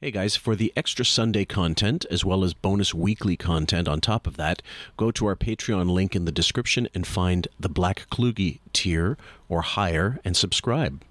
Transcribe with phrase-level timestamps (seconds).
[0.00, 4.28] Hey guys, for the extra Sunday content as well as bonus weekly content on top
[4.28, 4.62] of that,
[4.96, 9.18] go to our Patreon link in the description and find the Black Klugge tier
[9.48, 11.02] or higher and subscribe.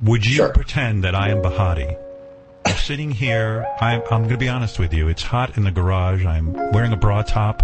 [0.00, 0.52] Would you Sure.
[0.52, 1.98] pretend that I am Bahati?
[2.64, 3.66] I'm sitting here.
[3.80, 5.08] I'm, I'm going to be honest with you.
[5.08, 6.24] It's hot in the garage.
[6.24, 7.60] I'm wearing a bra top.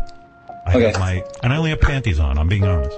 [0.67, 0.87] I Okay.
[0.91, 2.37] have my, and I only have panties on.
[2.37, 2.97] I'm being honest.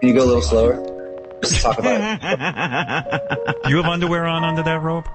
[0.00, 1.38] Can you go a little slower?
[1.42, 3.56] Just talk about it.
[3.70, 5.06] You have underwear on under that robe?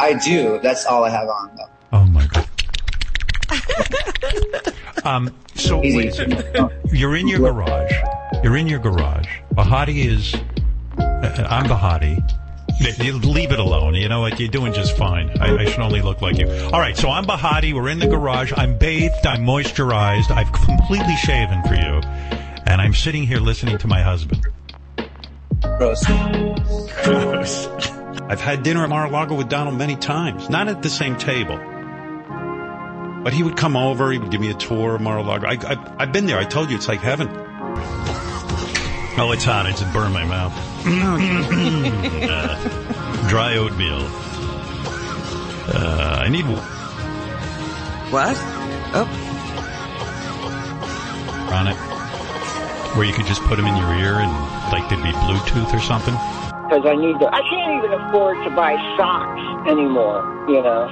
[0.00, 0.58] I do.
[0.62, 1.68] That's all I have on though.
[1.92, 2.48] Oh my god.
[5.04, 5.34] um.
[5.54, 6.18] So wait.
[6.92, 7.92] You're in your garage.
[8.42, 9.28] You're in your garage.
[9.54, 10.34] Bahati is.
[10.98, 12.20] Uh, I'm Bahati.
[12.80, 13.94] You leave it alone.
[13.94, 14.40] You know what?
[14.40, 15.30] You're doing just fine.
[15.40, 16.50] I, I should only look like you.
[16.72, 16.96] All right.
[16.96, 17.72] So I'm Bahati.
[17.72, 18.52] We're in the garage.
[18.56, 19.24] I'm bathed.
[19.24, 20.30] I'm moisturized.
[20.30, 22.00] I've completely shaven for you,
[22.66, 24.44] and I'm sitting here listening to my husband.
[25.78, 26.04] Gross.
[28.28, 31.56] I've had dinner at Mar-a-Lago with Donald many times, not at the same table.
[33.22, 35.46] But he would come over, he would give me a tour of Mar-a-Lago.
[35.46, 36.38] I, I, I've been there.
[36.38, 37.28] I told you, it's like heaven.
[39.16, 39.66] Oh, it's hot.
[39.66, 40.52] I just burned my mouth.
[42.24, 44.06] Uh, dry oatmeal.
[45.66, 46.44] Uh, I need
[48.10, 48.36] What?
[48.96, 49.30] Oh,
[51.54, 51.76] on it
[52.96, 54.30] where you could just put them in your ear and
[54.72, 56.14] like they'd be Bluetooth or something.
[56.68, 57.26] Because I need to.
[57.28, 60.24] I can't even afford to buy socks anymore.
[60.48, 60.88] You know.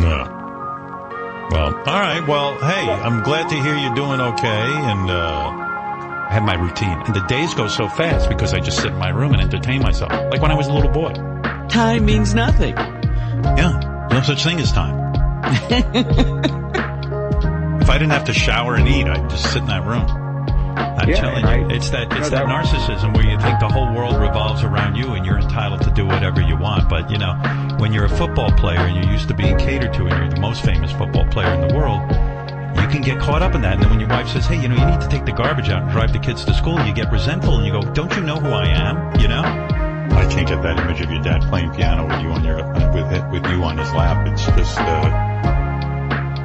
[0.00, 0.36] No.
[1.50, 2.26] Well, all right.
[2.26, 5.50] Well, hey, I'm glad to hear you're doing okay, and uh,
[6.30, 7.02] I have my routine.
[7.06, 9.82] And the days go so fast because I just sit in my room and entertain
[9.82, 11.12] myself, like when I was a little boy.
[11.68, 12.76] time means nothing.
[12.76, 14.96] Yeah, no such thing as time.
[17.80, 20.19] if I didn't have to shower and eat, I'd just sit in that room.
[21.00, 23.58] I'm Yeah, telling I- you, it's that it's No, that that- narcissism where you think
[23.58, 26.88] the whole world revolves around you and you're entitled to do whatever you want.
[26.88, 27.34] But you know,
[27.78, 30.40] when you're a football player and you're used to being catered to and you're the
[30.40, 32.02] most famous football player in the world,
[32.80, 33.74] you can get caught up in that.
[33.74, 35.70] And then when your wife says, "Hey, you know, you need to take the garbage
[35.70, 38.22] out and drive the kids to school," you get resentful and you go, "Don't you
[38.22, 39.42] know who I am?" You know.
[40.12, 42.56] I can't get that image of your dad playing piano with you on your
[42.92, 44.26] with it, with you on his lap.
[44.26, 45.10] It's just uh,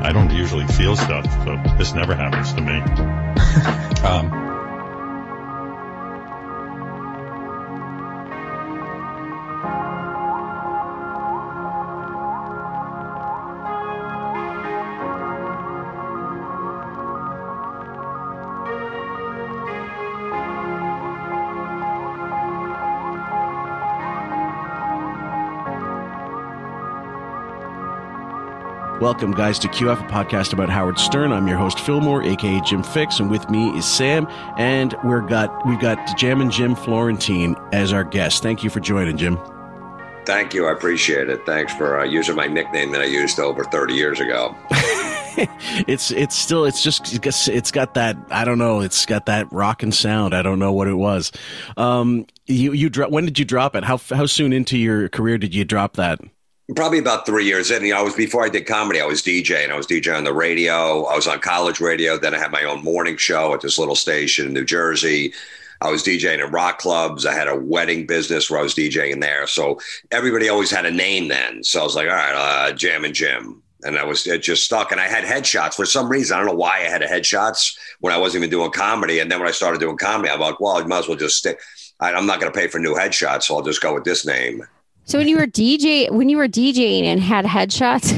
[0.02, 2.80] I don't usually feel stuff, so this never happens to me.
[4.04, 4.30] um,
[29.06, 31.32] Welcome, guys, to QF, a podcast about Howard Stern.
[31.32, 34.26] I'm your host, Fillmore, aka Jim Fixx, and with me is Sam,
[34.58, 38.42] and we're got we've got Jammin' Jim Florentine as our guest.
[38.42, 39.38] Thank you for joining, Jim.
[40.26, 40.66] Thank you.
[40.66, 41.46] I appreciate it.
[41.46, 44.56] Thanks for uh, using my nickname that I used over 30 years ago.
[45.88, 49.92] it's it's still it's just it's- got that I don't know it's got that rockin'
[49.92, 50.34] sound.
[50.34, 51.32] I don't know what it was.
[51.78, 53.84] Um, you you dro- when did you drop it?
[53.84, 56.20] How how soon into your career did you drop that?
[56.74, 57.84] Probably about three years in.
[57.84, 59.00] You know, I was before I did comedy.
[59.00, 61.04] I was DJ and I was DJ on the radio.
[61.04, 62.18] I was on college radio.
[62.18, 65.32] Then I had my own morning show at this little station in New Jersey.
[65.82, 67.26] I was DJing in rock clubs.
[67.26, 69.46] I had a wedding business where I was DJing there.
[69.46, 69.80] So
[70.12, 71.64] everybody always had a name then.
[71.64, 73.62] So I was like, all right, uh, Jammin' Jim.
[73.84, 74.92] And I was it just stuck.
[74.92, 76.36] And I had headshots for some reason.
[76.36, 79.20] I don't know why I had headshots when I wasn't even doing comedy.
[79.20, 81.38] And then when I started doing comedy, I'm like, well, I might as well just
[81.38, 81.60] stick.
[82.00, 84.26] I, I'm not going to pay for new headshots, so I'll just go with this
[84.26, 84.64] name.
[85.06, 88.12] So when you were DJ, when you were DJing and had headshots,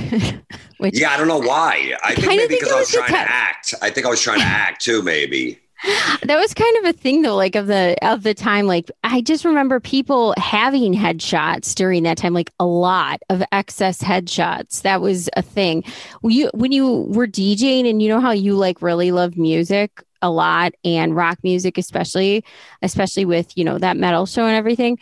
[0.77, 1.93] which Yeah, I don't know why.
[2.03, 3.73] I think maybe because I was was trying to act.
[3.81, 5.59] I think I was trying to act too, maybe.
[6.23, 8.65] that was kind of a thing though, like of the of the time.
[8.65, 14.01] Like I just remember people having headshots during that time, like a lot of excess
[14.01, 14.81] headshots.
[14.81, 15.83] That was a thing.
[16.21, 20.03] When you when you were DJing and you know how you like really love music
[20.21, 22.43] a lot and rock music especially,
[22.81, 24.97] especially with, you know, that metal show and everything.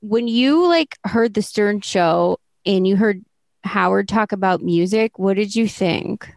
[0.00, 3.24] When you like heard the Stern show and you heard
[3.64, 6.28] Howard talk about music, what did you think?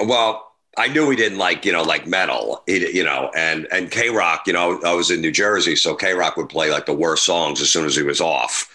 [0.00, 0.46] Well,
[0.76, 4.10] I knew he didn't like, you know, like metal, he, you know, and and K
[4.10, 6.92] Rock, you know, I was in New Jersey, so K Rock would play like the
[6.94, 8.70] worst songs as soon as he was off.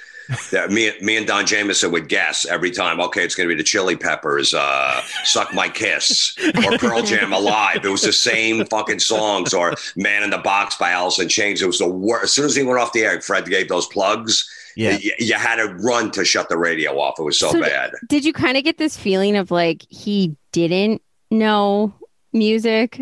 [0.51, 2.99] Yeah, me, me and Don Jamieson would guess every time.
[3.01, 6.35] Okay, it's going to be the Chili Peppers, uh, "Suck My Kiss,"
[6.65, 10.75] or Pearl Jam "Alive." It was the same fucking songs, or "Man in the Box"
[10.75, 11.61] by Alice in Chains.
[11.61, 12.23] It was the worst.
[12.23, 14.49] As soon as he went off the air, Fred gave those plugs.
[14.75, 14.97] Yeah.
[14.97, 17.19] you, you had to run to shut the radio off.
[17.19, 17.91] It was so, So d- bad.
[18.07, 21.93] Did you kind of get this feeling of like he didn't know
[22.33, 22.99] music?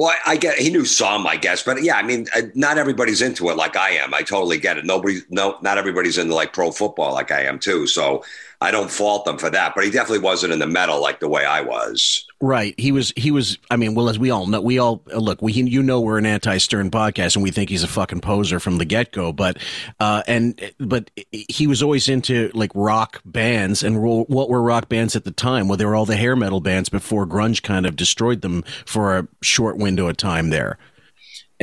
[0.00, 2.78] Well, I, I get he knew some, I guess, but yeah, I mean, uh, not
[2.78, 4.14] everybody's into it like I am.
[4.14, 4.86] I totally get it.
[4.86, 7.86] Nobody, no, not everybody's into like pro football like I am too.
[7.86, 8.24] So
[8.62, 11.28] I don't fault them for that, but he definitely wasn't in the metal like the
[11.28, 12.26] way I was.
[12.42, 12.74] Right.
[12.78, 13.12] He was.
[13.16, 13.56] He was.
[13.70, 15.40] I mean, well, as we all know, we all look.
[15.40, 18.76] We you know we're an anti-Stern podcast, and we think he's a fucking poser from
[18.76, 19.32] the get-go.
[19.32, 19.58] But
[19.98, 25.16] uh, and but he was always into like rock bands, and what were rock bands
[25.16, 25.66] at the time?
[25.66, 29.16] Well, they were all the hair metal bands before grunge kind of destroyed them for
[29.16, 30.78] a short window of time there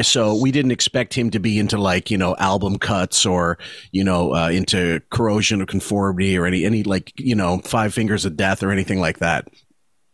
[0.02, 3.58] so we didn't expect him to be into like you know album cuts or
[3.92, 8.26] you know uh, into corrosion of conformity or any any like you know five fingers
[8.26, 9.48] of death or anything like that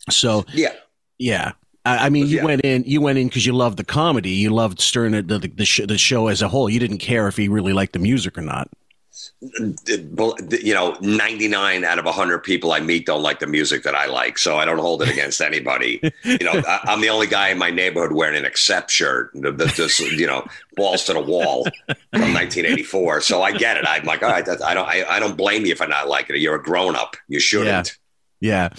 [0.10, 0.74] so yeah
[1.20, 1.52] yeah
[1.86, 2.46] I, I mean, you Yeah.
[2.46, 2.84] went in.
[2.86, 4.30] You went in because you loved the comedy.
[4.32, 6.70] You loved Stern, the the, the, sh- the show as a whole.
[6.70, 8.70] You didn't care if he really liked the music or not.
[9.42, 14.08] You know, 99 out of 100 people I meet don't like the music that I
[14.08, 14.38] like.
[14.38, 16.02] So I don't hold it against anybody.
[16.24, 19.52] You know, I, I'm the only guy in my neighborhood wearing an Accept shirt, the,
[19.52, 20.46] this, you know,
[20.76, 23.22] balls to the wall from 1984.
[23.22, 23.86] So I get it.
[23.86, 26.36] I'm like, all right, that, I don't, I, I don't blame you for not liking
[26.36, 26.40] it.
[26.42, 27.18] You're a grown up.
[27.28, 27.98] You shouldn't.
[28.40, 28.70] Yeah.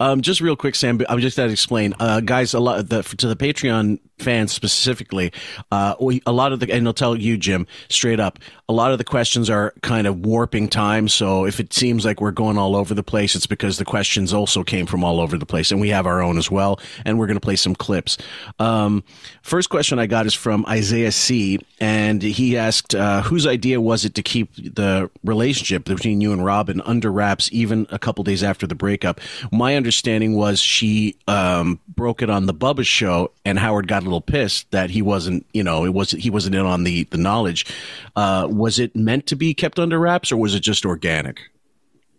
[0.00, 1.00] Um, just real quick, Sam.
[1.08, 2.52] I'm just going to explain, uh, guys.
[2.52, 5.32] A lot the, to the Patreon fans specifically.
[5.70, 5.94] Uh,
[6.26, 8.38] a lot of the, and I'll tell you, Jim, straight up.
[8.68, 11.08] A lot of the questions are kind of warping time.
[11.08, 14.32] So if it seems like we're going all over the place, it's because the questions
[14.32, 16.80] also came from all over the place, and we have our own as well.
[17.04, 18.18] And we're going to play some clips.
[18.58, 19.04] Um,
[19.42, 24.04] first question I got is from Isaiah C, and he asked, uh, "Whose idea was
[24.04, 28.42] it to keep the relationship between you and Robin under wraps, even a couple days
[28.42, 29.20] after the breakup?"
[29.52, 34.20] My understanding was she um, broke it on the Bubba show, and Howard got little
[34.20, 37.66] pissed that he wasn't, you know, it was he wasn't in on the the knowledge.
[38.16, 41.40] Uh, was it meant to be kept under wraps, or was it just organic?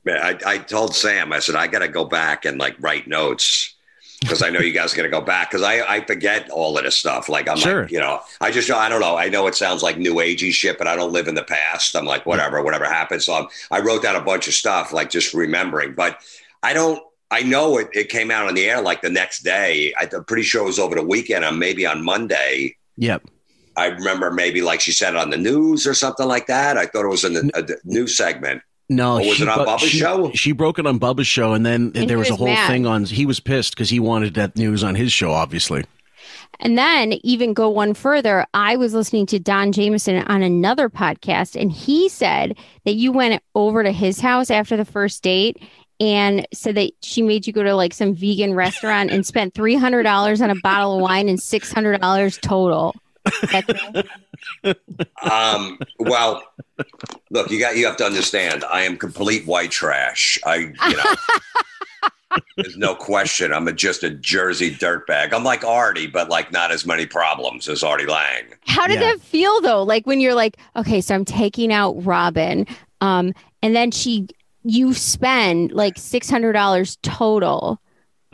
[0.07, 3.74] I, I told Sam, I said, I got to go back and like write notes
[4.22, 6.78] because I know you guys are going to go back because I, I forget all
[6.78, 7.28] of this stuff.
[7.30, 7.81] Like, I'm Sure.
[7.84, 9.18] like, you know, I just, I don't know.
[9.18, 11.95] I know it sounds like new agey shit, but I don't live in the past.
[11.95, 13.25] I'm like, whatever, whatever happens.
[13.25, 16.19] So I'm, I wrote down a bunch of stuff, like just remembering, but
[16.63, 19.94] I don't, I know it, it came out on the air like the next day.
[20.00, 22.76] I- I'm pretty sure it was over the weekend or maybe on Monday.
[22.98, 23.24] Yep.
[23.76, 26.78] I remember maybe like she said it on the news or something like that.
[26.78, 28.62] I thought it was in the, a, uh, the news segment.
[28.90, 30.32] No, Or was it on bu- Bubba's she, show?
[30.34, 32.68] She broke it on Bubba's show, and then And there was a whole mad.
[32.70, 33.04] thing on.
[33.04, 35.84] He was pissed because he wanted that news on his show, obviously.
[36.62, 41.60] And then even go one further, I was listening to Don Jamieson on another podcast,
[41.60, 45.62] and he said that you went over to his house after the first date
[46.00, 49.76] and said that she made you go to like some vegan restaurant and spent three
[49.76, 52.96] hundred dollars on a bottle of wine and six hundred dollars total.
[55.24, 56.44] Um, well,
[57.32, 58.64] look, you got you have to understand.
[58.66, 60.38] I am complete white trash.
[60.46, 60.56] I,
[60.88, 63.52] you know, there's no question.
[63.52, 65.34] I'm a, just a Jersey dirtbag.
[65.34, 68.54] I'm like Artie, but like not as many problems as Artie Lange.
[68.68, 69.12] How did Yeah.
[69.14, 69.84] that feel though?
[69.84, 72.66] Like when you're like, okay, so I'm taking out Robin,
[73.02, 73.34] um,
[73.64, 74.28] and then she,
[74.63, 77.80] you spend like six hundred dollars total.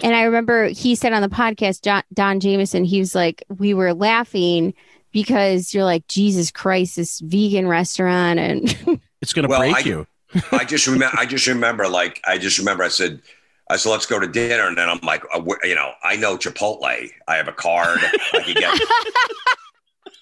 [0.01, 3.73] And I remember he said on the podcast, John, Don Jamieson, he was like, we
[3.73, 4.73] were laughing
[5.11, 9.79] because you're like, Jesus Christ, this vegan restaurant, and It's going to Well, break I-
[9.81, 10.07] you.
[10.51, 11.15] I just remember.
[11.17, 11.87] I just remember.
[11.87, 12.83] Like I just remember.
[12.83, 13.21] I said.
[13.69, 14.67] I said, let's go to dinner.
[14.67, 16.83] And then I'm like, uh, you know, I know Chipotle.
[17.29, 17.97] I have a card.
[18.33, 18.77] I could get,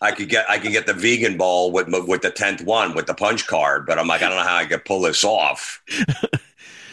[0.01, 3.05] I could get, I could get the vegan ball with with the tenth one with
[3.05, 3.85] the punch card.
[3.85, 5.81] But I'm like, I don't know how I could pull this off.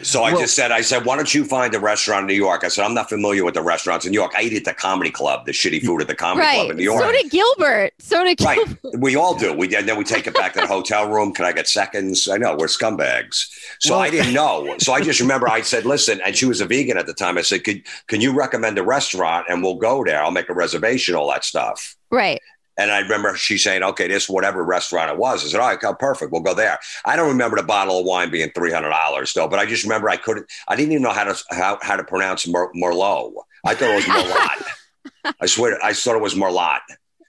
[0.02, 2.34] So I Well- just said, I said, why don't you find a restaurant in New
[2.34, 2.62] York?
[2.64, 4.32] I said, I'm not familiar with the restaurants in New York.
[4.36, 6.84] I eat at the comedy club, the shitty food at the comedy club in New
[6.84, 7.02] York.
[7.02, 7.92] So did Gilbert.
[7.98, 8.58] So did Right.
[8.96, 9.52] We all do.
[9.52, 11.32] We and then we take it back to the hotel room.
[11.32, 12.28] Can I get seconds?
[12.28, 13.46] I know we're scumbags.
[13.80, 14.76] So I didn't know.
[14.78, 17.36] So I just remember I said, listen, and she was a vegan at the time.
[17.36, 20.22] I said, Could, can you recommend a restaurant and we'll go there?
[20.22, 21.96] I'll make a reservation, all that stuff.
[22.10, 22.40] Right.
[22.78, 25.44] And I remember she saying, okay, this whatever restaurant it was.
[25.44, 26.32] I said, all right, perfect.
[26.32, 26.78] We'll go there.
[27.04, 29.82] I don't remember the bottle of wine being three hundred dollars though, but I just
[29.82, 30.46] remember I couldn't.
[30.68, 33.32] I didn't even know how to how, how to pronounce Mer, Merlot.
[33.66, 35.34] I thought it was Merlot.
[35.40, 36.80] I swear, I thought it was Merlot.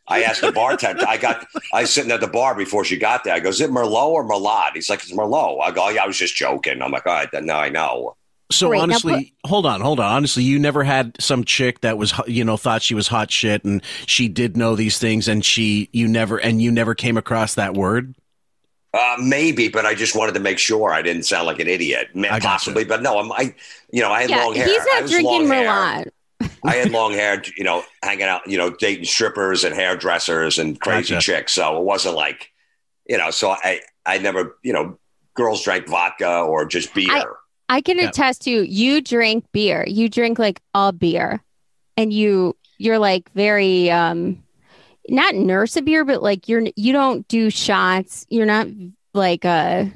[0.08, 1.06] I asked the bartender.
[1.08, 1.46] I got.
[1.74, 3.34] I was sitting at the bar before she got there.
[3.34, 6.04] I go, "Is it Merlot or Merlot?" He's like, "It's Merlot." I go, "Oh, "Yeah,
[6.04, 8.16] I was just joking." I'm like, "All right, then now I know."
[8.52, 8.78] So Great.
[8.78, 10.12] Now honestly, hold on, hold on.
[10.12, 13.64] Honestly, you never had some chick that was, you know, thought she was hot shit,
[13.64, 17.54] and she did know these things, and she, you never, and you never came across
[17.56, 18.16] that word.
[18.92, 22.10] Uh, maybe, but I just wanted to make sure I didn't sound like an idiot.
[22.16, 22.40] I.
[22.40, 23.20] Possibly, but no.
[23.20, 23.32] I'm.
[23.32, 23.54] I,
[23.92, 24.44] you know, I had Yeah.
[24.44, 24.66] long hair.
[24.66, 25.68] He's not was drinking long hair.
[25.70, 26.10] Merlot.
[26.64, 30.80] I had long hair, you know, hanging out, you know, dating strippers and hairdressers and
[30.80, 31.24] crazy Gotcha.
[31.24, 31.54] chicks.
[31.54, 32.52] So it wasn't like,
[33.08, 34.98] you know, so I, I never, you know,
[35.36, 37.12] girls drank vodka or just beer.
[37.12, 37.26] I
[37.82, 38.10] can Yeah.
[38.10, 39.86] attest to you drink beer.
[39.88, 41.44] You drink like a beer,
[41.98, 44.44] and you you're like very um
[45.10, 48.26] not nurse a beer, but like you're you don't do shots.
[48.30, 48.68] You're not
[49.14, 49.92] like a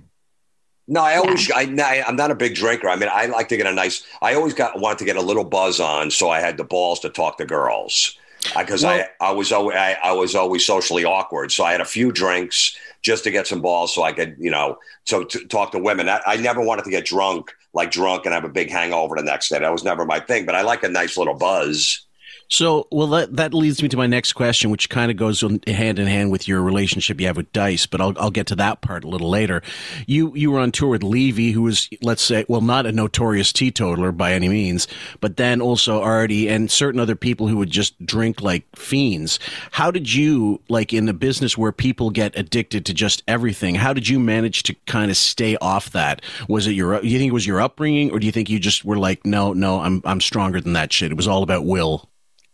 [0.87, 2.89] No, I always, I, I, I'm not a big drinker.
[2.89, 5.21] I mean, I like to get a nice, I always got, wanted to get a
[5.21, 8.17] little buzz on so I had the balls to talk to girls.
[8.57, 11.53] Because I, I, was always, I, I was always socially awkward.
[11.53, 14.51] So I had a few drinks just to get some balls so I could, you
[14.51, 16.09] know, so to talk to women.
[16.09, 19.23] I, I never wanted to get drunk, like drunk and have a big hangover the
[19.23, 19.59] next day.
[19.59, 22.05] That was never my thing, but I like a nice little buzz.
[22.53, 25.98] So, well, that, that leads me to my next question, which kind of goes hand
[25.98, 28.81] in hand with your relationship you have with Dice, but I'll, I'll get to that
[28.81, 29.63] part a little later.
[30.05, 33.51] You you were on tour with Levy, who was, let's say, well, not a notorious
[33.51, 34.88] teetotaler by any means,
[35.19, 39.39] but then also Artie and certain other people who would just drink like fiends.
[39.72, 43.93] How did you, like in a business where people get addicted to just everything, how
[43.93, 46.22] did you manage to kind of stay off that?
[46.48, 48.86] Was it your, you think it was your upbringing, or do you think you just
[48.86, 51.12] were like, no, no, I'm, I'm stronger than that shit?
[51.12, 52.12] It was all about will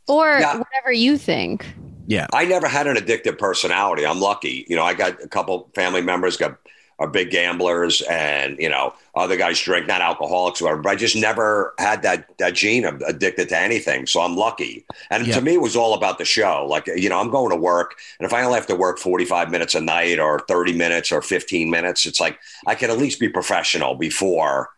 [0.09, 0.57] or yeah.
[0.57, 1.65] whatever you think.
[2.07, 2.27] Yeah.
[2.33, 4.05] I never had an addictive personality.
[4.05, 4.65] I'm lucky.
[4.67, 6.57] You know, I got a couple family members got
[6.99, 11.15] are big gamblers and, you know, other guys drink, not alcoholics, whatever, but I just
[11.15, 14.05] never had that that gene of addicted to anything.
[14.05, 14.85] So I'm lucky.
[15.09, 15.35] And yeah.
[15.35, 16.65] to me it was all about the show.
[16.69, 19.49] Like, you know, I'm going to work and if I only have to work 45
[19.49, 22.37] minutes a night or 30 minutes or 15 minutes, it's like
[22.67, 24.69] I can at least be professional before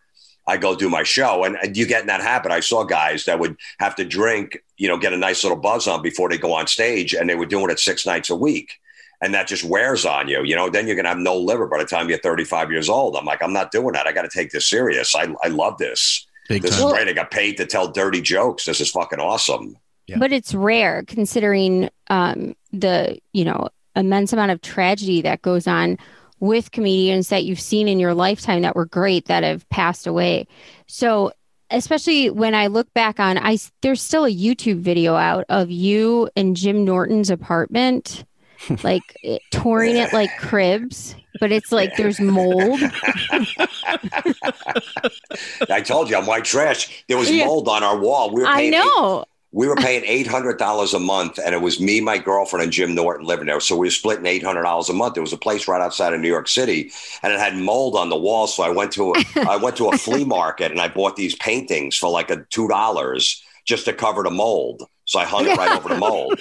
[0.51, 1.45] I go do my show.
[1.45, 2.51] And, and, you get in that habit.
[2.51, 5.87] I saw guys that would have to drink, you know, get a nice little buzz
[5.87, 8.73] on before they go on stage, and they were doing it six nights a week.
[9.21, 10.69] And that just wears on you, you know.
[10.69, 13.15] Then you're gonna have no liver by the time you're 35 years old.
[13.15, 14.07] I'm like, I'm not doing that.
[14.07, 15.15] I got to take this serious.
[15.15, 16.25] I, I love this.
[16.49, 16.87] Big this time.
[16.87, 17.07] is great.
[17.07, 18.65] I got paid to tell dirty jokes.
[18.65, 19.77] This is fucking awesome.
[20.07, 20.17] Yeah.
[20.17, 25.97] But it's rare considering um, the you know immense amount of tragedy that goes on
[26.41, 30.47] with comedians that you've seen in your lifetime that were great that have passed away.
[30.87, 31.31] So,
[31.69, 36.29] especially when I look back on I there's still a YouTube video out of you
[36.35, 38.25] in Jim Norton's apartment
[38.83, 42.79] like it, touring it like cribs, but it's like there's mold.
[45.69, 47.03] I told you I'm white trash.
[47.07, 48.31] There was mold on our wall.
[48.31, 51.79] We were I know we were paying eight hundred dollars a month, and it was
[51.79, 53.59] me, my girlfriend, and Jim Norton living there.
[53.59, 55.17] So we were splitting eight hundred dollars a month.
[55.17, 56.91] It was a place right outside of New York City,
[57.21, 58.55] and it had mold on the walls.
[58.55, 61.35] So I went to a, I went to a flea market and I bought these
[61.35, 64.83] paintings for like a two dollars just to cover the mold.
[65.05, 66.39] So I hung it right over the mold.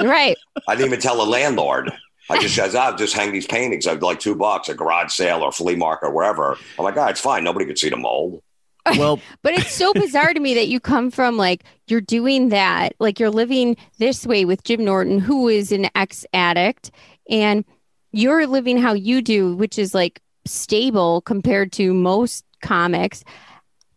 [0.00, 0.36] Right.
[0.66, 1.92] I didn't even tell the landlord.
[2.30, 3.86] I just says, I'll just hang these paintings.
[3.86, 6.56] I'd like two bucks, a garage sale or flea market or wherever.
[6.78, 7.42] I'm like, oh, it's fine.
[7.42, 8.42] Nobody could see the mold.
[8.98, 12.94] Well, but it's so bizarre to me that you come from like you're doing that,
[12.98, 16.90] like you're living this way with Jim Norton, who is an ex addict,
[17.28, 17.64] and
[18.12, 23.22] you're living how you do, which is like stable compared to most comics.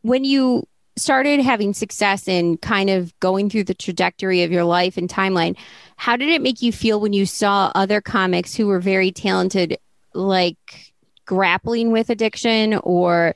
[0.01, 4.97] When you started having success in kind of going through the trajectory of your life
[4.97, 5.57] and timeline,
[5.95, 9.77] how did it make you feel when you saw other comics who were very talented,
[10.13, 10.93] like
[11.25, 13.33] grappling with addiction or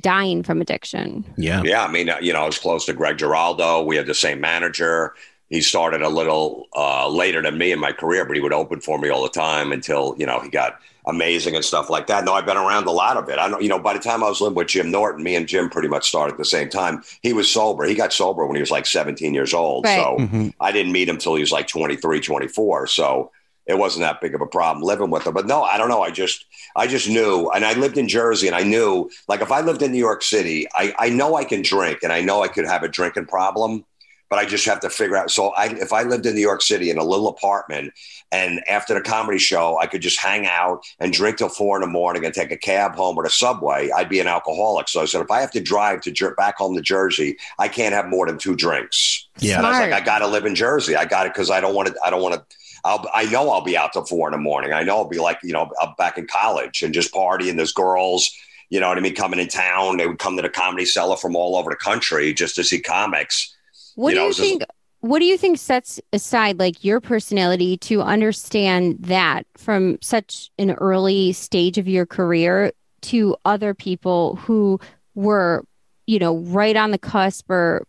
[0.00, 1.24] dying from addiction.
[1.36, 1.62] Yeah.
[1.64, 1.84] Yeah.
[1.84, 3.82] I mean, uh, you know, I was close to Greg Giraldo.
[3.82, 5.14] We had the same manager.
[5.48, 8.80] He started a little uh, later than me in my career, but he would open
[8.80, 12.24] for me all the time until, you know, he got amazing and stuff like that.
[12.24, 13.38] No, I've been around a lot of it.
[13.38, 15.48] I know, you know, by the time I was living with Jim Norton, me and
[15.48, 17.02] Jim pretty much started at the same time.
[17.22, 17.84] He was sober.
[17.84, 19.86] He got sober when he was like 17 years old.
[19.86, 19.96] Right.
[19.96, 20.48] So mm-hmm.
[20.60, 22.86] I didn't meet him till he was like 23, 24.
[22.88, 23.32] So
[23.68, 25.32] it wasn't that big of a problem living with her.
[25.32, 26.02] But no, I don't know.
[26.02, 29.52] I just I just knew, and I lived in Jersey, and I knew like if
[29.52, 32.42] I lived in New York City, I I know I can drink, and I know
[32.42, 33.84] I could have a drinking problem.
[34.30, 35.30] But I just have to figure out.
[35.30, 37.94] So, I, if I lived in New York City in a little apartment,
[38.30, 41.80] and after the comedy show, I could just hang out and drink till four in
[41.80, 44.88] the morning and take a cab home or the subway, I'd be an alcoholic.
[44.88, 47.94] So I said, if I have to drive to back home to Jersey, I can't
[47.94, 49.26] have more than two drinks.
[49.38, 50.94] Yeah, and I was like, I got to live in Jersey.
[50.94, 51.94] I got it because I don't want to.
[52.04, 54.72] I don't want to I'll, I know I'll be out till four in the morning.
[54.72, 57.56] I know I'll be like, you know, I'm back in college and just partying.
[57.56, 58.30] There's girls,
[58.70, 59.96] you know what I mean, coming in town.
[59.96, 62.80] They would come to the comedy cellar from all over the country just to see
[62.80, 63.54] comics.
[63.94, 64.60] What you do know, you think?
[64.60, 64.70] Just,
[65.00, 70.72] what do you think sets aside like your personality to understand that from such an
[70.72, 74.80] early stage of your career to other people who
[75.14, 75.64] were,
[76.06, 77.86] you know, right on the cusp or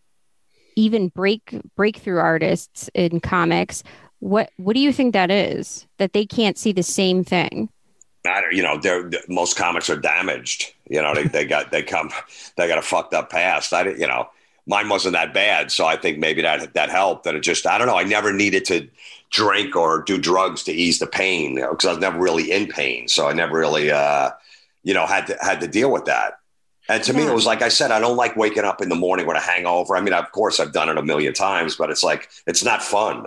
[0.76, 3.82] even break breakthrough artists in comics
[4.20, 5.86] what What do you think that is?
[5.98, 7.68] That they can't see the same thing?
[8.26, 10.74] I don't, you know, they're, most comics are damaged.
[10.88, 12.10] You know, they, they got they come
[12.56, 13.72] they got a fucked up past.
[13.72, 14.28] I you know,
[14.66, 17.24] mine wasn't that bad, so I think maybe that that helped.
[17.24, 17.96] That it just I don't know.
[17.96, 18.88] I never needed to
[19.30, 22.50] drink or do drugs to ease the pain because you know, I was never really
[22.50, 24.30] in pain, so I never really uh,
[24.82, 26.34] you know had to had to deal with that.
[26.90, 27.20] And to yeah.
[27.20, 29.36] me, it was like I said, I don't like waking up in the morning with
[29.36, 29.96] a hangover.
[29.96, 32.82] I mean, of course, I've done it a million times, but it's like it's not
[32.82, 33.26] fun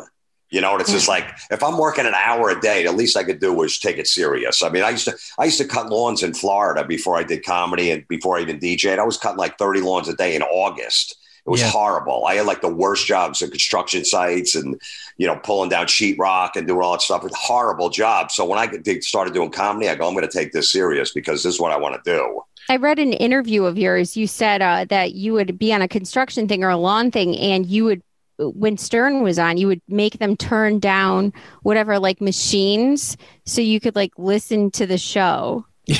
[0.53, 3.17] You know, and it's just like if I'm working an hour a day, the least
[3.17, 4.61] I could do was take it serious.
[4.61, 7.43] I mean, I used to I used to cut lawns in Florida before I did
[7.43, 8.99] comedy and before I even DJed.
[8.99, 11.15] I was cutting like 30 lawns a day in August.
[11.45, 11.71] It was Yeah.
[11.71, 12.25] horrible.
[12.27, 14.79] I had like the worst jobs at construction sites and
[15.17, 17.23] you know pulling down sheetrock and doing all that stuff.
[17.23, 18.31] It was horrible job.
[18.31, 21.41] So when I started doing comedy, I go, I'm going to take this serious because
[21.41, 22.41] this is what I want to do.
[22.69, 24.15] I read an interview of yours.
[24.15, 27.35] You said uh, that you would be on a construction thing or a lawn thing,
[27.37, 28.03] and you would,
[28.51, 31.33] when Stern was on, you would make them turn down
[31.63, 35.65] whatever like machines so you could like listen to the show.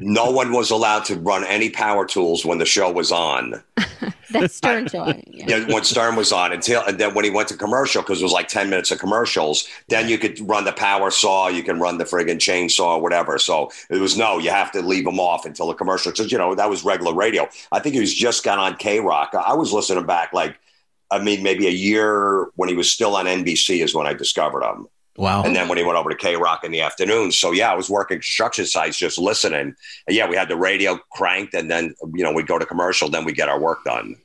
[0.00, 3.62] No one was allowed to run any power tools when the show was on.
[4.30, 5.06] That's Stern show.
[5.26, 5.58] Yeah.
[5.58, 8.24] Yeah, when Stern was on until and then when he went to commercial because it
[8.24, 11.80] was like 10 minutes of commercials, then you could run the power saw, you can
[11.80, 13.38] run the friggin' chainsaw or whatever.
[13.38, 16.12] So it was no, you have to leave them off until the commercial.
[16.12, 17.46] Because you know, that was regular radio.
[17.70, 19.34] I think he was just got on K Rock.
[19.34, 20.58] I was listening back like
[21.10, 24.62] I mean, maybe a year when he was still on NBC is when I discovered
[24.62, 24.86] him.
[25.16, 25.42] Wow.
[25.42, 27.32] And then when he went over to K Rock in the afternoon.
[27.32, 29.74] So yeah, I was working construction sites just listening.
[30.06, 33.08] And yeah, we had the radio cranked and then you know, we'd go to commercial,
[33.10, 34.16] then we get our work done.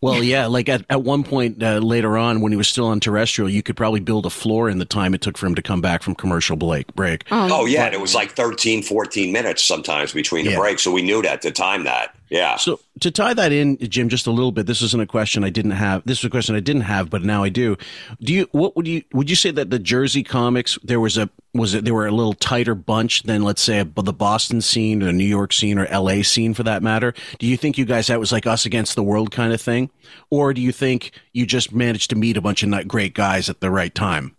[0.00, 3.00] Well, yeah, like at, at one point uh, later on when he was still on
[3.00, 5.62] terrestrial, you could probably build a floor in the time it took for him to
[5.62, 6.92] come back from commercial break.
[6.94, 7.30] break.
[7.32, 10.58] Um, Oh yeah, and it was like 13, 14 minutes sometimes between the Yeah.
[10.58, 10.82] breaks.
[10.82, 12.14] So we knew that to time that.
[12.32, 12.56] Yeah.
[12.56, 14.64] So to tie that in, Jim, just a little bit.
[14.64, 16.02] This isn't a question I didn't have.
[16.06, 17.76] This was a question I didn't have, but now I do.
[18.22, 18.48] Do you?
[18.52, 19.02] What would you?
[19.12, 22.10] Would you say that the Jersey comics there was a was it they were a
[22.10, 25.84] little tighter bunch than let's say the Boston scene or the New York scene or
[25.86, 26.22] L.A.
[26.22, 27.12] scene for that matter?
[27.38, 29.90] Do you think you guys that was like us against the world kind of thing,
[30.30, 33.60] or do you think you just managed to meet a bunch of great guys at
[33.60, 34.34] the right time?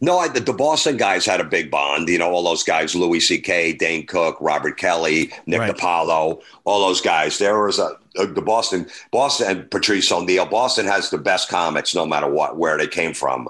[0.00, 2.08] No, I, the, the Boston guys had a big bond.
[2.08, 5.76] You know, all those guys, Louis C.K., Dane Cook, Robert Kelly, Nick Right.
[5.76, 7.38] DiPaolo, all those guys.
[7.38, 10.46] There was a, a the Boston, Boston and Patrice O'Neal.
[10.46, 13.48] Boston has the best comics no matter what, where they came from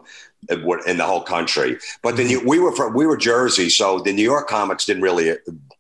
[0.49, 1.79] in the whole country.
[2.03, 3.69] But then you, we were from, we were Jersey.
[3.69, 5.37] So the New York comics didn't really uh,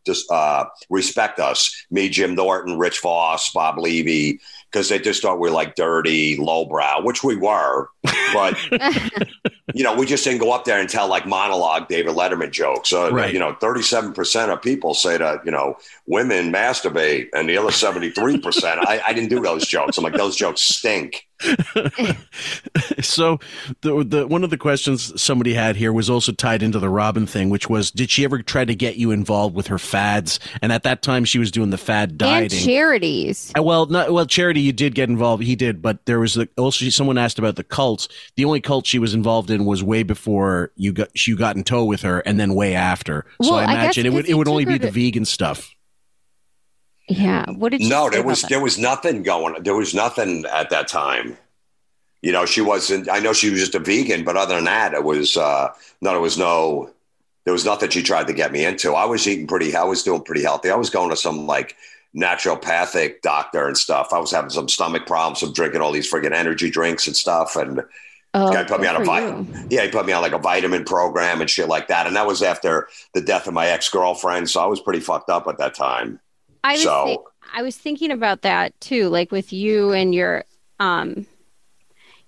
[0.07, 1.85] just uh, respect us.
[1.91, 6.37] Me, Jim Norton, Rich Voss, Bob Levy, because they just thought we were like dirty,
[6.37, 7.89] lowbrow, which we were.
[8.33, 8.57] But
[9.75, 12.89] you know, we just didn't go up there and tell like monologue David Letterman jokes.
[12.91, 13.33] So, Right.
[13.33, 18.65] you know, 37% of people say that, you know, women masturbate and the other 73%.
[18.87, 19.99] I, I didn't do those jokes.
[19.99, 21.27] I'm like, those jokes stink.
[23.01, 23.39] so
[23.81, 27.27] the the one of the questions somebody had here was also tied into the Robin
[27.27, 30.39] thing, which was did she ever try to get you involved with her fads?
[30.63, 32.65] And at that time, she was doing the fad and dieting.
[32.65, 33.53] charities.
[33.57, 34.27] Uh, Well, not well.
[34.27, 35.43] Charity, you did get involved.
[35.43, 38.09] He did, but there was the, also someone asked about the cults.
[38.37, 41.65] The only cult she was involved in was way before you got you got in
[41.65, 43.27] tow with her, and then way after.
[43.43, 45.25] so Well, I I guess imagine it would it would only be her the vegan
[45.25, 45.75] stuff.
[47.09, 47.51] Yeah.
[47.51, 48.49] What did you No, say there about was that?
[48.49, 49.57] there was nothing going.
[49.57, 49.63] On.
[49.63, 51.37] There was nothing at that time.
[52.23, 53.09] You know, she wasn't.
[53.11, 56.11] I know she was just a vegan, but other than that, it was uh, no.
[56.13, 56.91] There was no.
[57.45, 58.93] There was nothing she tried to get me into.
[58.95, 59.75] I was eating pretty.
[59.75, 60.71] I was doing pretty healthy.
[60.71, 61.77] I was going to some like
[62.17, 64.13] naturopathic doctor and stuff.
[64.13, 67.57] I was having some stomach problems from drinking all these friggin' energy drinks and stuff.
[67.57, 67.83] And
[68.33, 69.67] Oh, guy put me on a vitamin.
[69.71, 72.07] Yeah, he put me on like a vitamin program and shit like that.
[72.07, 74.49] And that was after the death of my ex girlfriend.
[74.49, 76.21] So I was pretty fucked up at that time.
[76.63, 80.45] I was So- I was thinking about that too, like with you and your
[80.79, 81.27] um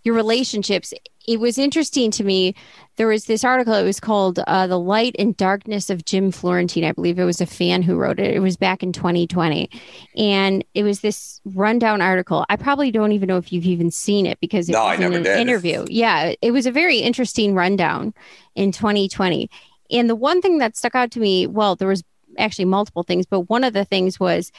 [0.02, 0.92] your relationships.
[1.28, 2.56] It was interesting to me.
[2.96, 3.72] There was this article.
[3.74, 7.40] It was called uh, "The Light and Darkness of Jim Florentine." I believe it was
[7.40, 8.34] a fan who wrote it.
[8.34, 9.70] It was back in 2020,
[10.16, 12.44] and it was this rundown article.
[12.50, 15.12] I probably don't even know if you've even seen it because it No, was in
[15.14, 15.38] an did.
[15.38, 15.86] interview.
[15.88, 18.12] Yeah, it was a very interesting rundown
[18.54, 19.48] in 2020.
[19.90, 22.02] And the one thing that stuck out to me, well, there was
[22.38, 24.52] actually multiple things, but one of the things was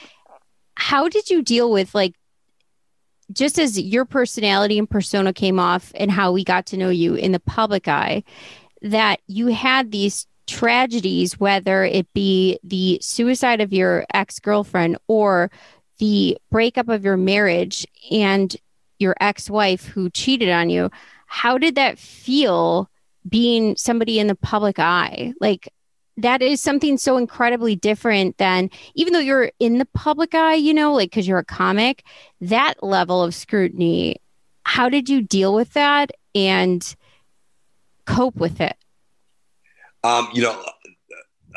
[0.75, 2.15] how did you deal with like
[3.33, 7.15] just as your personality and persona came off and how we got to know you
[7.15, 8.23] in the public eye
[8.81, 15.49] that you had these tragedies whether it be the suicide of your ex-girlfriend or
[15.99, 18.57] the breakup of your marriage and
[18.99, 20.89] your ex-wife who cheated on you
[21.27, 22.89] how did that feel
[23.27, 25.33] being somebody in the public eye?
[25.39, 25.71] Like
[26.17, 30.73] that is something so incredibly different than even though you're in the public eye, you
[30.73, 32.03] know, like because you're a comic,
[32.41, 34.17] that level of scrutiny,
[34.65, 36.95] how did you deal with that and
[38.05, 38.75] cope with it?
[40.03, 40.63] Um, you know,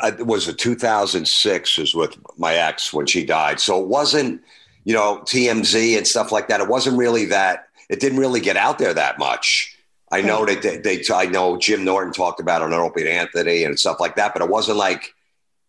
[0.03, 3.61] I, it was a 2006 is with my ex when she died.
[3.61, 4.43] So it wasn't,
[4.85, 6.61] you know, TMZ and stuff like that.
[6.61, 7.69] It wasn't really that.
[7.89, 9.76] It didn't really get out there that much.
[10.13, 13.09] I know that they, they, I know Jim Norton talked about it on Opie and
[13.11, 15.13] Anthony and stuff like that, but it wasn't like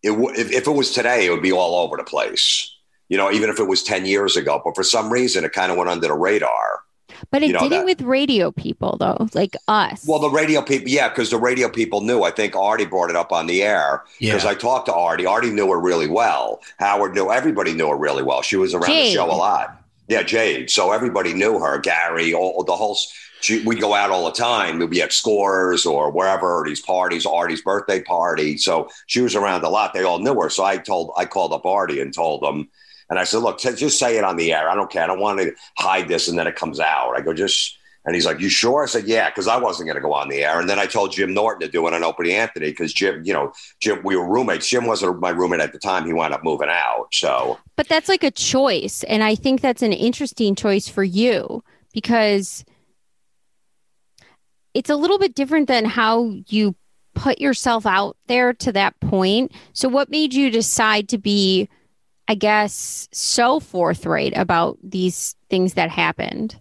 [0.02, 0.10] it.
[0.10, 2.72] w- If, if it was today, it would be all over the place.
[3.08, 4.60] You know, even if it was 10 years ago.
[4.64, 6.80] But for some reason, it kind of went under the radar.
[7.32, 10.04] But it You know, didn't that- with radio people though, like us.
[10.06, 12.22] Well, the radio people, yeah, because the radio people knew.
[12.22, 14.50] I think Artie brought it up on the air because Yeah.
[14.50, 15.26] I talked to Artie.
[15.26, 16.60] Artie knew her really well.
[16.78, 18.42] Howard knew everybody knew her really well.
[18.42, 19.10] She was around Jade.
[19.12, 19.80] the show a lot.
[20.06, 20.70] Yeah, Jade.
[20.70, 21.78] So everybody knew her.
[21.78, 22.96] Gary, all the whole.
[23.64, 24.78] We go out all the time.
[24.78, 28.58] We'd be at scores or wherever these parties, Artie's birthday party.
[28.58, 29.94] So she was around a lot.
[29.94, 30.50] They all knew her.
[30.50, 32.68] So I told, I called up Artie and told them,
[33.10, 34.68] and I said, look, just say it on the air.
[34.68, 35.02] I don't care.
[35.02, 37.16] I don't want to hide this and then it comes out.
[37.16, 39.96] I go, just and he's like, "You sure?" I said, "Yeah," because I wasn't going
[39.96, 40.58] to go on the air.
[40.58, 43.34] And then I told Jim Norton to do it on Opie Anthony because Jim, you
[43.34, 44.66] know, Jim, we were roommates.
[44.66, 46.06] Jim wasn't my roommate at the time.
[46.06, 47.08] He wound up moving out.
[47.12, 49.04] So But that's like a choice.
[49.04, 52.64] And I think that's an interesting choice for you because
[54.78, 56.76] it's a little bit different than how you
[57.14, 59.50] put yourself out there to that point.
[59.72, 61.68] So, what made you decide to be,
[62.28, 66.60] I guess, so forthright about these things that happened?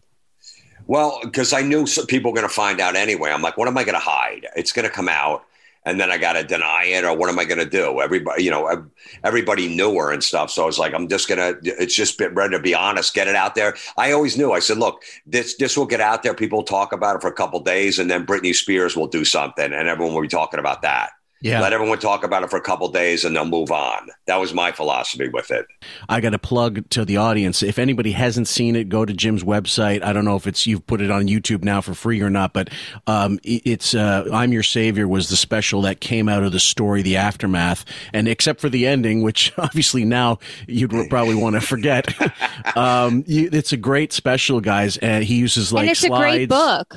[0.88, 3.30] Well, because I knew people were going to find out anyway.
[3.30, 4.48] I'm like, what am I going to hide?
[4.56, 5.44] It's going to come out,
[5.88, 8.02] and then I got to deny it, or what am I going to do?
[8.02, 8.90] Everybody, you know,
[9.24, 10.52] everybody knew her and stuff.
[10.52, 11.54] So I was like, I'm just gonna.
[11.64, 13.74] It's just been ready to be honest, get it out there.
[13.96, 14.52] I always knew.
[14.52, 16.34] I said, look, this this will get out there.
[16.34, 19.72] People talk about it for a couple days, and then Britney Spears will do something,
[19.72, 21.12] and everyone will be talking about that.
[21.42, 21.62] Yeah.
[21.62, 24.10] Let everyone talk about it for a couple days, and they'll move on.
[24.26, 25.68] That was my philosophy with it.
[26.10, 27.62] I got a plug to the audience.
[27.62, 30.04] If anybody hasn't seen it, go to Jim's website.
[30.04, 32.54] I don't know if it's you've put it on YouTube now for free or not,
[32.54, 32.70] but
[33.06, 37.04] um, it's uh, "I'm Your Savior" was the special that came out of the story,
[37.04, 42.14] the aftermath, and except for the ending, which obviously now you'd probably want to forget.
[42.76, 46.14] um, you, it's a great special, guys, and he uses like and it's slides.
[46.14, 46.96] a great book.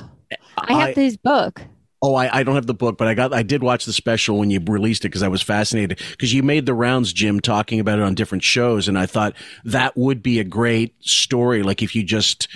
[0.57, 1.61] I have I- this book.
[2.03, 4.39] Oh, I, I don't have the book, but I got I did watch the special
[4.39, 7.79] when you released it because I was fascinated because you made the rounds, Jim, talking
[7.79, 9.35] about it on different shows, and I thought
[9.65, 11.61] that would be a great story.
[11.61, 12.47] Like if you just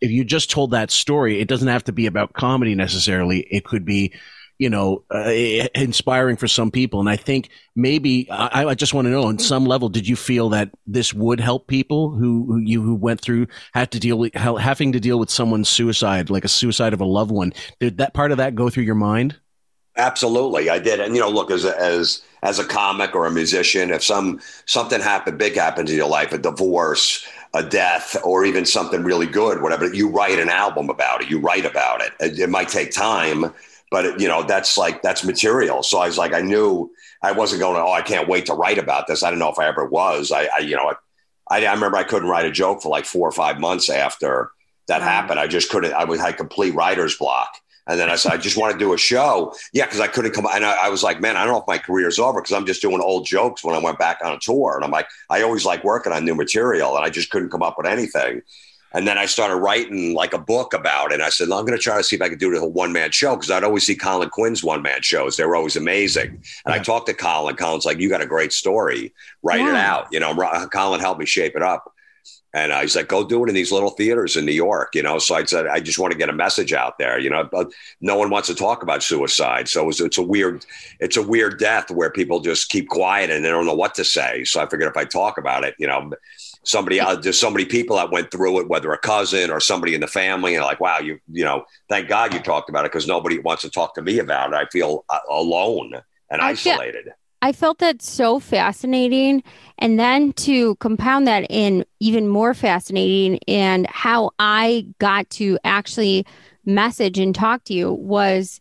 [0.00, 3.40] if you just told that story, it doesn't have to be about comedy necessarily.
[3.50, 4.12] It could be,
[4.58, 5.30] you know, uh,
[5.74, 7.00] inspiring for some people.
[7.00, 10.16] And I think maybe I, I just want to know on some level, did you
[10.16, 14.18] feel that this would help people who, who you who went through had to deal
[14.18, 17.52] with having to deal with someone's suicide, like a suicide of a loved one?
[17.80, 19.36] Did that part of that go through your mind?
[19.98, 21.00] Absolutely, I did.
[21.00, 24.40] And you know, look as a, as as a comic or a musician, if some
[24.66, 29.26] something happened, big happens in your life, a divorce, a death, or even something really
[29.26, 31.30] good, whatever, you write an album about it.
[31.30, 32.12] You write about it.
[32.20, 33.52] It, it might take time,
[33.96, 35.82] but it, you know, that's like that's material.
[35.82, 37.80] So I was like, I knew I wasn't going.
[37.80, 39.22] Oh, I can't wait to write about this.
[39.22, 40.30] I don't know if I ever was.
[40.30, 40.92] I, I you know,
[41.50, 44.50] I, I remember I couldn't write a joke for like four or five months after
[44.88, 45.06] that Wow.
[45.06, 45.40] happened.
[45.40, 45.94] I just couldn't.
[45.94, 47.56] I was had complete writer's block.
[47.88, 49.54] And then I said, I just want to do a show.
[49.72, 50.46] Yeah, because I couldn't come.
[50.52, 52.66] And I, I was like, man, I don't know if my career's over because I'm
[52.66, 54.74] just doing old jokes when I went back on a tour.
[54.76, 57.62] And I'm like, I always like working on new material, and I just couldn't come
[57.62, 58.42] up with anything.
[58.92, 61.14] And then I started writing like a book about it.
[61.14, 62.66] And I said, no, I'm going to try to see if I could do the
[62.66, 65.36] one man show because I'd always see Colin Quinn's one man shows.
[65.36, 66.42] They were always amazing.
[66.64, 67.56] And I talked to Colin.
[67.56, 69.12] Colin's like, you got a great story.
[69.42, 70.06] Write it out.
[70.12, 70.34] You know,
[70.72, 71.92] Colin helped me shape it up.
[72.54, 75.02] And uh, he's like, go do it in these little theaters in New York, you
[75.02, 75.18] know.
[75.18, 77.44] So I said, I just want to get a message out there, you know.
[77.44, 77.70] But
[78.00, 80.64] no one wants to talk about suicide, so it's, it's a weird,
[80.98, 84.04] it's a weird death where people just keep quiet and they don't know what to
[84.04, 84.44] say.
[84.44, 86.10] So I figured if I talk about it, you know,
[86.66, 89.94] somebody, uh, there's so many people that went through it, whether a cousin or somebody
[89.94, 92.92] in the family, and like, wow, you, you know, thank God you talked about it
[92.92, 94.56] because nobody wants to talk to me about it.
[94.56, 95.94] I feel uh, alone
[96.30, 97.12] and I feel- isolated.
[97.42, 99.42] I felt that so fascinating.
[99.78, 106.26] And then to compound that in even more fascinating, and how I got to actually
[106.64, 108.60] message and talk to you was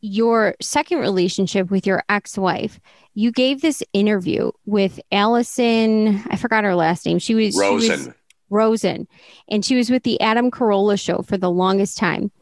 [0.00, 2.80] your second relationship with your ex wife.
[3.14, 7.18] You gave this interview with Alison, I forgot her last name.
[7.18, 8.14] She was she was- Rosen.
[8.52, 9.08] Rosen,
[9.48, 12.32] and she was with the Adam Carolla show for the longest time.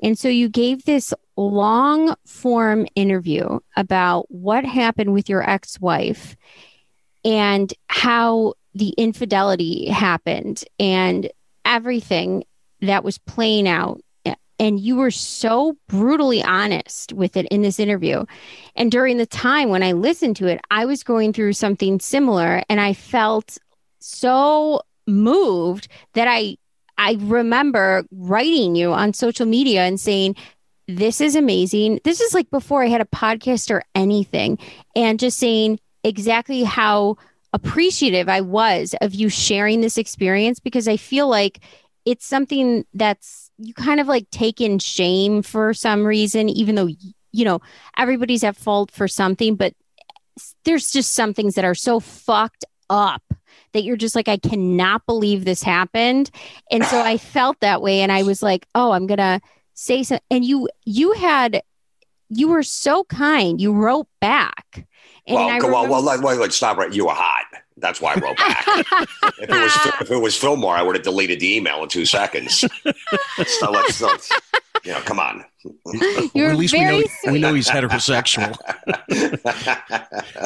[0.00, 6.36] And so you gave this long form interview about what happened with your ex wife
[7.24, 11.28] and how the infidelity happened and
[11.64, 12.44] everything
[12.82, 14.00] that was playing out.
[14.58, 18.24] And you were so brutally honest with it in this interview.
[18.74, 22.62] And during the time when I listened to it, I was going through something similar
[22.70, 23.58] and I felt
[24.00, 26.56] so moved that I
[26.98, 30.36] I remember writing you on social media and saying,
[30.88, 32.00] This is amazing.
[32.04, 34.58] This is like before I had a podcast or anything,
[34.94, 37.16] and just saying exactly how
[37.52, 41.60] appreciative I was of you sharing this experience because I feel like
[42.04, 46.88] it's something that's you kind of like take in shame for some reason, even though
[47.32, 47.60] you know
[47.96, 49.72] everybody's at fault for something, but
[50.64, 53.22] there's just some things that are so fucked up
[53.72, 56.30] that you're just like, I cannot believe this happened.
[56.70, 58.00] And so I felt that way.
[58.00, 59.40] And I was like, oh, I'm going to
[59.74, 60.24] say something.
[60.30, 61.62] And you, you had,
[62.28, 63.60] you were so kind.
[63.60, 64.86] You wrote back.
[65.26, 66.92] And well, I remember- Well, let, wait, wait, stop right.
[66.92, 67.44] You were hot.
[67.78, 68.64] That's why I wrote back.
[69.38, 72.06] if it was if it was Fillmore, I would have deleted the email in two
[72.06, 72.60] seconds.
[73.46, 74.32] so let's, let's
[74.84, 75.44] you know, come on.
[76.34, 78.56] You're at least we know very we know he's heterosexual.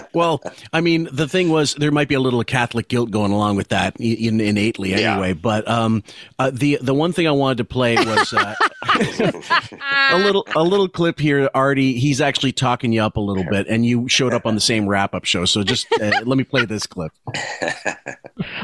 [0.15, 3.57] well, I mean, the thing was there might be a little Catholic guilt going along
[3.57, 5.13] with that in, innately, Yeah.
[5.13, 5.33] anyway.
[5.33, 6.03] But um,
[6.39, 8.55] uh, the the one thing I wanted to play was uh,
[10.13, 11.49] a little a little clip here.
[11.55, 14.61] Artie, he's actually talking you up a little bit, and you showed up on the
[14.61, 15.45] same wrap up show.
[15.45, 17.13] So just uh, let me play this clip.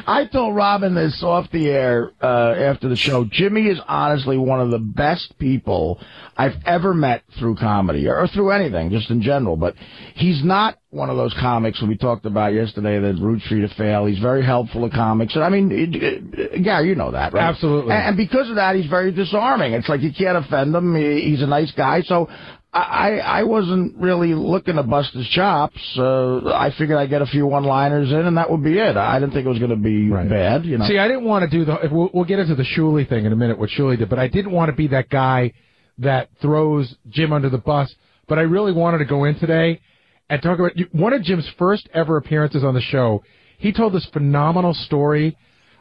[0.07, 3.25] I told Robin this off the air uh, after the show.
[3.25, 6.01] Jimmy is honestly one of the best people
[6.47, 9.57] I've ever met through comedy or through anything, just in general.
[9.57, 9.75] But
[10.15, 13.75] he's not one of those comics we talked about yesterday that roots for you to
[13.75, 14.07] fail.
[14.07, 15.35] He's very helpful to comics.
[15.35, 17.49] And I mean, it, it, Gary, you know that, right?
[17.49, 17.93] Absolutely.
[17.93, 19.73] And, and because of that, he's very disarming.
[19.75, 20.95] It's like you can't offend him.
[20.95, 22.03] He, he's a nice guy.
[22.03, 22.29] So
[22.73, 25.81] I, I wasn't really looking to bust his chops.
[25.99, 28.97] Uh, I figured I'd get a few one-liners in, and that would be it.
[28.97, 30.67] I didn't think it was going to be bad.
[30.67, 30.87] You know.
[30.87, 31.89] See, I didn't want to do the.
[31.91, 34.29] We'll, we'll get into the Shuli thing in a minute, what Shuli did, but I
[34.29, 35.53] didn't want to be that guy
[35.99, 37.95] that throws Jim under the bus.
[38.29, 39.81] But I really wanted to go in today
[40.29, 43.23] and talk about one of Jim's first ever appearances on the show.
[43.59, 45.37] He told this phenomenal story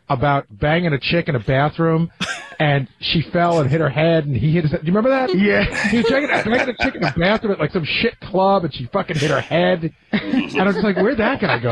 [0.07, 2.11] about banging a chick in a bathroom,
[2.59, 4.71] and she fell and hit her head, and he hit his.
[4.71, 5.35] Do you remember that?
[5.35, 5.63] Yeah.
[5.89, 8.73] He was banging, banging a chick in a bathroom at like some shit club, and
[8.73, 9.93] she fucking hit her head.
[10.11, 11.71] And I was like, where'd that guy go?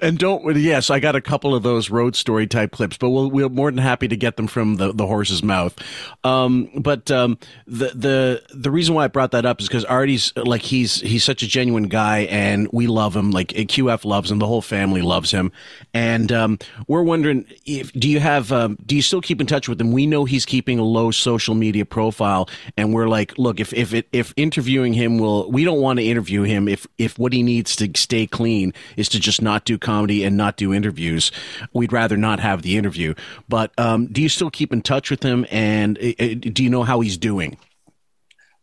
[0.06, 3.30] and don't yes, I got a couple of those road story type clips, but we'll
[3.30, 5.76] we're more than happy to get them from the, the horse's mouth.
[6.24, 10.32] Um, but um, the the the reason why I brought that up is because Artie's
[10.36, 13.30] like he's he's such a genuine guy, and we love him.
[13.30, 15.52] Like QF loves him, the whole family loves him,
[15.92, 19.68] and um, we're wondering if do you have um, do you still keep in touch
[19.68, 19.92] with him?
[19.92, 23.94] We know he's keeping a low social media profile, and we're like, look, if if
[23.94, 27.42] it, if interviewing him will, we don't want to interview him if if what he
[27.42, 31.32] needs to stay clean is to just not do comedy and not do interviews.
[31.72, 33.14] We'd rather not have the interview.
[33.48, 36.70] But um, do you still keep in touch with him, and uh, uh, do you
[36.70, 37.56] know how he's doing?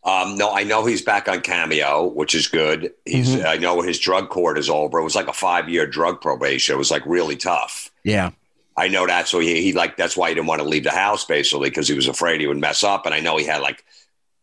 [0.05, 2.91] Um, no, I know he's back on Cameo, which is good.
[3.05, 3.45] He's Mhm.
[3.45, 4.99] I know his drug court is over.
[4.99, 6.75] It was like a five year drug probation.
[6.75, 7.89] It was like really tough.
[8.03, 8.31] Yeah.
[8.75, 9.27] I know that.
[9.27, 11.87] So he, he like that's why he didn't want to leave the house basically because
[11.87, 13.05] he was afraid he would mess up.
[13.05, 13.85] And I know he had like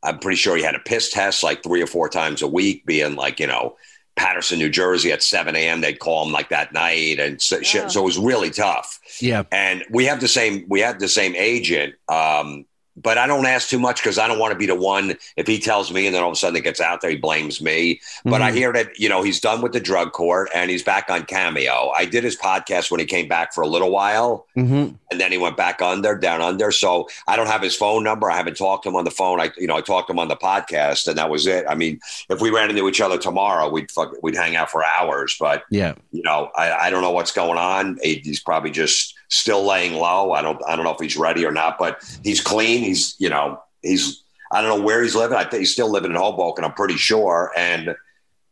[0.03, 2.87] I'm pretty sure he had a piss test like three or four times a week,
[2.87, 3.77] being like you know
[4.17, 5.81] Paterson, New Jersey at 7 a.m.
[5.83, 7.91] They'd call him like that night, and so, shit.
[7.91, 8.99] so it was really tough.
[9.21, 9.45] Yeah.
[9.53, 11.95] And we have the same we have the same agent.
[12.09, 12.65] Um,
[13.03, 15.47] but I don't ask too much because I don't want to be the one if
[15.47, 17.61] he tells me and then all of a sudden it gets out there, he blames
[17.61, 18.01] me.
[18.25, 18.55] But I Mhm.
[18.55, 21.93] hear that, you know, he's done with the drug court and he's back on Cameo.
[21.97, 24.95] I did his podcast when he came back for a little while Mm-hmm.
[25.11, 26.71] And then he went back under, down under.
[26.71, 28.31] So I don't have his phone number.
[28.31, 29.41] I haven't talked to him on the phone.
[29.41, 31.65] I, you know, I talked to him on the podcast and that was it.
[31.69, 34.85] I mean, if we ran into each other tomorrow, we'd fuck, we'd hang out for
[34.85, 35.95] hours, but Yeah.
[36.13, 37.99] you know, I, I don't know what's going on.
[38.03, 40.33] He's probably just still laying low.
[40.33, 42.83] I don't I don't know if he's ready or not, but he's clean.
[42.83, 45.37] He's you know he's I don't know where he's living.
[45.37, 46.65] I think he's still living in Hoboken.
[46.65, 47.95] I'm pretty sure, and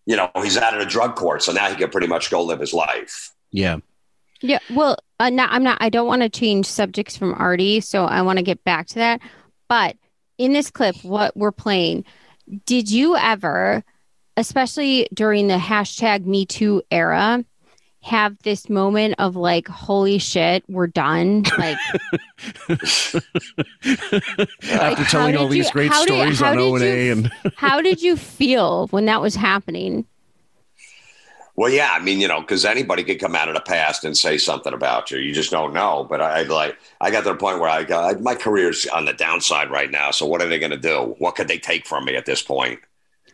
[0.07, 2.42] you know he's out of the drug court, so now he can pretty much go
[2.42, 3.33] live his life.
[3.51, 3.79] Yeah.
[4.40, 5.79] Yeah, well, uh, no, I'm not.
[5.81, 8.94] I don't want to change subjects from Artie, so I want to get back to
[8.96, 9.20] that.
[9.68, 9.96] But
[10.38, 12.05] in this clip, what we're playing,
[12.66, 13.83] did you ever,
[14.37, 17.44] especially during the hashtag Me Too era,
[18.01, 21.42] have this moment of like, "Holy shit, we're done"?
[21.59, 21.77] Like,
[22.68, 27.81] After how telling all you- these great did- stories on O and A, and how
[27.83, 30.07] did you feel when that was happening?
[31.59, 34.16] Well, yeah, I mean, you know, because anybody could come out of the past and
[34.16, 35.18] say something about you.
[35.18, 36.07] You just don't know.
[36.09, 39.07] But I, I like, I got to the point where I got my career's on
[39.07, 40.12] the downside right now.
[40.12, 41.16] So what are they going to do?
[41.18, 42.79] What could they take from me at this point?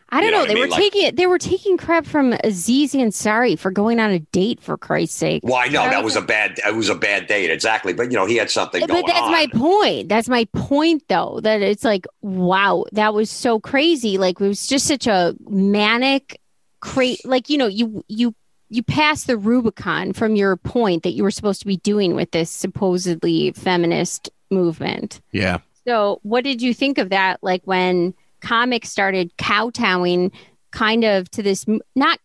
[0.09, 0.43] I don't You know know.
[0.45, 0.71] what I They were mean?
[0.71, 4.61] Like- taking they were taking crap from Aziz Ansari for going on a date.
[4.63, 5.43] For Christ's sake.
[5.45, 7.93] Well, I know That that was a bad, it was a bad date, exactly.
[7.93, 9.33] But you know, he had something but that's on.
[9.33, 10.09] my point.
[10.09, 11.41] That's my point, though.
[11.43, 14.17] That it's like, wow, that was so crazy.
[14.17, 16.39] Like it was just such a manic,
[16.85, 18.35] cra Like you know, you you
[18.69, 22.31] you pass the Rubicon from your point that you were supposed to be doing with
[22.31, 25.21] this supposedly feminist movement.
[25.33, 25.59] yeah.
[25.87, 27.43] So, what did you think of that?
[27.43, 30.33] Like when comics started kowtowing,
[30.71, 32.19] kind of to this not.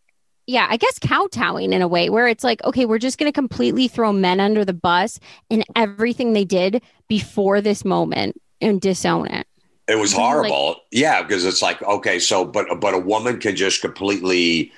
[0.47, 3.35] Yeah, I guess kowtowing in a way where it's like, okay, we're just going to
[3.35, 5.19] completely throw men under the bus
[5.51, 9.45] and everything they did before this moment and disown it.
[9.89, 10.81] It was Really, like- horrible.
[10.91, 14.71] yeah, because it's like, okay, so but but a woman can just completely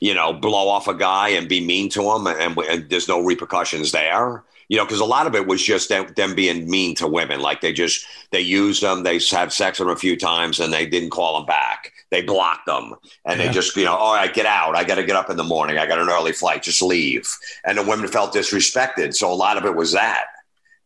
[0.00, 3.20] you know, blow off a guy and be mean to him, and, and there's no
[3.22, 4.42] repercussions there.
[4.68, 7.40] You know, because a lot of it was just them, them being mean to women.
[7.40, 10.72] Like they just they used them, they have sex with them a few times, and
[10.72, 11.92] they didn't call them back.
[12.10, 13.46] They blocked them, and Yeah.
[13.46, 14.74] they just you know, all right, get out.
[14.76, 15.78] I got to get up in the morning.
[15.78, 16.62] I got an early flight.
[16.62, 17.26] Just leave.
[17.64, 19.14] And the women felt disrespected.
[19.14, 20.24] So a lot of it was that.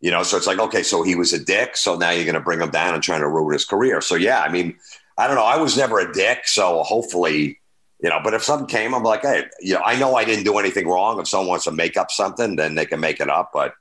[0.01, 1.77] You know, so it's like, okay, so he was a dick.
[1.77, 4.01] So now you're going to bring him down and trying to ruin his career.
[4.01, 4.77] So yeah, I mean,
[5.17, 5.45] I don't know.
[5.45, 6.47] I was never a dick.
[6.47, 7.59] So hopefully,
[8.01, 10.45] you know, but if something came, I'm like, hey, you know, I know I didn't
[10.45, 11.19] do anything wrong.
[11.19, 13.51] If someone wants to make up something, then they can make it up.
[13.53, 13.75] But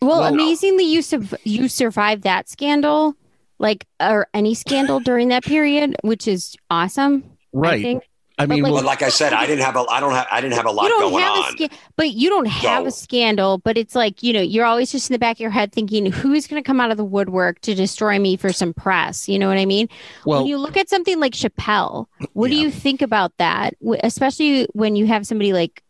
[0.00, 3.14] Well, Well- amazingly, you sub- you survived that scandal,
[3.58, 7.24] like or any scandal during that period, which is awesome.
[7.26, 8.02] I Right.
[8.38, 8.50] Think.
[8.52, 10.40] I mean, like- but like I said, I didn't have a, I don't have, I
[10.40, 11.44] didn't have a lot going have on.
[11.48, 13.58] a sca- but you don't have a scandal.
[13.58, 16.06] But it's like you know, you're always just in the back of your head thinking,
[16.12, 19.28] who's going to come out of the woodwork to destroy me for some press?
[19.28, 19.88] You know what I mean?
[20.24, 23.74] well, when you look at something like Chappelle, what do you think about that?
[24.02, 25.82] Especially when you have somebody like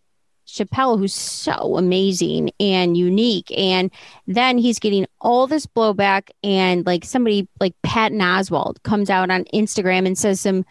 [0.47, 3.91] Chappelle who's so amazing and unique, and
[4.27, 9.45] then he's getting all this blowback, and like somebody like Patton Oswalt comes out on
[9.53, 10.65] Instagram and says some.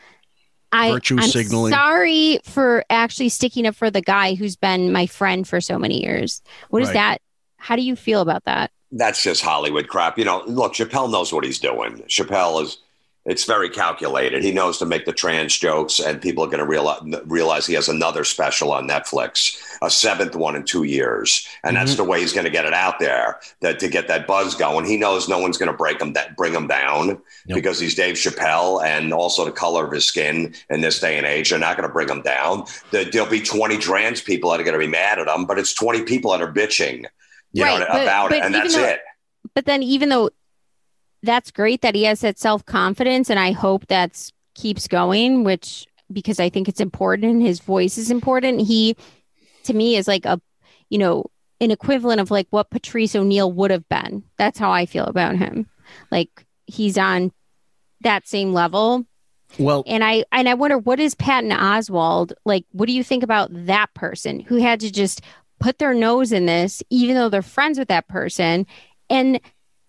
[0.71, 1.71] I, Virtue I'm signaling.
[1.73, 6.03] sorry for actually sticking up for the guy who's been my friend for so many
[6.03, 6.41] years.
[6.69, 6.93] What is Right.
[6.95, 7.21] that?
[7.57, 8.71] How do you feel about that?
[8.91, 10.17] That's just Hollywood crap.
[10.17, 11.97] You know, look, Chappelle knows what he's doing.
[12.07, 12.77] Chappelle is,
[13.27, 14.43] it's very calculated.
[14.43, 17.73] He knows to make the trans jokes, and people are going to realize, realize he
[17.75, 21.97] has another special on Netflix, a seventh one in two years, and that's Mm-hmm.
[21.97, 24.85] the way he's going to get it out there that to get that buzz going.
[24.85, 27.21] He knows no one's going to break him that bring him down Nope.
[27.47, 31.27] because he's Dave Chappelle, and also the color of his skin in this day and
[31.27, 32.63] age, they're not going to bring him down.
[32.91, 35.59] There- There'll be twenty trans people that are going to be mad at him, but
[35.59, 37.05] it's twenty people that are bitching.
[37.53, 39.01] You Right, know, but- about but it, and that's though- it.
[39.53, 40.29] but then even though
[41.23, 46.39] that's great that he has that self-confidence and i hope that's keeps going which because
[46.39, 48.61] i think it's important his voice is important.
[48.61, 48.95] He
[49.63, 50.41] to me is like a
[50.89, 51.25] you know
[51.59, 54.23] an equivalent of like what Patrice O'Neal would have been.
[54.37, 55.67] That's how i feel about him.
[56.11, 57.31] Like he's on
[58.01, 59.05] that same level.
[59.57, 62.65] Well, and I and I wonder what is Patton Oswalt like?
[62.71, 65.21] What do you think about that person who had to just
[65.59, 68.67] put their nose in this, even though they're friends with that person,
[69.09, 69.39] and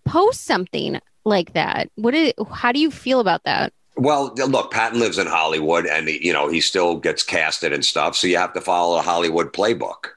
[0.05, 1.89] post something like that?
[1.95, 2.33] What is?
[2.51, 3.71] How do you feel about that?
[3.95, 7.85] Well, look, Patton lives in Hollywood, and he, you know he still gets casted and
[7.85, 8.15] stuff.
[8.15, 10.11] So you have to follow the Hollywood playbook.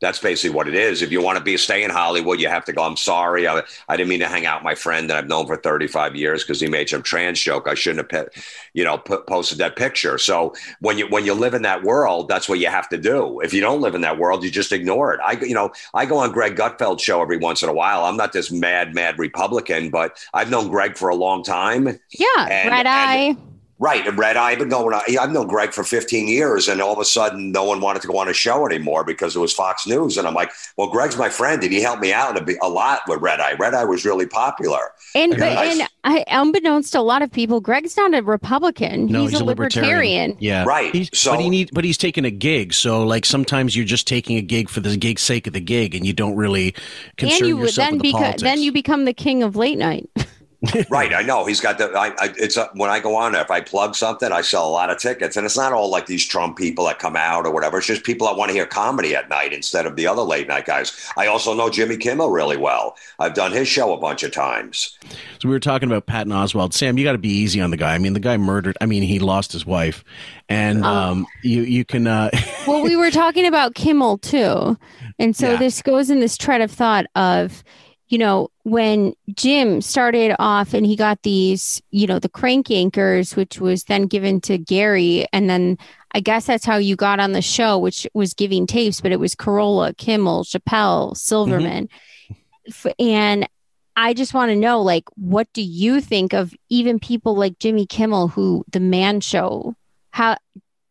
[0.00, 1.02] That's basically what it is.
[1.02, 2.82] If you want to be stay in Hollywood, you have to go.
[2.84, 5.46] I'm sorry, I, I didn't mean to hang out with my friend that I've known
[5.46, 7.66] for 35 years because he made some trans joke.
[7.66, 8.28] I shouldn't have,
[8.74, 10.16] you know, put, posted that picture.
[10.18, 13.40] So when you when you live in that world, that's what you have to do.
[13.40, 15.20] If you don't live in that world, you just ignore it.
[15.24, 18.04] I, you know, I go on Greg Gutfeld's show every once in a while.
[18.04, 21.86] I'm not this mad, mad Republican, but I've known Greg for a long time.
[22.10, 23.36] Yeah, And- red and- eye.
[23.80, 24.50] Right, and Red Eye.
[24.50, 24.92] I've been going.
[25.20, 28.08] I've known Greg for 15 years, and all of a sudden, no one wanted to
[28.08, 30.16] go on a show anymore because it was Fox News.
[30.18, 33.02] And I'm like, "Well, Greg's my friend, and he helped me out a, a lot
[33.06, 33.52] with Red Eye.
[33.52, 34.80] Red Eye was really popular."
[35.14, 35.78] And but nice.
[35.78, 39.06] and I, unbeknownst to a lot of people, Greg's not a Republican.
[39.06, 40.36] no, he's, a libertarian.
[40.40, 40.92] Yeah, Right.
[40.94, 42.74] He's, So- but he need, but he's taking a gig.
[42.74, 45.94] So like sometimes you're just taking a gig for the gig's sake of the gig,
[45.94, 46.74] and you don't really
[47.16, 48.42] concern And you yourself then with the become politics.
[48.42, 50.10] then you become the king of late night.
[50.90, 51.84] right, I know he's got the.
[51.92, 54.66] I, I, it's a, when I go on there, if I plug something, I sell
[54.68, 57.46] a lot of tickets, and it's not all like these Trump people that come out
[57.46, 57.78] or whatever.
[57.78, 60.48] It's just people that want to hear comedy at night instead of the other late
[60.48, 61.08] night guys.
[61.16, 62.96] I also know Jimmy Kimmel really well.
[63.20, 64.98] I've done his show a bunch of times.
[65.38, 66.72] So we were talking about Patton Oswalt.
[66.72, 67.94] Sam, you got to be easy on the guy.
[67.94, 68.76] I mean, the guy murdered.
[68.80, 70.02] I mean, he lost his wife,
[70.48, 70.88] and Oh.
[70.88, 72.08] um, you you can.
[72.08, 72.30] Uh,
[72.66, 74.76] well, we were talking about Kimmel too.
[75.20, 75.56] And so Yeah.
[75.58, 77.62] this goes in this thread of thought of,
[78.08, 83.36] you know, when Jim started off and he got these, you know, the Crank Yankers,
[83.36, 85.26] which was then given to Gary.
[85.32, 85.76] And then
[86.12, 89.20] I guess that's how you got on the show, which was giving tapes, but it
[89.20, 91.88] was Carolla, Kimmel, Chappelle, Silverman.
[92.30, 92.34] Mm-hmm.
[92.68, 93.48] F- And
[93.94, 97.84] I just want to know, like, what do you think of even people like Jimmy
[97.84, 99.74] Kimmel, who the man show?
[100.12, 100.38] How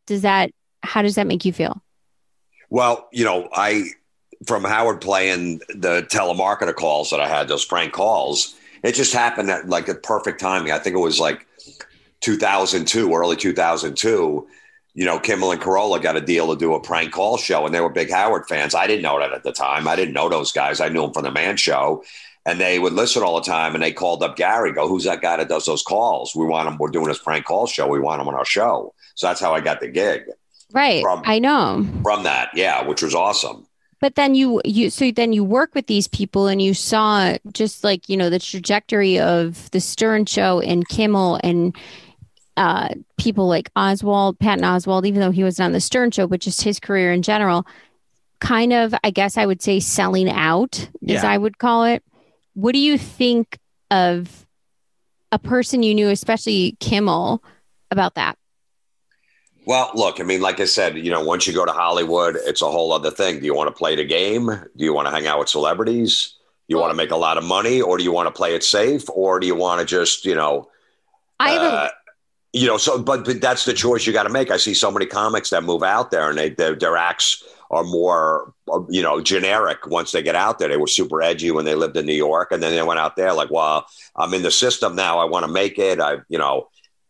[0.06, 0.52] does that,
[0.84, 1.82] how does that make you feel?
[2.70, 3.90] Well, you know, I
[4.46, 9.50] from Howard playing the telemarketer calls that I had, those prank calls, it just happened
[9.50, 10.72] at like at perfect timing.
[10.72, 11.48] I think it was like
[12.22, 14.48] 2002, early 2002.
[14.94, 17.74] You know, Kimmel and Carolla got a deal to do a prank call show, and
[17.74, 18.74] they were big Howard fans.
[18.74, 19.88] I didn't know that at the time.
[19.88, 20.82] I didn't know those guys.
[20.82, 22.04] I knew them from the Man Show,
[22.48, 23.76] and they would listen all the time.
[23.76, 26.36] And they called up Gary, go, "Who's that guy that does those calls?
[26.36, 26.78] We want him.
[26.80, 27.88] We're doing this prank call show.
[27.88, 30.24] We want him on our show." So that's how I got the gig
[30.74, 31.02] Right.
[31.04, 31.86] From- I know.
[32.04, 32.50] from that.
[32.56, 33.67] Yeah, which was awesome.
[34.00, 37.84] But then you you so then you work with these people and you saw just
[37.84, 41.76] like, you know, the trajectory of the Stern show and Kimmel and
[42.58, 46.42] uh, people like Oswalt, Patton Oswalt, even though he wasn't on the Stern show, but
[46.42, 47.68] just his career in general,
[48.40, 52.04] kind of, I guess I would say selling out, as I would call it.
[52.56, 53.60] What do you think
[53.92, 54.48] of
[55.32, 57.44] a person you knew, especially Kimmel,
[57.92, 58.38] about that?
[59.68, 62.62] Well, look, I mean, like I said, you know, once you go to Hollywood, it's
[62.62, 63.42] a whole other thing.
[63.42, 64.46] Do you want to play the game?
[64.48, 66.36] Do you want to hang out with celebrities?
[66.70, 68.56] Do you want to make a lot of money, or do you want to play
[68.56, 70.70] it safe, or do you want to just, you know,
[71.38, 71.90] I have uh,
[72.54, 74.52] you know, so but, but that's the choice you got to make.
[74.52, 77.84] I see so many comics that move out there, and they their, their acts are
[77.84, 80.70] more, uh, you know, generic once they get out there.
[80.70, 83.18] They were super edgy when they lived in New York, and then they went out
[83.18, 85.20] there like, well, I'm in the system now.
[85.20, 86.00] I want to make it.
[86.00, 86.70] I, you know.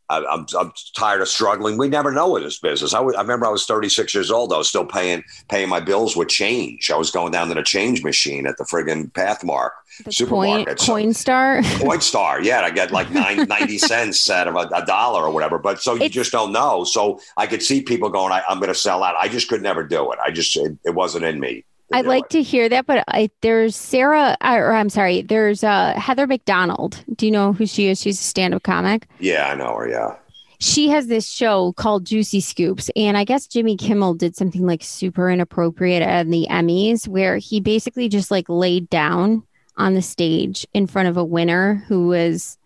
[0.10, 1.78] I, I'm, I'm tired of struggling.
[1.78, 2.94] We never know in this business.
[2.94, 4.54] I, remember I was 36 years old.
[4.54, 6.90] I was still paying paying my bills with change.
[6.92, 9.72] I was going down to the change machine at the friggin' Pathmark
[10.04, 10.80] the supermarket.
[10.80, 11.64] So- Coinstar.
[11.82, 15.32] Point Star, yeah, I get like nine, 90 cents out of a, a dollar or
[15.32, 15.58] whatever.
[15.58, 16.84] But so you It's- just don't know.
[16.84, 19.16] So I could see people going, I, I'm going to sell out.
[19.20, 20.20] I just could never do it.
[20.24, 21.66] I just, it, it wasn't in me.
[21.94, 26.28] I'd like to hear that, but I, there's Sarah, or I'm sorry, there's uh, Heather
[26.28, 27.04] McDonald.
[27.16, 28.02] Do you know who she is?
[28.02, 29.08] She's a stand-up comic.
[29.20, 29.90] Yeah, I know her.
[29.90, 30.16] Yeah.
[30.60, 34.84] She has this show called Juicy Scoops, and I guess Jimmy Kimmel did something like
[34.84, 39.44] super inappropriate at the Emmys, where he basically just like laid down
[39.78, 42.58] on the stage in front of a winner who was.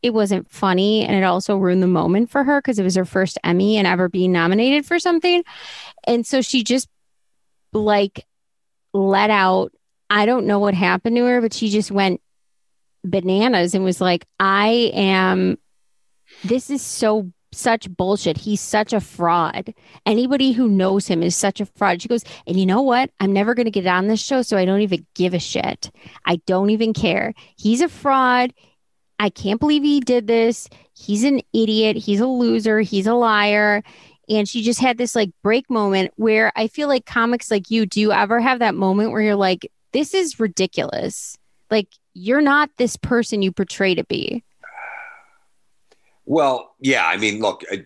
[0.00, 3.04] It wasn't funny, and it also ruined the moment for her because it was her
[3.04, 5.42] first Emmy and ever being nominated for something,
[6.06, 6.88] and so she just
[7.72, 8.24] like
[8.98, 9.72] let out
[10.10, 12.20] I don't know what happened to her, but she just went
[13.04, 15.58] bananas and was like, I am
[16.44, 18.36] this is so such bullshit.
[18.36, 19.72] He's such a fraud.
[20.04, 22.02] Anybody who knows him is such a fraud.
[22.02, 23.10] She goes, and you know what?
[23.20, 25.90] I'm never going to get on this show, so I don't even give a shit.
[26.24, 27.34] I don't even care.
[27.56, 28.52] He's a fraud.
[29.18, 30.68] I can't believe he did this.
[30.92, 31.96] He's an idiot.
[31.96, 32.80] He's a loser.
[32.80, 33.82] He's a liar.
[34.28, 37.86] And she just had this like break moment where I feel like comics like you,
[37.86, 41.36] do you ever have that moment where you're like, this is ridiculous?
[41.70, 44.42] Like, you're not this person you portray to be.
[46.26, 47.06] Well, yeah.
[47.06, 47.76] I mean, look, uh,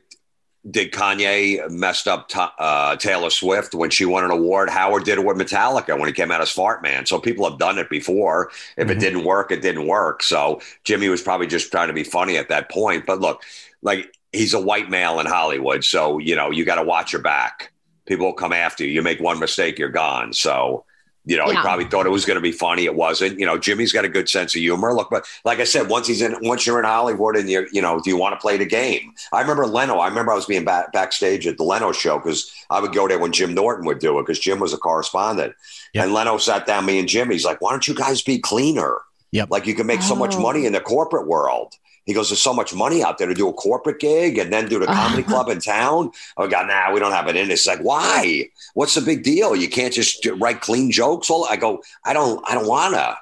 [0.69, 4.71] did Kanye messed up Ta- uh, Taylor Swift when she won an award?
[4.71, 7.05] Howard did it with Metallica when he came out as Fart Man.
[7.05, 8.51] So people have done it before.
[8.77, 10.23] If it didn't work, it didn't work.
[10.23, 13.07] So Jimmy was probably just trying to be funny at that point.
[13.07, 13.43] But look,
[13.83, 17.23] like he's a white male in Hollywood, so you know you got to watch your
[17.23, 17.73] back.
[18.07, 18.91] People will come after you.
[18.91, 20.33] You make one mistake, you're gone.
[20.33, 20.85] So.
[21.25, 22.85] You know, he probably thought it was going to be funny.
[22.85, 23.39] It wasn't.
[23.39, 24.93] You know, Jimmy's got a good sense of humor.
[24.93, 27.81] Look, but like I said, once he's in, once you're in Hollywood, and you, you
[27.81, 29.13] know, do you want to play the game?
[29.33, 29.99] I remember Leno.
[29.99, 33.07] I remember I was being back, backstage at the Leno show because I would go
[33.07, 35.55] there when Jim Norton would do it because Jim was a correspondent.
[35.95, 36.07] Yep.
[36.07, 37.31] And Leno sat down me and Jim.
[37.31, 38.99] He's like, "Why don't you guys be cleaner?
[39.31, 39.49] Yep.
[39.49, 40.41] Like you can make so much Oh.
[40.41, 41.75] money in the corporate world."
[42.05, 44.69] He goes, "There's so much money out there to do a corporate gig and then
[44.69, 47.51] do the comedy club in town." Oh, I go, "Nah, we don't have it in."
[47.51, 48.49] It's like, why?
[48.75, 49.55] What's the big deal?
[49.55, 51.31] You can't just write clean jokes.
[51.31, 53.17] All I go, I don't, I don't wanna.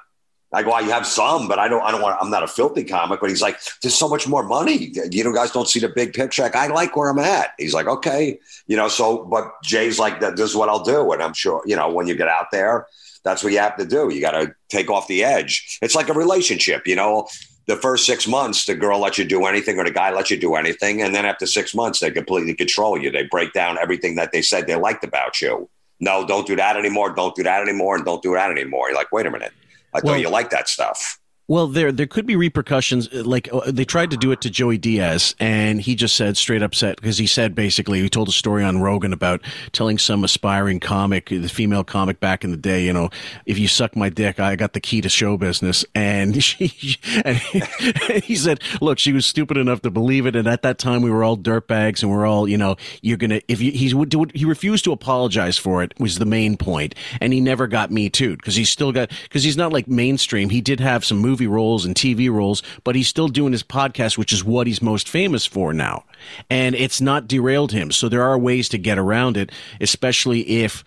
[0.53, 2.17] I go, I have some, but I don't, I don't want.
[2.21, 3.21] I'm not a filthy comic.
[3.21, 4.91] But he's like, there's so much more money.
[5.09, 6.41] You know, guys don't see the big picture.
[6.41, 7.51] Like, I like where I'm at.
[7.57, 8.89] He's like, okay, you know.
[8.89, 10.19] So, but Jay's like.
[10.19, 12.87] This is what I'll do, and I'm sure, you know, when you get out there,
[13.23, 14.13] that's what you have to do.
[14.13, 15.79] You got to take off the edge.
[15.81, 17.27] It's like a relationship, you know.
[17.67, 20.37] The first six months, the girl lets you do anything, or the guy lets you
[20.37, 23.11] do anything, and then after six months, they completely control you.
[23.11, 25.69] They break down everything that they said they liked about you.
[25.99, 27.11] No, don't do that anymore.
[27.11, 28.87] Don't do that anymore, and don't do that anymore.
[28.89, 29.53] You're like, wait a minute.
[29.93, 31.19] I Well- thought you liked that stuff.
[31.51, 33.09] Well, there there could be repercussions.
[33.13, 36.37] uh, Like uh, they tried to do it to Joey Diaz, and he just said
[36.37, 39.41] straight up set because he said basically he told a story on Rogan about
[39.73, 43.09] telling some aspiring comic, the female comic back in the day, you know,
[43.45, 45.83] if you suck my dick, I got the key to show business.
[45.93, 46.95] And she
[47.25, 47.37] and
[48.23, 51.11] he said, look, she was stupid enough to believe it, and at that time we
[51.11, 54.45] were all dirtbags, and we're all, you know, you're gonna if you he would he
[54.45, 58.37] refused to apologize for it was the main point, and he never got me too
[58.37, 60.49] because he's still got because he's not like mainstream.
[60.49, 64.17] He did have some movie roles and TV roles, but he's still doing his podcast,
[64.17, 66.03] which is what he's most famous for now,
[66.49, 67.91] and it's not derailed him.
[67.91, 70.83] So there are ways to get around it, especially if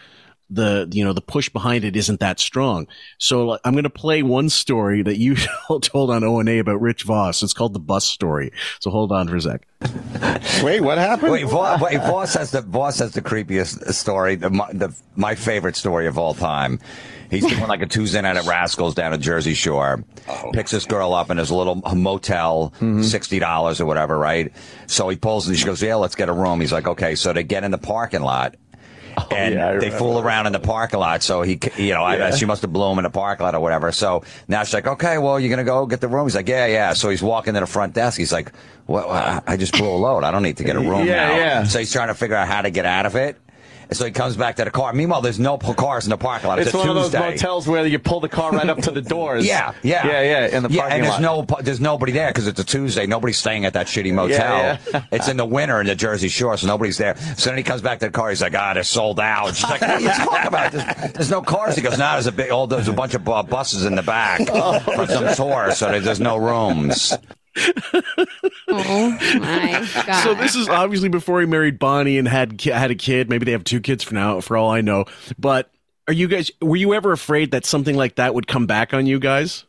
[0.51, 2.87] the you know the push behind it isn't that strong.
[3.19, 5.37] So I'm going to play one story that you
[5.69, 7.43] all told on O and A about Rich Voss.
[7.43, 8.53] It's called the bus story.
[8.79, 9.67] So hold on for a sec.
[10.63, 11.33] Wait, what happened?
[11.33, 15.35] Wait, Voss, wait, Voss has the Voss has the creepiest story, the, my- the my
[15.35, 16.79] favorite story of all time.
[17.31, 20.05] He's doing like a Tuesday night at Rascals down at Jersey Shore.
[20.29, 20.51] Oh.
[20.53, 23.03] Picks this girl up in his little motel, mm-hmm.
[23.03, 24.53] sixty dollars or whatever, right?
[24.87, 27.33] So he pulls and she goes, "Yeah, let's get a room." He's like, "Okay." So
[27.33, 28.57] they get in the parking lot,
[29.19, 31.23] oh, and yeah, they fool around in the parking lot.
[31.23, 33.61] So he, you know, I, she must have blew him in the parking lot or
[33.61, 33.93] whatever.
[33.93, 36.27] So now she's like, okay, well, you're gonna go get the room.
[36.27, 36.93] He's like, yeah, yeah.
[36.95, 38.19] So he's walking to the front desk.
[38.19, 38.53] He's like,
[38.87, 40.25] well, I I just blew a load.
[40.25, 41.37] I don't need to get a room Yeah, now.
[41.37, 41.65] yeah.
[41.65, 43.39] So he's trying to figure out how to get out of it.
[43.93, 44.93] So he comes back to the car.
[44.93, 46.59] Meanwhile, there's no cars in the parking lot.
[46.59, 47.31] It's, It's a one of those Tuesday.
[47.31, 49.45] motels where you pull the car right up to the doors.
[49.55, 50.57] Yeah, yeah, yeah, yeah.
[50.57, 51.49] In the yeah, parking and there's lot.
[51.51, 53.07] no there's nobody there because it's a Tuesday.
[53.07, 54.39] Nobody's staying at that shitty motel.
[54.39, 55.05] Yeah, yeah.
[55.13, 57.17] it's in the winter in the Jersey Shore, so nobody's there.
[57.37, 58.31] So then he comes back to the car.
[58.31, 60.73] He's like, "Ah, they're sold out." She's like, "What are you talking about?
[60.73, 62.51] There's, there's no cars." He goes, "No, there's a big.
[62.51, 64.79] Oh, there's a bunch of uh, buses in the back Oh.
[64.81, 67.13] for some tours, so there's no rooms."
[68.69, 70.23] Oh my god.
[70.25, 73.29] So this is obviously before he married Bonnie and had had a kid.
[73.29, 75.05] Maybe they have two kids for now, for all I know.
[75.39, 75.71] But
[76.09, 76.51] are you guys?
[76.61, 79.65] Were you ever afraid that something like that would come back on you guys?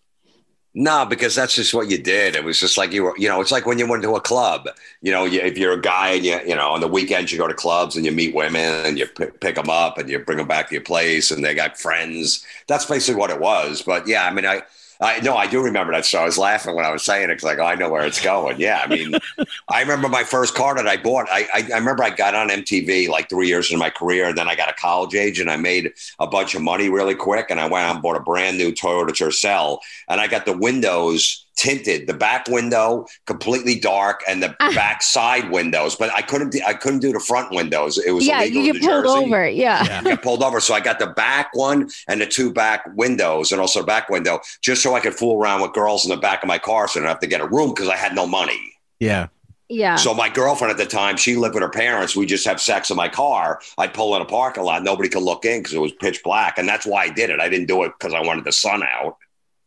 [0.77, 2.35] No, because that's just what you did.
[2.35, 4.19] It was just like you were, you know, it's like when you went to a
[4.19, 4.67] club.
[5.01, 7.37] You know, you, if you're a guy and you, you know, on the weekends you
[7.37, 10.19] go to clubs and you meet women and you p- pick them up and you
[10.19, 12.45] bring them back to your place and they got friends.
[12.67, 13.83] That's basically what it was.
[13.83, 14.63] But yeah, I mean, I,
[15.01, 16.05] I no, I do remember that.
[16.05, 18.05] So I was laughing when I was saying it because like, oh, I know where
[18.05, 18.59] it's going.
[18.59, 19.15] Yeah, I mean,
[19.69, 21.27] I remember my first car that I bought.
[21.29, 24.37] I, I I remember I got on MTV like three years into my career, and
[24.37, 27.47] then I got a college age, and I made a bunch of money really quick,
[27.49, 30.57] and I went out and bought a brand new Toyota Tercel, and I got the
[30.57, 34.71] windows tinted, the back window completely dark, and the ah.
[34.73, 37.97] back side windows, but I couldn't I couldn't do the front windows.
[37.97, 39.25] It was yeah, illegal you in get New pulled Jersey.
[39.25, 39.49] over.
[39.49, 39.87] Yeah.
[39.89, 40.59] I got pulled over.
[40.59, 44.09] So I got the back one and the two back windows and also the back
[44.09, 46.87] window just so I could fool around with girls in the back of my car
[46.87, 48.73] so I didn't have to get a room because I had no money.
[48.99, 49.27] Yeah.
[49.67, 49.95] Yeah.
[49.95, 52.15] So my girlfriend at the time, she lived with her parents.
[52.15, 53.59] We just have sex in my car.
[53.77, 54.83] I'd pull in a parking lot.
[54.83, 56.59] Nobody could look in because it was pitch black.
[56.59, 57.39] And that's why I did it.
[57.39, 59.17] I didn't do it because I wanted the sun out.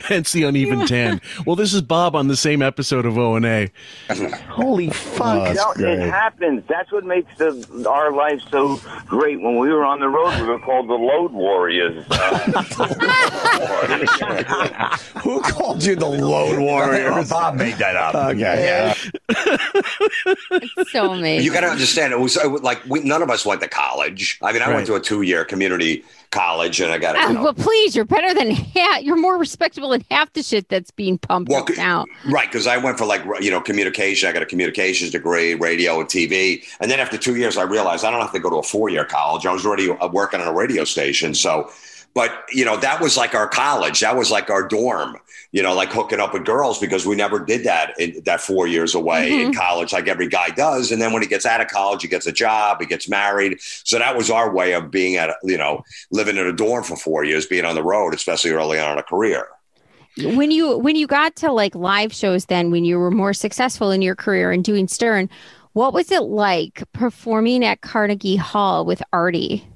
[0.03, 1.21] Hence the uneven tan.
[1.45, 3.71] Well, this is Bob on the same episode of O and A.
[4.49, 5.55] Holy Oh, fuck!
[5.55, 6.63] No, it happens.
[6.67, 9.41] That's what makes the, our life so great.
[9.41, 12.05] When we were on the road, we were called the Load Warriors.
[15.23, 17.29] Who called you the Load Warriors?
[17.29, 18.13] Bob made that up.
[18.15, 18.37] Okay.
[18.39, 18.93] Yeah.
[20.91, 21.43] so amazing.
[21.45, 23.67] You got to understand, it was, it was like we, none of us went to
[23.67, 24.37] college.
[24.41, 24.75] I mean, I Right.
[24.75, 27.95] went to a two year community college and I got, Ah, you know, well, please,
[27.95, 29.01] you're better than half.
[29.01, 32.05] You're more respectable than half the shit that's being pumped Well, now.
[32.29, 34.29] Right, because I went for like you know communication.
[34.29, 38.03] I got a communications degree, radio and TV, and then after two years, I realized
[38.05, 39.45] I don't have to go to a four year college.
[39.45, 41.69] I was already uh, working on a radio station, so.
[42.15, 43.99] But you know that was like our college.
[43.99, 45.17] That was like our dorm.
[45.51, 48.67] You know, like hooking up with girls because we never did that in that four
[48.67, 49.59] years away in mm-hmm.
[49.59, 50.91] college, like every guy does.
[50.91, 53.59] And then when he gets out of college, he gets a job, he gets married.
[53.61, 56.95] So that was our way of being at you know living in a dorm for
[56.95, 59.47] four years, being on the road, especially early on in a career.
[60.17, 63.91] when you when you got to like live shows then when you were more successful
[63.91, 65.29] in your career and doing stern
[65.73, 69.67] what was it like performing at carnegie hall with artie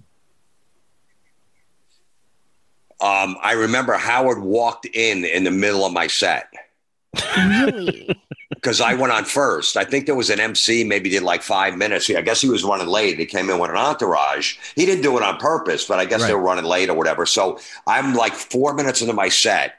[3.02, 6.50] Um, I remember Howard walked in in the middle of my set
[7.38, 8.10] really
[8.50, 9.78] because I went on first.
[9.78, 12.10] I think there was an MC, maybe did like five minutes.
[12.10, 13.18] I guess he was running late.
[13.20, 14.58] He came in with an entourage.
[14.76, 17.26] He didn't do it on purpose, but I guess they were running late or whatever.
[17.26, 19.76] So I'm like four minutes into my set.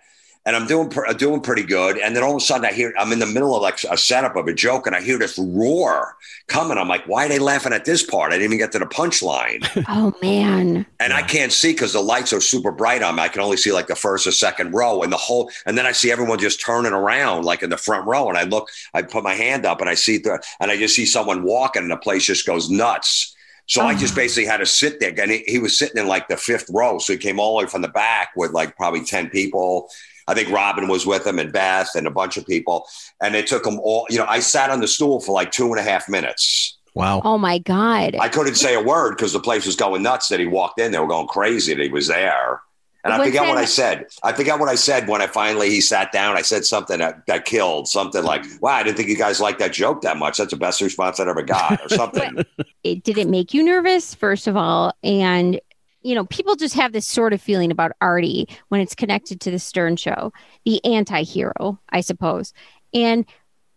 [0.51, 3.13] And I'm doing doing pretty good, and then all of a sudden I hear I'm
[3.13, 6.17] in the middle of like a setup of a joke, and I hear this roar
[6.49, 6.77] coming.
[6.77, 8.33] I'm like, "Why are they laughing at this part?
[8.33, 12.01] I didn't even get to the punchline." oh man and I can't see because the
[12.01, 13.23] lights are super bright on me.
[13.23, 15.51] I can only see like the first or second row, and the whole.
[15.65, 18.45] And then I see everyone just turning around like in the front row, and I
[18.45, 21.43] look, I put my hand up, and I see the, and I just see someone
[21.43, 23.35] walking, and the place just goes nuts.
[23.67, 24.17] So I just oh.
[24.17, 26.99] basically had to sit there, and he, he was sitting in like the fifth row,
[26.99, 29.89] so he came all the way from the back with like probably ten people.
[30.29, 32.87] I think Robin was with him and Beth and a bunch of people,
[33.23, 34.07] and it took them all.
[34.11, 36.77] You know, I sat on the stool for like two and a half minutes.
[36.93, 37.23] Wow.
[37.25, 40.41] oh my god I couldn't say a word because the place was going nuts that
[40.41, 40.91] he walked in.
[40.91, 42.63] They were going crazy that he was there.
[43.03, 44.07] And I What's forget what I said.
[44.23, 46.37] I forget what I said when I finally he sat down.
[46.37, 49.59] I said something that, that killed something like, "Wow, I didn't think you guys liked
[49.61, 50.37] that joke that much.
[50.37, 52.45] That's the best response I ever got," or something.
[52.85, 55.61] it did it make you nervous first of all and
[56.03, 59.51] you know people just have this sort of feeling about artie when it's connected to
[59.51, 60.33] the stern show
[60.65, 62.53] the anti-hero i suppose.
[62.93, 63.25] And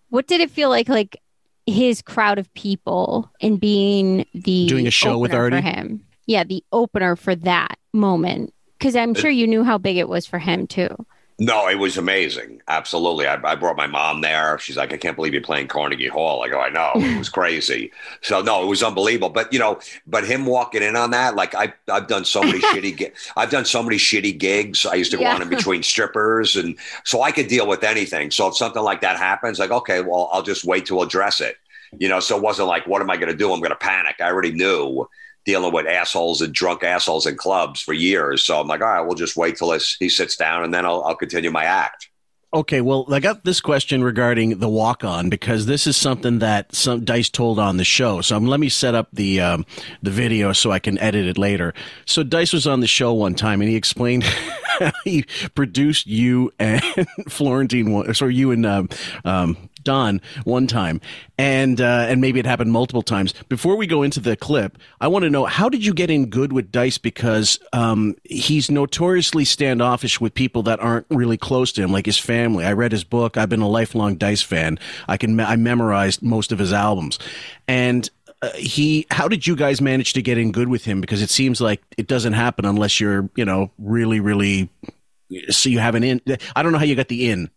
[0.10, 1.22] what did it feel like like
[1.66, 5.58] his crowd of people and being the Doing a show with Artie?
[5.58, 6.04] for him?
[6.26, 8.54] Yeah the opener for that moment.
[8.78, 10.90] Because i'm sure you knew how big it was for him too
[11.40, 12.62] no, it was amazing.
[12.68, 13.26] Absolutely.
[13.28, 14.58] I, I brought my mom there.
[14.60, 17.30] She's like, "I can't believe you're playing Carnegie Hall." I go, "I know." It was
[17.40, 17.92] crazy.
[18.22, 19.30] So no, it was unbelievable.
[19.30, 22.60] But you know, but him walking in on that, like I, I've done so many
[22.60, 24.86] shitty, I've done so many shitty gigs.
[24.86, 25.36] I used to go Yeah.
[25.36, 28.30] on in between strippers, and so I could deal with anything.
[28.32, 31.58] So if something like that happens, like okay, well, I'll just wait to address it.
[32.00, 33.54] You know, so it wasn't like, what am I going to do?
[33.54, 34.16] I'm going to panic.
[34.20, 35.08] I already knew
[35.46, 38.44] dealing with assholes and drunk assholes in clubs for years.
[38.46, 40.86] So I'm like, all right, we'll just wait till this, he sits down and then
[40.86, 42.10] I'll, I'll continue my act.
[42.54, 46.74] Okay, well, I got this question regarding the walk on because this is something that
[46.76, 48.22] some Dice told on the show.
[48.22, 49.66] So um, let me set up the um,
[50.04, 51.74] the video so I can edit it later.
[52.06, 54.24] So Dice was on the show one time and he explained
[55.04, 55.26] he
[55.56, 56.84] produced you and
[57.28, 58.90] Florentine, sorry, you and um,
[59.26, 61.02] um, Don one time,
[61.38, 63.34] and uh, and maybe it happened multiple times.
[63.50, 66.28] Before we go into the clip, I want to know how did you get in
[66.28, 71.82] good with Dice because um, he's notoriously standoffish with people that aren't really close to
[71.82, 72.66] him, like his family.
[72.66, 73.38] I read his book.
[73.38, 74.80] I've been a lifelong Dice fan.
[75.08, 77.20] I can I memorized most of his albums,
[77.68, 78.10] and
[78.44, 81.30] uh, he how did you guys manage to get in good with him because it
[81.30, 84.70] seems like it doesn't happen unless you're you know really really
[85.50, 86.22] so you have an in
[86.54, 87.50] i don't know how you got the in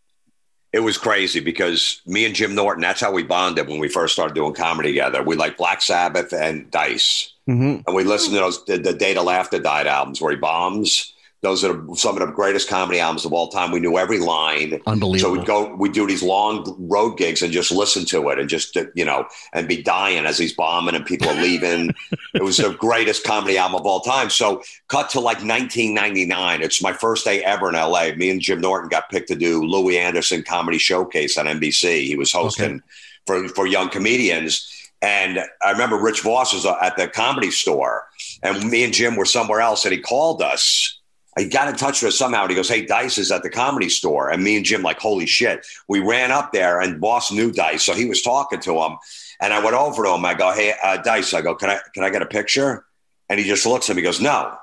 [0.73, 4.13] it was crazy because me and jim norton that's how we bonded when we first
[4.13, 5.23] started doing comedy together.
[5.23, 7.33] We like black sabbath and dice.
[7.49, 7.83] Mm-hmm.
[7.87, 11.13] and we listened to those the, the Day the Laughter Died albums where he bombs
[11.47, 13.71] those are some of the greatest comedy albums of all time.
[13.71, 14.81] We knew every line.
[14.85, 15.19] Unbelievable.
[15.19, 18.49] So we'd go, we'd do these long road gigs and just listen to it and
[18.49, 21.95] just, you know, and be dying as he's bombing and people are leaving.
[22.35, 24.29] it was the greatest comedy album of all time.
[24.29, 26.63] So cut to like 1999.
[26.63, 28.11] It's my first day ever in LA.
[28.17, 32.07] Me and Jim Norton got picked to do Louie Anderson Comedy Showcase on NBC.
[32.07, 32.83] He was hosting okay.
[33.25, 34.73] for, for young comedians.
[35.01, 38.09] And I remember Rich Voss was at the comedy store
[38.43, 40.99] and me and Jim were somewhere else and he called us
[41.37, 43.51] he got in touch with us somehow and he goes, Hey, Dice is at the
[43.51, 44.31] comedy store.
[44.31, 45.67] And me and Jim, like, holy shit.
[45.89, 47.85] We ran up there and Voss knew Dice.
[47.85, 48.97] So he was talking to him.
[49.41, 50.25] And I went over to him.
[50.25, 52.87] I go, Hey, uh, Dice, I go, Can I can I get a picture?
[53.29, 54.57] And he just looks at me, goes, No.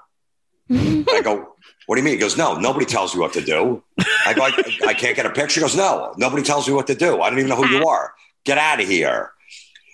[0.72, 1.56] I go,
[1.86, 2.16] What do you mean?
[2.16, 3.84] He goes, No, nobody tells me what to do.
[4.26, 4.52] I go, I,
[4.88, 5.60] I can't get a picture.
[5.60, 7.22] He goes, No, nobody tells me what to do.
[7.22, 8.14] I don't even know who you are.
[8.46, 9.32] Get out of here.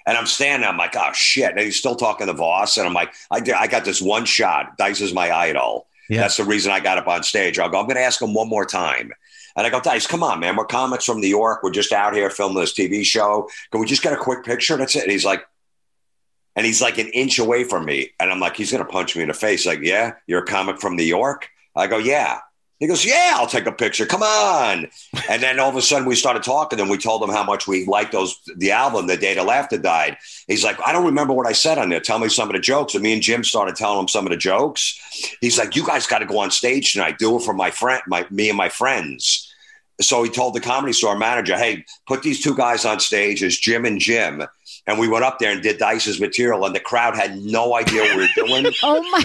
[0.05, 1.51] And I'm standing, I'm like, oh shit.
[1.51, 2.77] And he's still talking to Voss.
[2.77, 4.75] And I'm like, I, I got this one shot.
[4.75, 5.85] Dice is my idol.
[6.09, 6.21] Yeah.
[6.21, 7.59] That's the reason I got up on stage.
[7.59, 9.11] I'll go, I'm going to ask him one more time.
[9.55, 10.55] And I go, Dice, come on, man.
[10.55, 11.63] We're comics from New York.
[11.63, 13.49] We're just out here filming this TV show.
[13.71, 14.75] Can we just get a quick picture?
[14.75, 15.03] That's it.
[15.03, 15.45] And he's like,
[16.55, 18.09] and he's like an inch away from me.
[18.19, 19.65] And I'm like, he's going to punch me in the face.
[19.65, 21.49] Like, yeah, you're a comic from New York?
[21.75, 22.39] I go, yeah.
[22.79, 24.05] He goes, Yeah, I'll take a picture.
[24.05, 24.87] Come on.
[25.29, 27.67] And then all of a sudden we started talking and we told him how much
[27.67, 30.17] we liked those the album, The Day the Laughter Died.
[30.47, 31.99] He's like, I don't remember what I said on there.
[31.99, 32.93] Tell me some of the jokes.
[32.93, 35.37] And me and Jim started telling him some of the jokes.
[35.41, 37.17] He's like, You guys got to go on stage tonight.
[37.19, 39.48] Do it for my friend, my me and my friends.
[40.01, 43.57] So he told the comedy store manager, Hey, put these two guys on stage as
[43.57, 44.43] Jim and Jim
[44.89, 48.01] and we went up there and did Dice's material, and the crowd had no idea
[48.01, 48.73] what we were doing.
[48.83, 49.21] oh my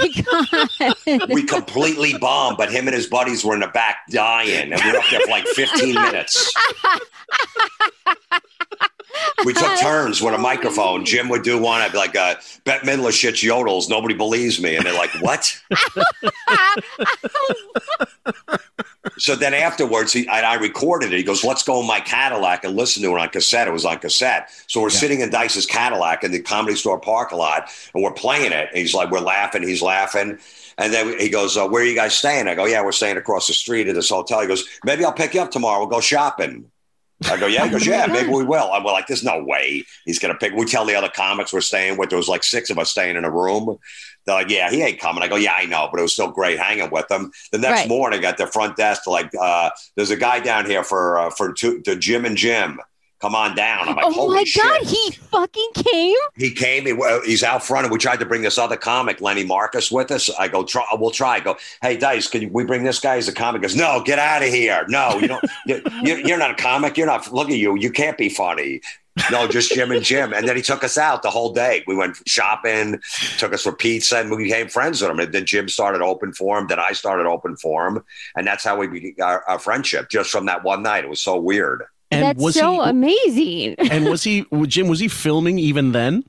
[1.08, 1.28] god!
[1.30, 4.92] we completely bombed, but him and his buddies were in the back dying, and we
[4.92, 6.52] were up there for like 15 minutes.
[9.44, 11.04] we took turns with a microphone.
[11.04, 11.80] Jim would do one.
[11.80, 13.88] I'd be like, uh, Bette Midler shits yodels.
[13.88, 14.76] Nobody believes me.
[14.76, 15.60] And they're like, what?
[19.18, 21.16] so then afterwards, he, I, I, recorded it.
[21.16, 23.68] He goes, let's go in my Cadillac and listen to it on cassette.
[23.68, 24.50] It was on cassette.
[24.66, 24.98] So we're yeah.
[24.98, 28.68] sitting in Dice's Cadillac in the comedy store parking lot and we're playing it.
[28.70, 29.62] And he's like, we're laughing.
[29.62, 30.38] He's laughing.
[30.78, 32.48] And then he goes, uh, where are you guys staying?
[32.48, 34.40] I go, yeah, we're staying across the street at this hotel.
[34.40, 35.80] He goes, maybe I'll pick you up tomorrow.
[35.80, 36.70] We'll go shopping.
[37.26, 37.64] I go, yeah.
[37.64, 38.70] He goes, yeah, maybe we will.
[38.72, 40.52] I'm like, there's no way he's going to pick.
[40.54, 42.10] We tell the other comics we're staying with.
[42.10, 43.78] There was like six of us staying in a room.
[44.26, 45.22] They're like, yeah, he ain't coming.
[45.22, 47.30] I go, yeah, I know, but it was still great hanging with him.
[47.52, 47.88] The next right.
[47.88, 51.52] morning at the front desk, like, uh, there's a guy down here for uh, for
[51.52, 52.80] two, to Jim and Jim
[53.20, 53.88] come on down.
[53.88, 54.62] I'm like, oh my shit.
[54.62, 56.16] god, he fucking came.
[56.36, 56.86] He came.
[56.86, 56.94] He,
[57.24, 60.30] he's out front, and we tried to bring this other comic, Lenny Marcus, with us.
[60.38, 61.36] I go, try, we'll try.
[61.36, 63.62] I go, hey, Dice, can we bring this guy as a comic?
[63.62, 64.84] He goes, no, get out of here.
[64.88, 65.44] No, you don't.
[65.66, 66.96] you, you're not a comic.
[66.96, 67.32] You're not.
[67.32, 67.76] Look at you.
[67.76, 68.80] You can't be funny.
[69.30, 70.32] no, just Jim and Jim.
[70.32, 71.84] And then he took us out the whole day.
[71.86, 73.00] We went shopping,
[73.38, 75.20] took us for pizza, and we became friends with him.
[75.20, 76.66] And then Jim started open for him.
[76.66, 78.04] Then I started open for him.
[78.34, 81.04] And that's how we began our, our friendship just from that one night.
[81.04, 81.84] It was so weird.
[82.10, 83.74] And That's was so he, amazing.
[83.90, 86.24] and was he, Jim, was he filming even then?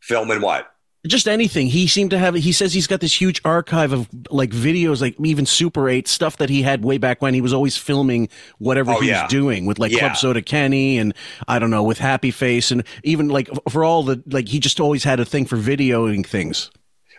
[0.00, 0.70] Filming what?
[1.06, 1.66] Just anything.
[1.66, 5.16] He seemed to have, he says he's got this huge archive of like videos, like
[5.22, 8.92] even Super 8 stuff that he had way back when he was always filming whatever
[8.92, 9.24] oh, he yeah.
[9.24, 9.98] was doing with like yeah.
[9.98, 11.12] Club Soda Kenny and
[11.46, 14.80] I don't know, with Happy Face and even like for all the, like he just
[14.80, 16.70] always had a thing for videoing things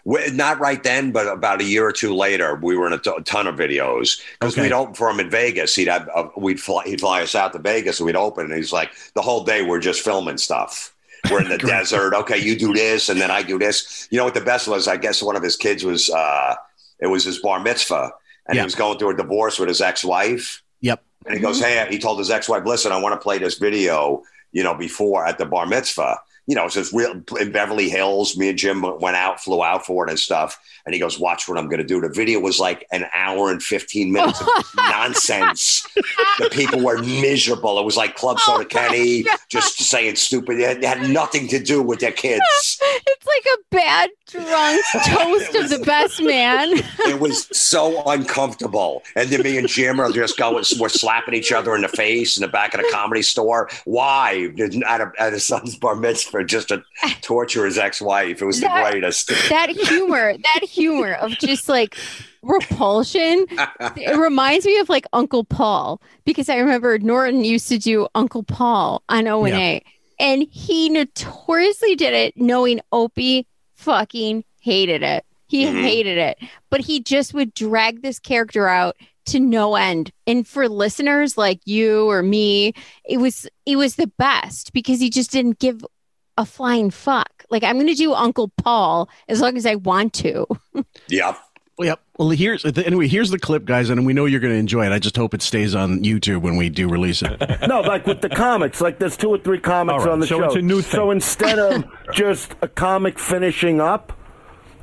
[0.05, 3.13] not right then, but about a year or two later, we were in a, t-
[3.15, 4.63] a ton of videos because okay.
[4.63, 5.75] we'd open for him in Vegas.
[5.75, 8.53] He'd have uh, we'd fly, he'd fly us out to Vegas, and we'd open, and
[8.53, 10.93] he's like, the whole day we're just filming stuff.
[11.29, 12.13] We're in the desert.
[12.13, 14.07] Okay, you do this, and then I do this.
[14.11, 14.87] You know what the best was?
[14.87, 16.55] I guess one of his kids was uh,
[16.99, 18.11] it was his bar mitzvah,
[18.47, 18.61] and yep.
[18.61, 20.61] he was going through a divorce with his ex wife.
[20.81, 21.03] Yep.
[21.25, 21.87] And he goes, mm-hmm.
[21.87, 24.23] hey, he told his ex wife, listen, I want to play this video
[24.55, 26.17] you know, before at the bar mitzvah.
[26.47, 28.37] You know, it's real in Beverly Hills.
[28.37, 30.59] Me and Jim went out, flew out for it and stuff.
[30.85, 33.51] And he goes, "Watch what I'm going to do." The video was like an hour
[33.51, 35.87] and 15 minutes of nonsense.
[36.39, 37.79] The people were miserable.
[37.79, 40.59] It was like Club Oh Soda Kenny just saying stupid.
[40.59, 42.41] It had nothing to do with their kids.
[43.07, 46.69] It's like a bad drunk toast of the best man.
[47.07, 49.03] It was so uncomfortable.
[49.15, 52.37] And then me and Jim are just going, we're slapping each other in the face
[52.37, 53.69] in the back of the comedy store.
[53.85, 54.49] Why?
[54.87, 56.83] At, a, at his son's bar mitzvah, just to
[57.21, 58.41] torture his ex wife.
[58.41, 59.27] It was the greatest.
[59.49, 61.95] that humor, that humor of just like
[62.43, 63.45] repulsion,
[63.95, 68.43] it reminds me of like Uncle Paul because I remember Norton used to do Uncle
[68.43, 69.81] Paul on O and A,
[70.19, 75.25] and he notoriously did it knowing Opie fucking hated it.
[75.47, 75.81] He Mhm.
[75.83, 76.37] hated it,
[76.69, 78.95] but he just would drag this character out
[79.27, 80.11] to no end.
[80.27, 82.73] And for listeners like you or me,
[83.07, 85.83] it was it was the best because he just didn't give
[86.37, 87.45] a flying fuck.
[87.49, 90.45] Like I'm going to do Uncle Paul as long as I want to.
[91.09, 91.37] Yep.
[91.79, 91.99] Yep.
[92.17, 93.07] Well, here's anyway.
[93.07, 94.93] Here's the clip, guys, and we know you're going to enjoy it.
[94.93, 97.37] I just hope it stays on YouTube when we do release it.
[97.67, 100.27] no, like with the comics, like there's two or three comics All right, on the
[100.27, 100.45] so show.
[100.45, 100.91] it's a new thing.
[100.91, 101.83] So instead of
[102.13, 104.13] just a comic finishing up,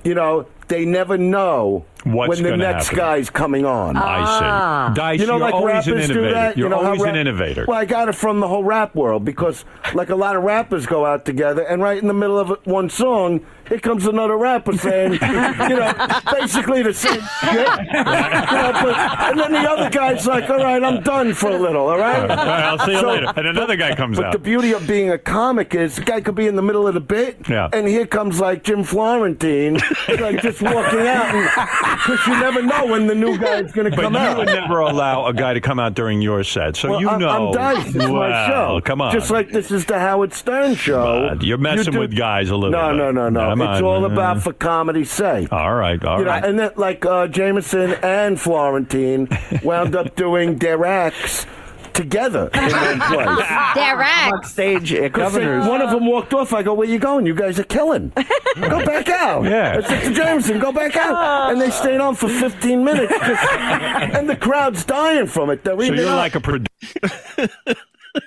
[0.04, 2.98] you know, they never know What's when the next happen.
[2.98, 3.96] guy's coming on.
[3.96, 4.44] I see.
[4.44, 4.92] Ah.
[4.94, 6.34] Dice, you know, you're like always an rappers do innovator.
[6.34, 6.56] that.
[6.56, 7.64] You're you know how always an innovator.
[7.68, 10.86] Well, I got it from the whole rap world because, like, a lot of rappers
[10.86, 14.76] go out together, and right in the middle of one song, here comes another rapper
[14.76, 15.92] saying, you know,
[16.32, 17.68] basically the same shit.
[17.92, 21.56] You know, but, and then the other guy's like, all right, I'm done for a
[21.58, 22.20] little, all right?
[22.22, 23.32] All right, I'll see you So- later.
[23.36, 24.32] And another guy comes but out.
[24.32, 26.94] the beauty of being a comic is the guy could be in the middle of
[26.94, 27.68] the bit, Yeah.
[27.72, 29.74] and here comes like Jim Florentine,
[30.20, 33.96] like just walking out, because you never know when the new guy is going to
[33.96, 34.38] But come you out.
[34.38, 37.20] would never allow a guy to come out during your set, so Well, you I'm,
[37.20, 37.48] know.
[37.48, 37.86] I'm Dice.
[37.94, 38.80] It's my show.
[38.84, 39.12] Come on.
[39.12, 41.28] Just like this is the Howard Stern show.
[41.30, 42.96] But you're messing You with guys a little No, bit.
[42.96, 43.40] no, no, no.
[43.50, 43.84] Come it's on.
[43.84, 45.52] all about for comedy's sake.
[45.52, 46.42] All right, all you right.
[46.42, 49.28] know, and then like uh, Jamieson and Florentine
[49.62, 51.46] wound up doing their acts
[51.94, 53.48] together in one place.
[53.74, 54.44] Derek.
[54.44, 55.66] stage at 'Cause they- Governors.
[55.66, 56.52] one of them walked off.
[56.52, 57.26] I go, "Where you going?
[57.26, 58.12] You guys are killing.
[58.60, 59.76] Go back out." Yeah.
[59.78, 64.28] I said to Jamieson, "Go back out." And they stayed on for 15 minutes, and
[64.28, 65.64] the crowd's dying from it.
[65.64, 66.16] They're so you're up.
[66.16, 67.48] like a producer.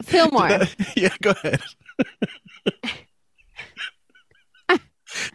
[0.03, 0.61] Fillmore.
[0.95, 1.61] yeah, go ahead.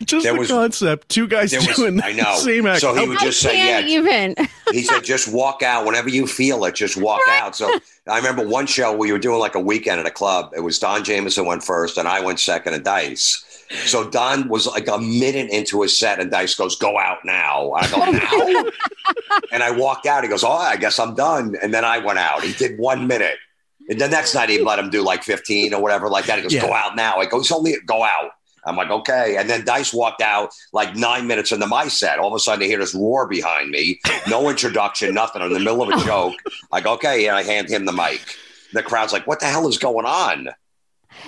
[0.05, 1.09] Just There the was- concept.
[1.09, 2.25] Two guys there was- doing I know.
[2.25, 2.81] the same act.
[2.81, 3.99] So he How- would just say, Can't yeah.
[3.99, 4.35] even.
[4.73, 6.75] he said, just walk out whenever you feel it.
[6.75, 7.57] Just walk out.
[7.57, 7.79] So
[8.09, 10.53] I remember one show we were doing like a weekend at a club.
[10.57, 13.45] It was Don Jamieson went first, and I went second, and Dice.
[13.85, 17.71] So Don was like a minute into his set, and Dice goes, "Go out now."
[17.73, 18.71] I go now,
[19.53, 20.25] and I walked out.
[20.25, 22.43] He goes, "Oh, I guess I'm done." And then I went out.
[22.43, 23.37] He did one minute,
[23.89, 26.39] and the next night he let him do like 15 or whatever like that.
[26.39, 26.63] He goes, Yeah.
[26.63, 28.33] "Go out now." I go, "It's only go out."
[28.65, 29.37] I'm like, okay.
[29.37, 32.19] And then Dice walked out like nine minutes into my set.
[32.19, 34.01] All of a sudden, I hear this roar behind me.
[34.29, 35.43] No introduction, nothing.
[35.43, 36.35] I'm in the middle of a joke.
[36.73, 37.27] I go, okay.
[37.27, 38.21] And I hand him the mic.
[38.73, 40.49] The crowd's like, what the hell is going on?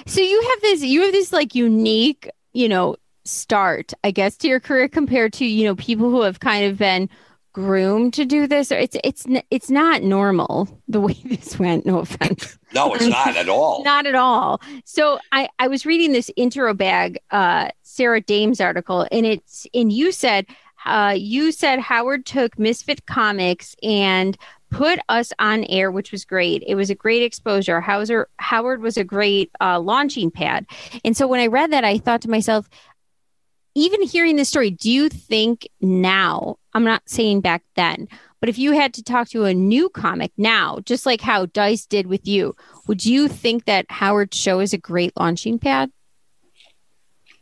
[0.07, 4.49] So you have this, you have this like unique, you know, start, I guess, to
[4.49, 7.09] your career compared to you know people who have kind of been
[7.53, 8.73] groomed to do this.
[8.73, 11.87] Or it's it's it's not normal the way this went.
[11.87, 12.59] No offense.
[12.75, 13.85] No, it's not at all.
[13.85, 14.61] Not at all.
[14.85, 20.11] So I, I was reading this Interrobang, uh, Sarah Dames article, and it's and you
[20.11, 20.47] said,
[20.87, 24.39] uh, you said Howard took Misfit Comics and
[24.73, 26.65] put us on air, which was great.
[26.67, 27.81] It was a great exposure.
[27.81, 30.67] Hauser, Howard was a great uh, launching pad.
[31.05, 32.69] And so when I read that, I thought to myself,
[33.75, 38.09] even hearing this story, do you think now, I'm not saying back then,
[38.41, 41.87] but if you had to talk to a new comic now, just like how Dice
[41.87, 42.57] did with you,
[42.87, 45.91] would you think that Howard's show is a great launching pad?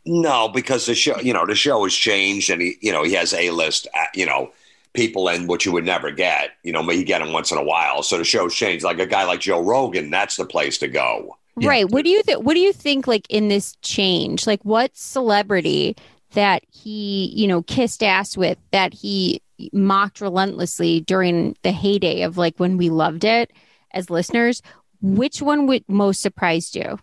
[0.05, 3.13] No, because the show, you know, the show has changed, and he, you know, he
[3.13, 4.51] has a list, uh, you know,
[4.93, 6.51] people in which you would never get.
[6.63, 8.01] You know, but you get them once in a while.
[8.01, 8.83] So the show's changed.
[8.83, 11.37] Like a guy like Joe Rogan, that's the place to go.
[11.55, 11.89] Right.
[11.89, 12.43] What do you think?
[12.43, 13.07] What do you think?
[13.07, 15.95] Like in this change, like what celebrity
[16.33, 19.41] that he, you know, kissed ass with that he
[19.73, 23.51] mocked relentlessly during the heyday of like when we loved it
[23.93, 24.61] as listeners?
[25.01, 26.99] Which one would most surprised you?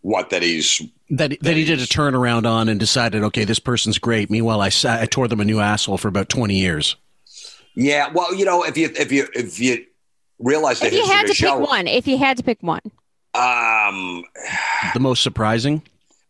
[0.00, 0.80] What that he's
[1.10, 4.30] that that he did a turnaround on and decided, okay, this person's great.
[4.30, 6.96] Meanwhile, I sa- I tore them a new asshole for about twenty years.
[7.74, 9.84] Yeah, well, you know, if you if you if you
[10.38, 12.62] realize the If you history had to show, pick one, if you had to pick
[12.62, 12.80] one,
[13.34, 14.24] um,
[14.94, 15.82] The most surprising.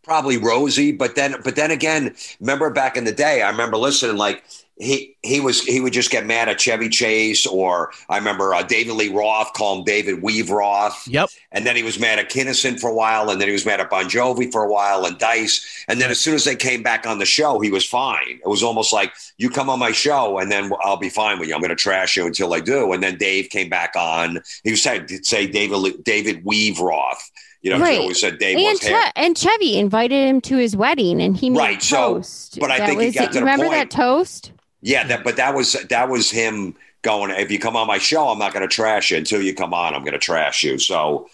[0.09, 4.17] Probably Rosie, but then but then again, remember back in the day, I remember listening
[4.17, 4.43] like
[4.79, 8.63] he he was he would just get mad at Chevy Chase or I remember uh,
[8.63, 11.07] David Lee Roth call him David Weave Roth.
[11.07, 11.29] Yep.
[11.53, 13.81] And then he was mad at Kinison for a while, and then he was mad
[13.81, 15.85] at Bon Jovi for a while, and Dice.
[15.89, 18.41] And then as soon as they came back on the show, he was fine.
[18.43, 21.49] It was almost like you come on my show, and then I'll be fine with
[21.49, 21.55] you.
[21.55, 22.93] I'm going to trash you until I do.
[22.93, 24.41] And then Dave came back on.
[24.65, 27.31] He was saying say David David Weave Roth.
[27.63, 27.99] You know, he Right.
[28.01, 29.03] always said Dave and, was hair.
[29.03, 32.59] Che- and Chevy invited him to his wedding, and he made Right, a so- toast.
[32.61, 33.27] but I That think he was got it.
[33.29, 34.53] to the remember point- that toast.
[34.81, 37.31] Yeah, that but that was that was him going.
[37.33, 39.75] If you come on my show, I'm not going to trash you until you come
[39.75, 39.93] on.
[39.95, 40.79] I'm going to trash you.
[40.79, 41.29] So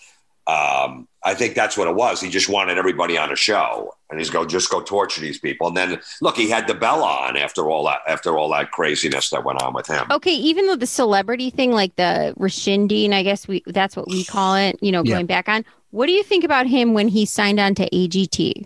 [0.47, 2.21] um, I think that's what it was.
[2.21, 5.69] He just wanted everybody on a show, and he's go just go torture these people.
[5.69, 9.31] And then look, he had the bell on after all that after all that craziness
[9.31, 10.07] that went on with him.
[10.11, 14.25] Okay, even though the celebrity thing, like the rescinding, I guess we that's what we
[14.25, 14.79] call it.
[14.83, 15.15] You know, Yeah.
[15.15, 15.65] going back on.
[15.95, 18.65] What do you think about him when he signed on to AGT?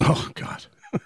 [0.00, 0.66] Oh God.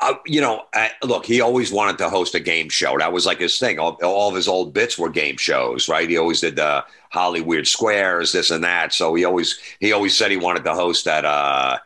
[0.00, 2.98] Uh, you know, I, look, he always wanted to host a game show.
[2.98, 3.78] That was like his thing.
[3.78, 6.10] All, all of his old bits were game shows, right?
[6.10, 8.92] He always did the Hollywood Squares, this and that.
[8.92, 11.24] So he always he always said he wanted to host that.
[11.24, 11.78] Uh,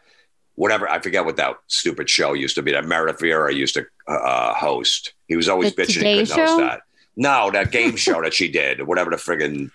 [0.56, 3.86] whatever I forget what that stupid show used to be that Meredith Vieira used to
[4.08, 5.12] uh, host.
[5.28, 6.80] He was always The bitching he couldn't host that.
[7.14, 9.70] No, that game show that she did, whatever the friggin'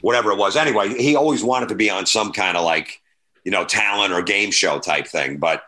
[0.00, 0.56] whatever it was.
[0.56, 3.00] Anyway, he always wanted to be on some kind of like
[3.44, 5.62] you know talent or game show type thing, but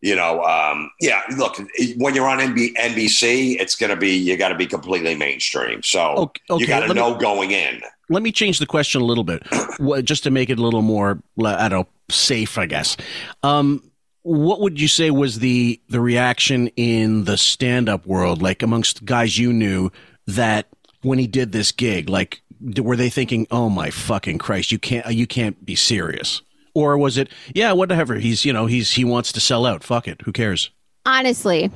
[0.00, 1.22] you know, um, yeah.
[1.36, 1.56] Look,
[1.96, 5.82] when you're on NB- NBC, it's going to be you got to be completely mainstream.
[5.82, 7.82] So Okay, okay, you got to let me- know going in.
[8.10, 9.42] Let me change the question a little bit,
[10.04, 12.96] just to make it a little more, I don't know, safe, I guess.
[13.42, 13.82] Um,
[14.22, 19.04] what would you say was the the reaction in the stand up world, like amongst
[19.04, 19.90] guys you knew,
[20.26, 20.68] that
[21.02, 22.42] when he did this gig, like
[22.80, 26.42] were they thinking, "Oh my fucking Christ, you can't you can't be serious,"
[26.74, 30.08] or was it, "Yeah, whatever, he's you know he's he wants to sell out, fuck
[30.08, 30.70] it, who cares."
[31.06, 31.70] Honestly,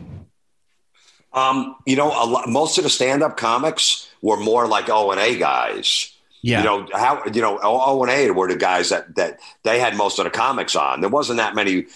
[1.33, 5.21] Um, you know, a lot, most of the stand-up comics were more like O and
[5.21, 6.13] A guys.
[6.43, 6.59] Yeah.
[6.59, 9.97] You know how you know O and A were the guys that that they had
[9.97, 11.01] most of the comics on.
[11.01, 11.87] There wasn't that many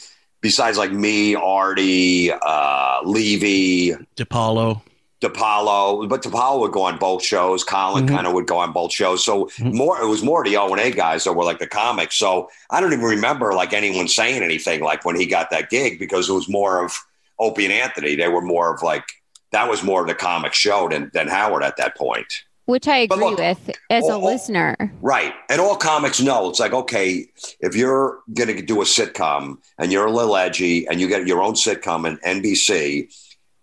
[0.40, 4.82] besides like me, Artie, uh, Levy, DiPaolo.
[5.22, 7.64] DiPaolo, but DiPaolo would go on both shows.
[7.64, 8.14] Colin mm-hmm.
[8.14, 9.24] kind of would go on both shows.
[9.24, 9.76] So mm-hmm.
[9.76, 12.16] more, it was more the O and A guys that were like the comics.
[12.16, 15.98] So I don't even remember like anyone saying anything like when he got that gig
[15.98, 16.98] because it was more of
[17.38, 18.14] Opie and Anthony.
[18.14, 19.04] They were more of like
[19.52, 22.32] that was more of the comic show than than Howard at that point.
[22.66, 24.92] which I agree look, with as a listener.
[25.00, 25.32] Right.
[25.48, 27.28] And all comics know it's like, okay,
[27.60, 31.26] if you're going to do a sitcom and you're a little edgy and you get
[31.26, 33.14] your own sitcom in NBC, it,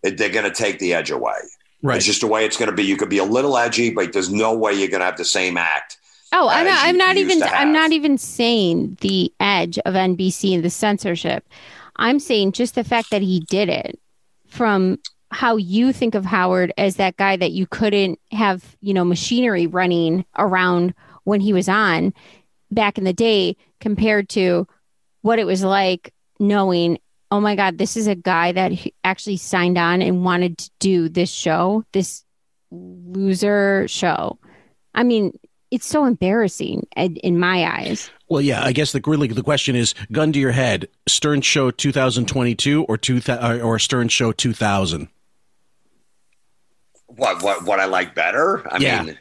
[0.03, 1.39] they're going to take the edge away.
[1.81, 1.97] Right.
[1.97, 2.83] It's just the way it's going to be.
[2.83, 5.25] You could be a little edgy, but there's no way you're going to have the
[5.25, 5.97] same act.
[6.31, 10.63] Oh, I'm not, I'm not even I'm not even saying the edge of NBC and
[10.63, 11.47] the censorship.
[11.97, 13.99] I'm saying just the fact that he did it
[14.47, 14.97] from
[15.29, 19.67] how you think of Howard as that guy that you couldn't have, you know, machinery
[19.67, 20.93] running around
[21.23, 22.13] when he was on
[22.71, 24.67] back in the day compared to
[25.21, 26.99] what it was like knowing,
[27.34, 28.71] oh my God, this is a guy that
[29.03, 32.23] actually signed on and wanted to do this show, this
[32.69, 34.38] loser show.
[34.93, 35.31] I mean,
[35.71, 38.11] it's so embarrassing in, in my eyes.
[38.29, 41.71] Well, yeah, I guess the really the question is, gun to your head, Stern Show
[41.71, 45.07] 2022 or two thou- uh, or Stern Show 2000.
[47.07, 48.61] What what what I like better?
[48.71, 49.01] I Yeah.
[49.01, 49.17] mean,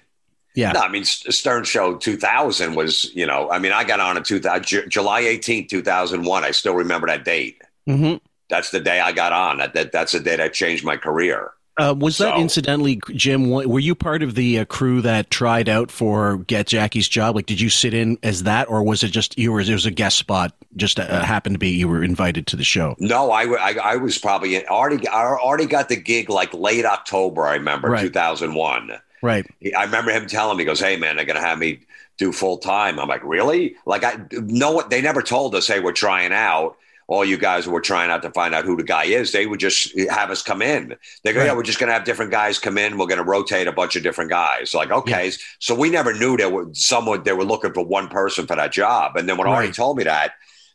[0.54, 0.72] Yeah.
[0.72, 4.22] no, I mean Stern Show 2000 was you know I mean I got on in
[4.22, 6.44] 2000 Ju- July 18th 2001.
[6.44, 7.61] I still remember that date.
[7.88, 8.16] Mm-hmm.
[8.48, 9.58] That's the day I got on.
[9.58, 11.52] That, that that's the day that changed my career.
[11.78, 13.48] Uh, was that incidentally, Jim?
[13.48, 17.34] Were you part of the uh, crew that tried out for Get Jackie's job?
[17.34, 19.60] Like, did you sit in as that, or was it just you were?
[19.60, 20.54] It was a guest spot.
[20.76, 22.94] Just uh, happened to be you were invited to the show.
[22.98, 27.46] No, I, I, I was probably already I already got the gig like late October.
[27.46, 28.02] I remember Right.
[28.02, 28.92] 2001.
[29.22, 29.46] Right.
[29.76, 31.80] I remember him telling me, he "Goes, hey man, they're gonna have me
[32.18, 35.68] do full time." I'm like, "Really?" Like I know what they never told us.
[35.68, 36.76] Hey, we're trying out.
[37.12, 39.32] All you guys were trying out to find out who the guy is.
[39.32, 40.96] They would just have us come in.
[41.24, 41.46] They go, Right.
[41.46, 42.96] "Yeah, we're just gonna have different guys come in.
[42.96, 46.48] We're gonna rotate a bunch of different guys." Like, okay, so we never knew there
[46.48, 49.16] were someone they were looking for one person for that job.
[49.16, 50.32] And then when Artie told me that,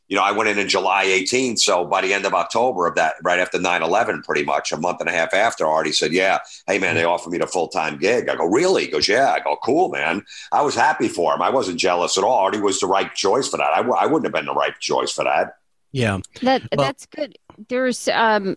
[0.10, 1.60] you know, I went in in July 18th.
[1.60, 4.78] So by the end of October of that, right after 9 11, pretty much a
[4.78, 7.68] month and a half after, Artie said, Yeah, hey, man, they offered me the full
[7.68, 8.30] time gig.
[8.30, 8.86] I go, Really?
[8.86, 9.34] He goes, Yeah.
[9.34, 10.24] I go, Cool, man.
[10.54, 11.42] I was happy for him.
[11.42, 12.38] I wasn't jealous at all.
[12.38, 13.74] Artie was the right choice for that.
[13.74, 15.57] I, w- I wouldn't have been the right choice for that.
[15.92, 16.20] Yeah.
[16.42, 17.38] That Well- that's good.
[17.70, 18.56] There's um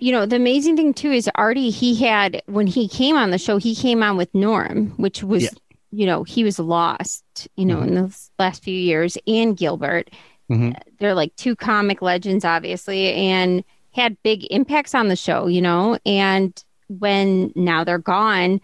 [0.00, 3.38] you know, the amazing thing too is Artie he had when he came on the
[3.38, 5.48] show, he came on with Norm, which was Yeah.
[5.90, 7.24] you know, he was lost,
[7.56, 10.10] you know, in the last few years and Gilbert.
[10.50, 10.74] Mhm.
[10.98, 15.98] They're like two comic legends, obviously, and had big impacts on the show, you know.
[16.06, 16.52] And
[16.88, 18.60] when now they're gone,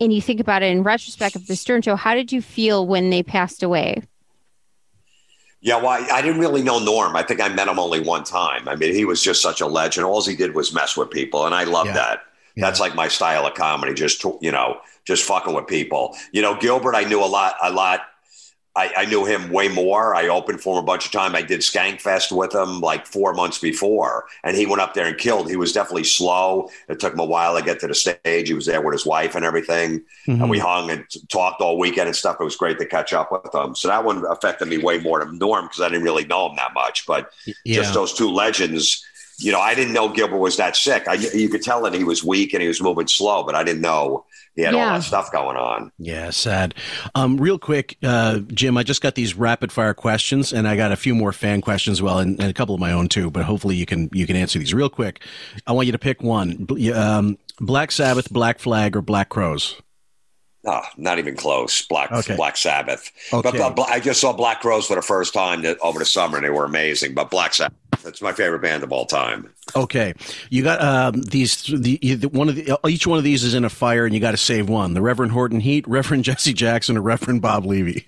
[0.00, 2.86] and you think about it in retrospect of the Stern Show, how did you feel
[2.86, 4.02] when they passed away?
[5.62, 7.14] Yeah, well, I, I didn't really know Norm.
[7.16, 8.66] I think I met him only one time.
[8.68, 10.06] I mean, he was just such a legend.
[10.06, 11.92] All he did was mess with people, and I love Yeah.
[11.94, 12.20] that.
[12.56, 13.94] That's like my style of comedy.
[13.94, 16.14] Just you know, just fucking with people.
[16.32, 17.54] You know, Gilbert, I knew a lot.
[17.62, 18.00] A lot.
[18.76, 20.14] I, I knew him way more.
[20.14, 21.34] I opened for him a bunch of time.
[21.34, 25.18] I did Skankfest with him like four months before, and he went up there and
[25.18, 25.50] killed.
[25.50, 26.70] He was definitely slow.
[26.88, 28.48] It took him a while to get to the stage.
[28.48, 30.62] He was there with his wife and everything, and we mhm.
[30.62, 32.36] hung and talked all weekend and stuff.
[32.38, 33.74] It was great to catch up with him.
[33.74, 36.56] So that one affected me way more than Norm because I didn't really know him
[36.56, 37.06] that much.
[37.06, 37.32] But
[37.64, 37.76] Yeah.
[37.76, 39.04] just those two legends.
[39.40, 41.08] You know, I didn't know Gilbert was that sick.
[41.08, 43.64] I, you could tell that he was weak and he was moving slow, but I
[43.64, 44.24] didn't know
[44.54, 44.98] he had all Yeah.
[44.98, 45.90] that stuff going on.
[45.98, 46.74] Yeah, sad.
[47.14, 50.92] Um, real quick, uh, Jim, I just got these rapid fire questions, and I got
[50.92, 53.30] a few more fan questions, as well, and, and a couple of my own too.
[53.30, 55.22] But hopefully, you can you can answer these real quick.
[55.66, 59.80] I want you to pick one: um, Black Sabbath, Black Flag, or Black Crowes.
[60.66, 61.86] Oh, not even close.
[61.86, 62.36] Black Okay.
[62.36, 63.10] Black Sabbath.
[63.32, 63.56] Okay.
[63.56, 66.44] But, but I just saw Black Crowes for the first time over the summer, and
[66.44, 67.14] they were amazing.
[67.14, 69.52] But Black Sabbath, that's my favorite band of all time.
[69.76, 70.14] Okay,
[70.48, 71.62] you got um, these.
[71.62, 74.20] The, the one of the, each one of these is in a fire, and you
[74.20, 78.06] got to save one: the Reverend Horton Heat, Reverend Jesse Jackson, or Reverend Bob Levy.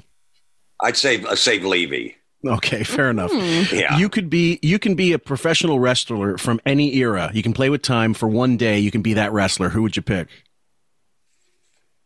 [0.80, 2.16] I'd save uh, save Levy.
[2.44, 3.30] Okay, fair enough.
[3.72, 3.98] Yeah.
[3.98, 7.30] You could be you can be a professional wrestler from any era.
[7.32, 8.80] You can play with time for one day.
[8.80, 9.68] You can be that wrestler.
[9.68, 10.28] Who would you pick?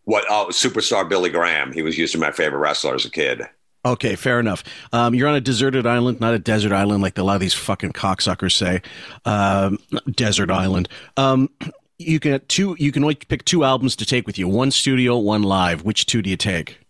[0.05, 0.25] What?
[0.29, 1.73] Oh, superstar Billy Graham.
[1.73, 3.43] He was used to my favorite wrestler as a kid.
[3.87, 4.65] Okay, fair enough.
[4.93, 7.55] Um, you're on a deserted island, not a desert island like a lot of these
[7.55, 8.83] fucking cocksuckers say.
[9.25, 9.79] Um,
[10.11, 10.89] desert island.
[11.17, 11.51] Um,
[11.97, 12.75] you can two.
[12.81, 15.85] You can only pick two albums to take with you: one studio, one live.
[15.85, 16.81] Which two do you take?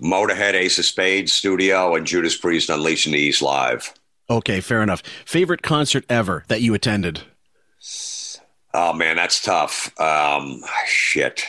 [0.00, 3.92] Motorhead, Ace of Spades, Studio, and Judas Priest Unleashed in the East live.
[4.30, 5.02] Okay, fair enough.
[5.26, 7.20] Favorite concert ever that you attended?
[8.72, 9.92] Oh man, that's tough.
[10.00, 11.44] Um, shit.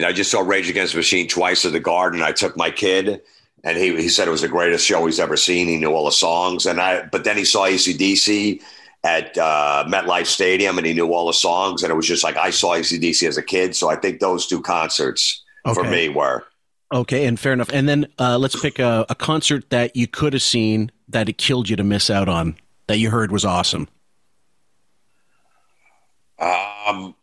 [0.00, 2.22] You know, I just saw Rage Against the Machine twice at the Garden.
[2.22, 3.20] I took my kid,
[3.62, 5.68] and he he said it was the greatest show he's ever seen.
[5.68, 7.02] He knew all the songs, and I.
[7.02, 8.62] But then he saw ACDC
[9.04, 12.38] at uh, MetLife Stadium, and he knew all the songs, and it was just like
[12.38, 13.76] I saw ACDC as a kid.
[13.76, 15.44] So I think those two concerts
[15.74, 16.46] for me were.
[16.90, 17.68] Okay, and fair enough.
[17.70, 21.36] And then uh, let's pick a, a concert that you could have seen that it
[21.36, 23.86] killed you to miss out on that you heard was awesome.
[26.38, 27.14] Um,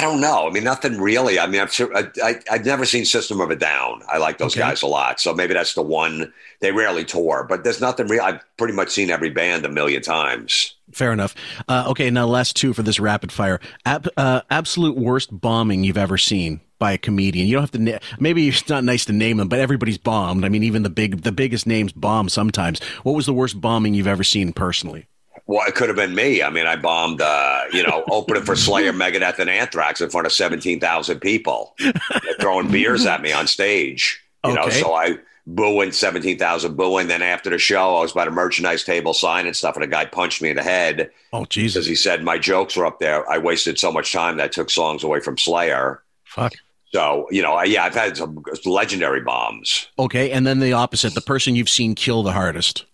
[0.00, 0.48] I don't know.
[0.48, 1.38] I mean, nothing really.
[1.38, 4.00] I mean, I'm sure I, I, I've never seen System of a Down.
[4.08, 4.60] I like those Okay.
[4.66, 5.20] guys a lot.
[5.20, 8.22] So maybe that's the one they rarely tour, but there's nothing real.
[8.22, 10.74] I've pretty much seen every band a million times.
[10.90, 11.34] Fair enough.
[11.68, 13.60] Uh, okay, now last two for this rapid fire.
[13.84, 17.46] Ab- uh, absolute worst bombing you've ever seen by a comedian.
[17.46, 17.78] You don't have to.
[17.78, 20.46] Na- maybe it's not nice to name them, but everybody's bombed.
[20.46, 22.82] I mean, even the big, the biggest names bomb sometimes.
[23.02, 25.06] What was the worst bombing you've ever seen personally?
[25.50, 26.44] Well, it could have been me.
[26.44, 30.24] I mean, I bombed, uh, you know, opening for Slayer, Megadeth, and Anthrax in front
[30.28, 31.74] of 17,000 people.
[31.80, 31.92] They're
[32.38, 34.22] throwing beers at me on stage.
[34.44, 37.08] You know, so I booing 17,000 booing.
[37.08, 40.04] Then after the show, I was by the merchandise table signing stuff, and a guy
[40.04, 41.10] punched me in the head.
[41.32, 41.74] Oh, Jesus.
[41.74, 43.28] Because he said my jokes were up there.
[43.28, 46.00] I wasted so much time that I took songs away from Slayer.
[46.26, 46.52] Fuck.
[46.92, 49.88] So, you know, I- yeah, I've had some legendary bombs.
[49.98, 51.14] Okay, and then the opposite.
[51.14, 52.84] The person you've seen kill the hardest.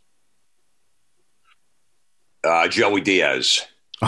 [2.47, 3.67] Uh, Joey Diaz.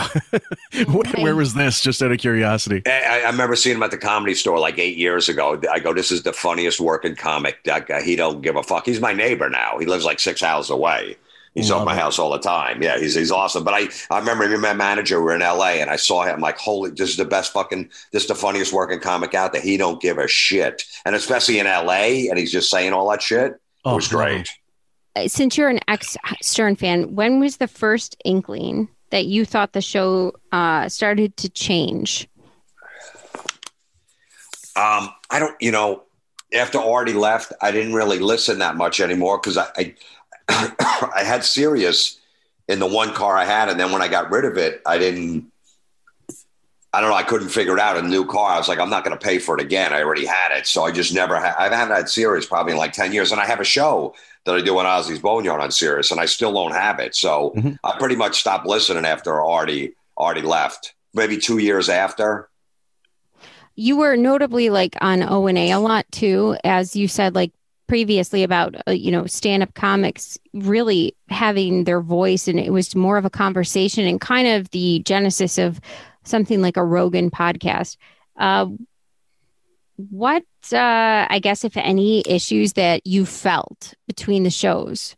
[0.87, 1.81] Where, where was this?
[1.81, 2.83] Just out of curiosity.
[2.85, 5.59] I, I remember seeing him at the comedy store like eight years ago.
[5.71, 7.63] I go, this is the funniest working comic.
[7.63, 8.85] That guy, he don't give a fuck.
[8.85, 9.79] He's my neighbor now.
[9.79, 11.17] He lives like six houses away.
[11.55, 11.99] He's Love at my it.
[11.99, 12.83] house all the time.
[12.83, 13.63] Yeah, he's he's awesome.
[13.63, 15.81] But I, I remember him and my manager were in L.A.
[15.81, 18.71] and I saw him like, holy, this is the best fucking, this is the funniest
[18.71, 19.61] working comic out there.
[19.61, 22.27] He don't give a shit, and especially in L.A.
[22.29, 23.53] and he's just saying all that shit.
[23.53, 24.47] It Oh, was great.
[25.27, 29.81] Since you're an ex Stern fan, when was the first inkling that you thought the
[29.81, 32.27] show uh, started to change?
[34.75, 36.03] Um, I don't, you know,
[36.53, 39.95] after Artie left, I didn't really listen that much anymore because I, I,
[41.15, 42.19] I had Sirius
[42.67, 44.97] in the one car I had, and then when I got rid of it, I
[44.97, 45.51] didn't.
[46.91, 47.15] I don't know.
[47.15, 47.97] I couldn't figure it out.
[47.97, 48.51] A new car.
[48.51, 49.93] I was like, I'm not going to pay for it again.
[49.93, 51.35] I already had it, so I just never.
[51.37, 54.15] Ha- I haven't had Sirius probably in like ten years, and I have a show
[54.45, 57.15] that I do on Ozzy's Boneyard on Sirius, and I still don't have it.
[57.15, 60.95] So I pretty much stopped listening after Artie Artie left.
[61.13, 62.49] Maybe two years after.
[63.75, 67.51] You were notably like on O and A a lot too, as you said like
[67.87, 72.95] previously about uh, you know stand up comics really having their voice, and it was
[72.95, 75.79] more of a conversation and kind of the genesis of
[76.29, 77.97] something like a Rogan podcast.
[78.37, 78.67] Uh,
[79.97, 85.15] what uh, I guess if any issues that you felt between the shows?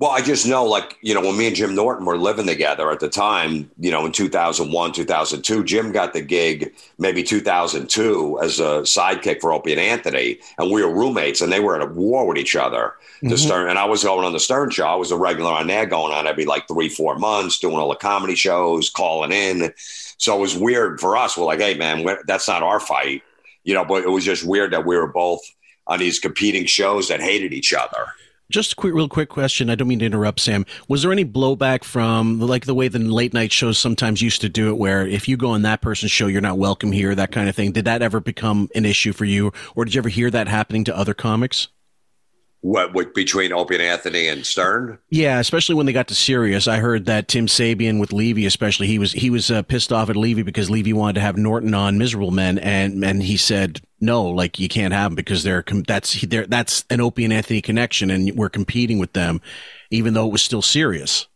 [0.00, 2.88] Well, I just know, like, you know, when me and Jim Norton were living together
[2.92, 8.60] at the time, you know, in 2001, 2002, Jim got the gig maybe 2002 as
[8.60, 10.38] a sidekick for Opie and Anthony.
[10.58, 12.94] And we were roommates and they were at a war with each other.
[13.22, 13.38] The Mhm.
[13.38, 14.86] Stern, and I was going on the Stern show.
[14.86, 17.88] I was a regular on there going on every like three, four months, doing all
[17.88, 19.74] the comedy shows, calling in.
[20.18, 21.36] So it was weird for us.
[21.36, 23.22] We're like, hey, man, that's not our fight,
[23.64, 25.40] you know, but it was just weird that we were both
[25.88, 28.06] on these competing shows that hated each other.
[28.50, 29.68] Just a quick, real quick question.
[29.68, 30.64] I don't mean to interrupt, Sam.
[30.88, 34.48] Was there any blowback from like the way the late night shows sometimes used to
[34.48, 37.30] do it, where if you go on that person's show, you're not welcome here, that
[37.30, 37.72] kind of thing?
[37.72, 40.82] Did that ever become an issue for you, or did you ever hear that happening
[40.84, 41.68] to other comics?
[42.60, 44.98] What, what between Opie and Anthony and Stern?
[45.10, 46.66] Yeah, especially when they got to Sirius.
[46.66, 50.10] I heard that Tim Sabean with Levy, especially he was he was uh, pissed off
[50.10, 53.80] at Levy because Levy wanted to have Norton on Miserable Men, and and he said
[54.00, 57.32] no, like you can't have them because they're com- that's they're, that's an Opie and
[57.32, 59.40] Anthony connection, and we're competing with them,
[59.90, 61.28] even though it was still Sirius.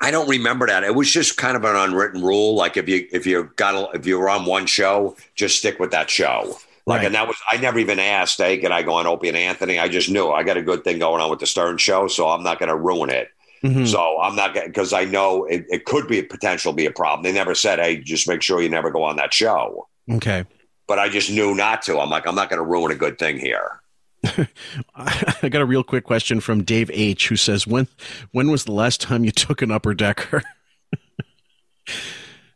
[0.00, 0.84] I don't remember that.
[0.84, 2.54] It was just kind of an unwritten rule.
[2.54, 5.80] Like if you if you got a, if you were on one show, just stick
[5.80, 6.58] with that show.
[6.88, 9.36] Like, and that was I never even asked, hey, can I go on Opie and
[9.36, 9.78] Anthony?
[9.78, 12.28] I just knew I got a good thing going on with the Stern show, so
[12.28, 13.28] I'm not going to ruin it.
[13.62, 13.84] Mm-hmm.
[13.86, 16.90] So I'm not going because I know it, it could be a potential be a
[16.90, 17.24] problem.
[17.24, 19.88] They never said, hey, just make sure you never go on that show.
[20.10, 20.44] Okay.
[20.86, 21.98] But I just knew not to.
[21.98, 23.82] I'm like, I'm not going to ruin a good thing here.
[24.96, 27.86] I got a real quick question from Dave H, who says when
[28.32, 30.42] when was the last time you took an upper decker?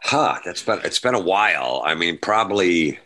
[0.04, 0.40] Huh?
[0.44, 1.82] That's been it's been a while.
[1.84, 2.98] I mean, probably.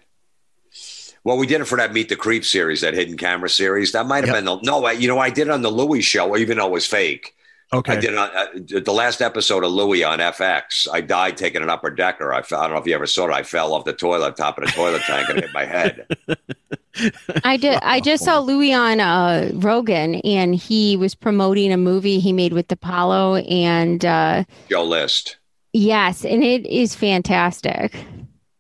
[1.27, 3.91] Well, we did it for that Meet the Creep series, that hidden camera series.
[3.91, 4.85] That might have been the no.
[4.85, 7.35] I, you know, I did it on the Louie show, even though it was fake.
[7.73, 7.95] Okay.
[7.95, 10.87] I did it on uh, the last episode of Louie on FX.
[10.93, 12.33] I died taking an upper decker.
[12.33, 13.33] I, I don't know if you ever saw it.
[13.33, 16.07] I fell off the toilet, top of the toilet tank, and hit my head.
[17.45, 17.81] I did.
[17.83, 22.53] I just saw Louis on uh, Rogan, and he was promoting a movie he made
[22.53, 25.39] with Apollo, and uh, Joe List.
[25.73, 27.97] yes, and it is fantastic.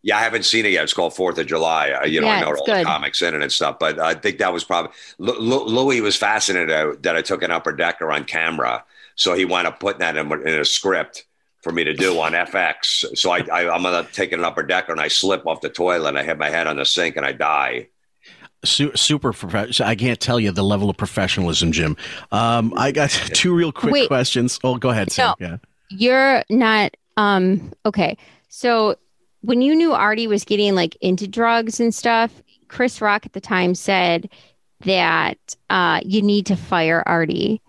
[0.06, 0.84] Yeah, I haven't seen it yet.
[0.84, 1.90] It's called Fourth of July.
[1.90, 2.78] Uh, you know, Yeah, I know all good.
[2.80, 6.00] the comics in it and stuff, but I think that was probably Lu- Lu- Louis
[6.00, 8.84] was fascinated uh, that I took an upper decker on camera,
[9.16, 11.24] so he wound up putting that in, in a script
[11.62, 13.16] for me to do on FX.
[13.18, 16.10] So I, I I'm gonna take an upper decker and I slip off the toilet
[16.10, 17.88] and I hit my head on the sink and I die.
[18.64, 19.88] Super professional.
[19.88, 21.96] I can't tell you the level of professionalism, Jim.
[22.32, 24.06] Um, I got two real quick Wait.
[24.08, 24.58] questions.
[24.64, 25.34] Oh, go ahead, Sam.
[25.40, 25.46] No.
[25.48, 25.56] Yeah.
[25.90, 28.16] You're not um okay.
[28.48, 28.96] So
[29.46, 33.40] when you knew Artie was getting like into drugs and stuff, Chris Rock at the
[33.40, 34.28] time said
[34.84, 35.38] that
[35.70, 37.62] uh you need to fire Artie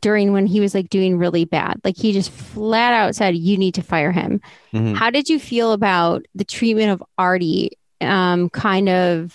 [0.00, 1.80] during when he was like doing really bad.
[1.84, 4.40] Like he just flat out said you need to fire him.
[4.72, 4.94] Mhm.
[4.94, 9.34] How did you feel about the treatment of Artie um kind of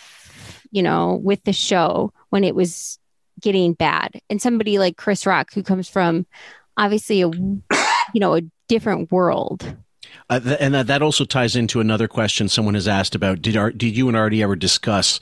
[0.72, 3.00] you know with the show when it was
[3.42, 6.28] getting bad and somebody like Chris Rock who comes from
[6.78, 9.76] obviously a you know a different world
[10.30, 13.42] Uh, th- and that, that also ties into another question someone has asked about.
[13.42, 15.20] Did Ar- did you and Artie ever discuss,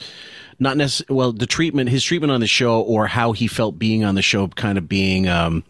[0.60, 4.04] not necessarily, well, the treatment, his treatment on the show, or how he felt being
[4.04, 5.64] on the show, kind of being, um,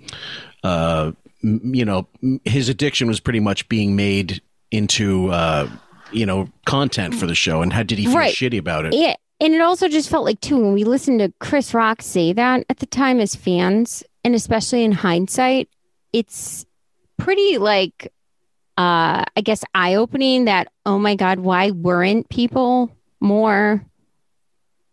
[0.63, 1.11] uh,
[1.43, 4.41] m- you know, m- his addiction was pretty much being made
[4.71, 5.69] into, uh,
[6.11, 7.61] you know, content for the show.
[7.61, 8.33] And how did he feel Right.
[8.35, 8.93] shitty about it?
[8.93, 12.33] Yeah, and it also just felt like too when we listened to Chris Rock say
[12.33, 15.69] that at the time as fans, and especially in hindsight,
[16.11, 16.65] it's
[17.17, 18.11] pretty like
[18.79, 23.85] uh I guess eye opening that oh my god, why weren't people more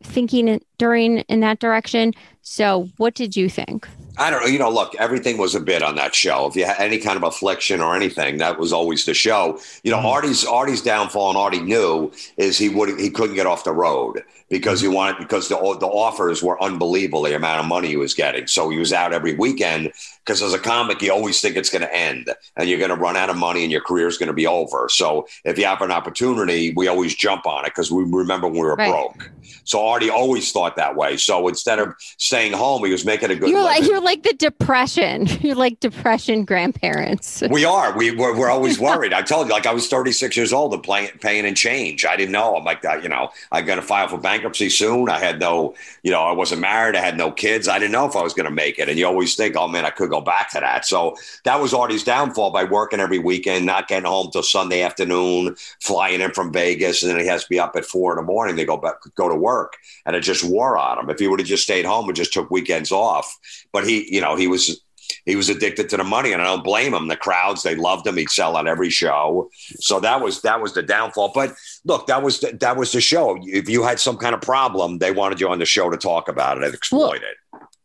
[0.03, 2.13] thinking during in that direction?
[2.43, 3.89] So what did you think?
[4.19, 4.47] I don't know.
[4.47, 6.47] You know, look, everything was a bit on that show.
[6.47, 9.61] If you had any kind of affliction or anything, that was always the show.
[9.83, 13.65] You know, Artie's Artie's downfall, and Artie knew is he would he couldn't get off
[13.65, 17.89] the road because he wanted because the the offers were unbelievable the amount of money
[17.89, 18.47] he was getting.
[18.47, 19.93] So he was out every weekend
[20.27, 22.97] because as a comic, you always think it's going to end and you're going to
[22.97, 24.89] run out of money and your career is going to be over.
[24.91, 28.55] So if you have an opportunity, we always jump on it because we remember when
[28.57, 28.91] we were Right.
[28.91, 29.31] broke.
[29.63, 31.17] So Artie always thought that way.
[31.17, 33.91] So instead of staying home, he was making a good You're like living.
[33.91, 35.27] you're like the depression.
[35.41, 37.43] You're like depression grandparents.
[37.57, 37.97] We are.
[37.97, 39.13] We we're, we're always worried.
[39.13, 42.05] I told you, like I was 36 years old and playing, paying and change.
[42.05, 42.57] I didn't know.
[42.57, 43.03] I'm like that.
[43.03, 45.09] You know, I'm going to file for bankruptcy soon.
[45.09, 46.97] I had no, you know, I wasn't married.
[46.97, 47.67] I had no kids.
[47.69, 48.89] I didn't know if I was going to make it.
[48.89, 50.85] And you always think, oh man, I could go back to that.
[50.85, 55.57] So that was Artie's downfall by working every weekend, not getting home till Sunday afternoon,
[55.81, 58.23] flying in from Vegas, and then he has to be up at four in the
[58.23, 61.11] morning to go back, go to work, and it just wore on him.
[61.11, 63.39] If he would have just stayed home and just took weekends off,
[63.73, 64.81] but he, you know, he was
[65.25, 68.05] he was addicted to the money and i don't blame him the crowds they loved
[68.05, 69.49] him he'd sell out every show
[69.79, 71.55] so that was that was the downfall but
[71.87, 73.39] look, that was the, that was the show.
[73.43, 76.29] If you had some kind of problem, they wanted you on the show to talk
[76.29, 77.37] about it and exploit it.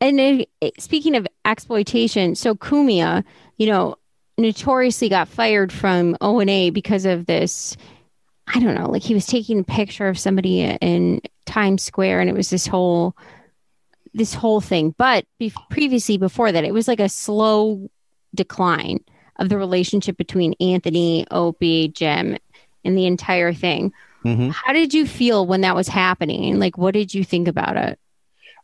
[0.02, 3.24] And then, eh, speaking of exploitation, so Cumia,
[3.58, 3.96] you know,
[4.38, 7.78] notoriously got fired from O and A because of this.
[8.54, 12.30] I don't know, like he was taking a picture of somebody in Times Square, and
[12.30, 13.16] it was this whole
[14.14, 14.94] this whole thing.
[14.98, 17.90] But be- previously, before that, it was like a slow
[18.36, 19.00] decline
[19.38, 22.38] of the relationship between Anthony, Opie, Jim,
[22.84, 23.94] and the entire thing.
[24.26, 24.52] Mhm.
[24.52, 26.60] How did you feel when that was happening?
[26.60, 28.00] Like, what did you think about it?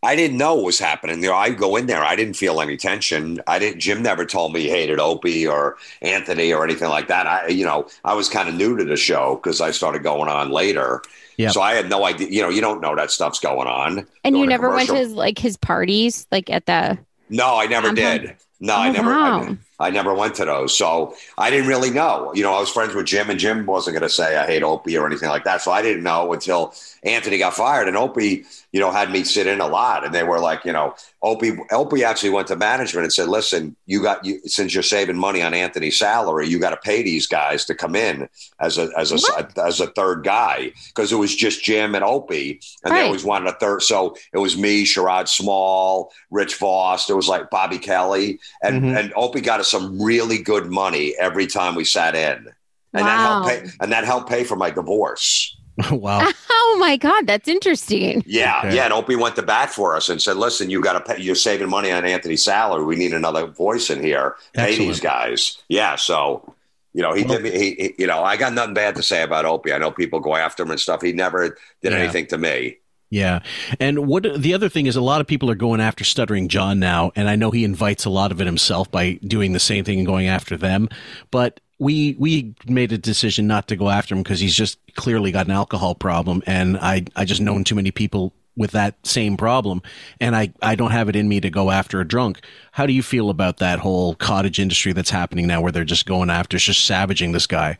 [0.03, 1.33] I didn't know what was happening there.
[1.33, 2.03] I go in there.
[2.03, 3.41] I didn't feel any tension.
[3.47, 3.79] I didn't.
[3.79, 7.25] Jim never told me he hated Opie or Anthony or anything like that.
[7.27, 10.29] I, you know, I was kind of new to the show because I started going
[10.29, 11.01] on later.
[11.37, 11.49] Yeah.
[11.49, 12.29] So I had no idea.
[12.29, 14.07] You know, you don't know that stuff's going on.
[14.23, 16.97] And you never went to his, like his parties, like at the.
[17.29, 18.35] No, I never did.
[18.59, 19.09] No, I Oh, never.
[19.09, 19.57] wow.
[19.79, 22.31] I, I never went to those, so I didn't really know.
[22.33, 24.63] You know, I was friends with Jim, and Jim wasn't going to say I hate
[24.63, 25.61] Opie or anything like that.
[25.61, 28.45] So I didn't know until Anthony got fired, and Opie,
[28.77, 30.93] you know, had me sit in a lot, and they were like, you know,
[31.23, 35.17] Opie, Opie actually went to management and said, "Listen, you got you since you're saving
[35.17, 38.29] money on Anthony's salary, you got to pay these guys to come in
[38.59, 42.59] as a as a as a third guy because it was just Jim and Opie,
[42.83, 43.81] and they always wanted a third.
[43.81, 47.09] So it was me, Sherrod Small, Rich Voss.
[47.09, 48.95] It was like Bobby Kelly, and Mhm.
[48.99, 52.47] and Opie got us some really good money every time we sat in,
[52.93, 53.41] and that Wow.
[53.41, 55.56] helped pay and that helped pay for my divorce.
[55.91, 56.27] wow.
[56.49, 58.23] Oh my God, that's interesting.
[58.25, 58.75] Yeah, Okay.
[58.75, 58.85] yeah.
[58.85, 61.21] And Opie went to bat for us and said, "Listen, you got to pay.
[61.21, 62.83] You're saving money on Anthony's salary.
[62.85, 64.35] We need another voice in here.
[64.53, 65.95] Pay these guys." Yeah.
[65.95, 66.53] So,
[66.93, 67.43] you know, he did.
[67.43, 69.71] Me, he, he, you know, I got nothing bad to say about Opie.
[69.73, 71.01] I know people go after him and stuff.
[71.01, 71.99] He never did Yeah.
[71.99, 72.77] anything to me.
[73.09, 73.39] Yeah.
[73.79, 76.79] And what the other thing is a lot of people are going after Stuttering John
[76.79, 79.85] now, and I know he invites a lot of it himself by doing the same
[79.85, 80.89] thing and going after them.
[81.31, 85.31] But we we made a decision not to go after him because he's just clearly
[85.31, 89.37] got an alcohol problem and I I just known too many people with that same
[89.37, 89.81] problem
[90.19, 92.41] and I I don't have it in me to go after a drunk.
[92.71, 96.07] How do you feel about that whole cottage industry that's happening now where they're just
[96.07, 97.77] going after just savaging this guy?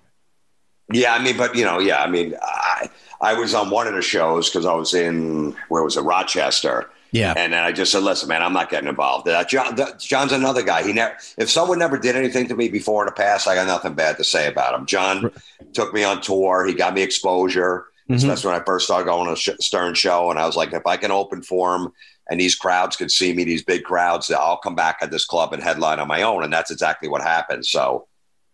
[0.93, 3.95] Yeah, I mean, but you know, yeah, I mean, I I was on one of
[3.95, 6.89] the shows because I was in where was it, Rochester.
[7.17, 7.33] Yeah.
[7.35, 9.27] And then I just said, listen, man, I'm not getting involved.
[9.27, 10.83] Uh, John, that- John's another guy.
[10.83, 13.67] He never, if someone never did anything to me before in the past, I got
[13.67, 14.85] nothing bad to say about him.
[14.85, 15.31] John
[15.73, 16.65] took me on tour.
[16.65, 17.85] He got me exposure.
[18.09, 18.21] Mhm.
[18.21, 20.29] So that's when I first started going to Sh- Stern Show.
[20.31, 21.89] And I was like, if I can open for him
[22.29, 25.51] and these crowds could see me, these big crowds, I'll come back at this club
[25.53, 26.43] and headline on my own.
[26.43, 27.65] And that's exactly what happened.
[27.65, 28.07] So,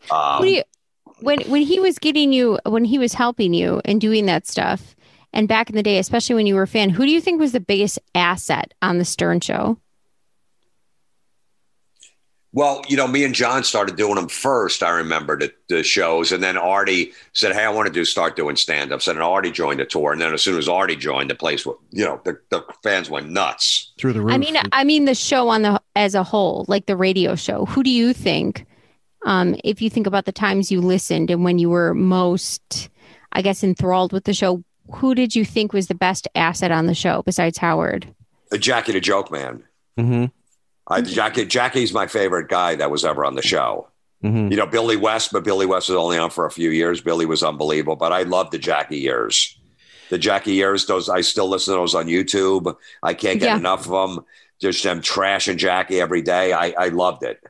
[0.10, 0.64] um, What you,
[1.20, 4.96] when when he was getting you, when he was helping you and doing that stuff,
[5.34, 7.40] and back in the day, especially when you were a fan, who do you think
[7.40, 9.78] was the biggest asset on the Stern Show?
[12.56, 14.84] Well, you know, me and John started doing them first.
[14.84, 18.36] I remember the, the shows, and then Artie said, "Hey, I want to do start
[18.36, 21.32] doing stand-ups." And then Artie joined the tour, and then as soon as Artie joined,
[21.32, 23.92] the place, wa- you know, the, the fans went nuts.
[23.98, 24.36] Through the roof.
[24.36, 27.66] I mean, I mean the show on the as a whole, like the radio show.
[27.66, 28.68] Who do you think?
[29.26, 32.90] Um, if you think about the times you listened and when you were most,
[33.32, 36.86] I guess, enthralled with the show, who did you think was the best asset on
[36.88, 38.08] the show besides Howard?
[38.52, 39.64] Uh, Jackie the Joke Man.
[39.98, 40.26] mm-hmm.
[40.88, 43.88] I, Jackie, Jackie's my favorite guy that was ever on the show.
[44.24, 44.52] Mm-hmm.
[44.52, 47.02] You know, Billy West, but Billy West was only on for a few years.
[47.02, 49.58] Billy was unbelievable, but I love the Jackie years.
[50.10, 52.76] The Jackie years, those I still listen to those on YouTube.
[53.02, 53.58] I can't get Yeah.
[53.58, 54.26] enough of them.
[54.60, 56.54] Just them trashing Jackie every day.
[56.54, 57.42] I, I loved it.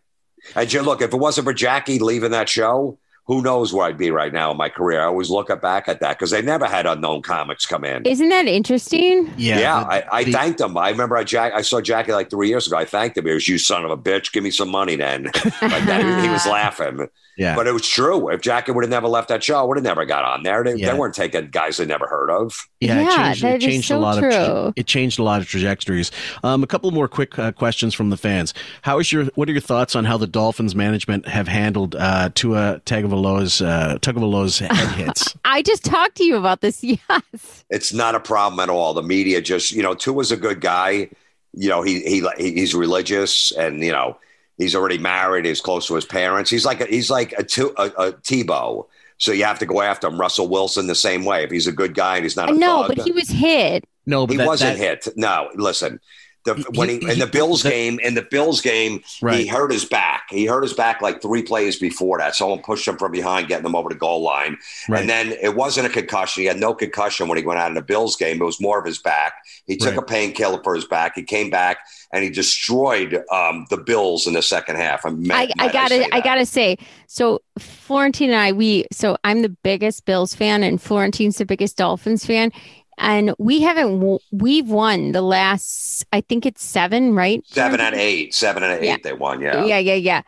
[0.55, 3.98] And you look, if it wasn't for Jackie leaving that show, who knows where I'd
[3.98, 5.02] be right now in my career?
[5.02, 8.06] I always look back at that because they never had unknown comics come in.
[8.06, 9.32] Isn't that interesting?
[9.38, 9.60] Yeah.
[9.60, 10.76] Yeah, the- I, I the- thanked him.
[10.78, 12.76] I remember I Jack I saw Jackie like three years ago.
[12.78, 13.26] I thanked him.
[13.26, 14.32] He was you son of a bitch.
[14.34, 15.24] Give me some money then.
[15.62, 16.04] like that.
[16.20, 17.08] He, he was laughing.
[17.38, 17.55] Yeah.
[17.55, 18.30] But it was true.
[18.30, 20.64] If Jackie would have never left that show, I would have never got on there.
[20.64, 20.91] They, Yeah.
[20.91, 22.55] they weren't taking guys they never heard of.
[22.80, 24.31] Yeah, it changed, that it is changed so a lot true.
[24.31, 26.11] of it changed a lot of trajectories.
[26.43, 28.53] Um, a couple more quick uh, questions from the fans.
[28.84, 32.30] How is your what are your thoughts on how the Dolphins management have handled uh,
[32.35, 35.35] Tua Tagovailoa's uh, Tagovailoa's head hits?
[35.45, 36.84] I just talked to you about this.
[37.10, 37.64] Yes.
[37.69, 38.93] It's not a problem at all.
[38.93, 41.10] The media just, you know, Tua's a good guy.
[41.53, 44.18] You know, he he he's religious, and you know,
[44.57, 45.45] he's already married.
[45.45, 46.49] He's close to his parents.
[46.49, 48.88] He's like a, he's like a, Tu- a, a Tebow.
[49.17, 50.19] So you have to go after him.
[50.19, 51.43] Russell Wilson the same way.
[51.43, 53.85] If he's a good guy and he's not a No, thug, but he was hit.
[54.05, 55.07] No, but he that, wasn't that- hit.
[55.15, 55.99] No, listen.
[56.45, 59.02] The, when he, in the Bills game, in the Bills game,
[59.32, 60.24] he hurt his back.
[60.30, 62.36] He hurt his back like three plays before that.
[62.36, 64.57] Someone pushed him from behind, getting him over the goal line.
[64.90, 64.99] Right.
[65.02, 66.41] And then it wasn't a concussion.
[66.41, 68.41] He had no concussion when he went out in the Bills game.
[68.41, 69.34] It was more of his back.
[69.68, 69.99] He took Right.
[69.99, 71.14] a painkiller for his back.
[71.15, 71.78] He came back
[72.11, 75.06] and he destroyed um, the Bills in the second half.
[75.06, 76.24] I'm I, I gotta I that.
[76.24, 81.38] gotta say, so Florentine and I, we so I'm the biggest Bills fan and Florentine's
[81.38, 82.52] the biggest Dolphins fan.
[82.98, 87.44] And we haven't we've won the last I think it's seven, right?
[87.48, 88.86] seven and eight, seven and eight.
[88.86, 88.98] Yeah.
[89.03, 89.41] They won.
[89.41, 89.65] Yeah.
[89.65, 90.22] yeah, yeah, yeah.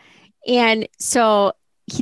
[0.48, 1.54] And so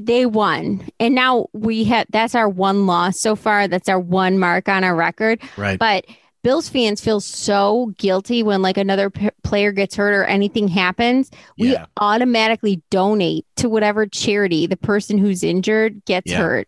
[0.02, 3.68] they won, and now we have that's our one loss so far.
[3.68, 5.42] That's our one mark on our record.
[5.58, 5.78] Right.
[5.78, 6.06] But
[6.42, 11.32] Bills fans feel so guilty when like another p- player gets hurt or anything happens.
[11.58, 11.86] We Yeah.
[12.02, 16.40] automatically donate to whatever charity the person who's injured gets Yeah.
[16.40, 16.68] hurt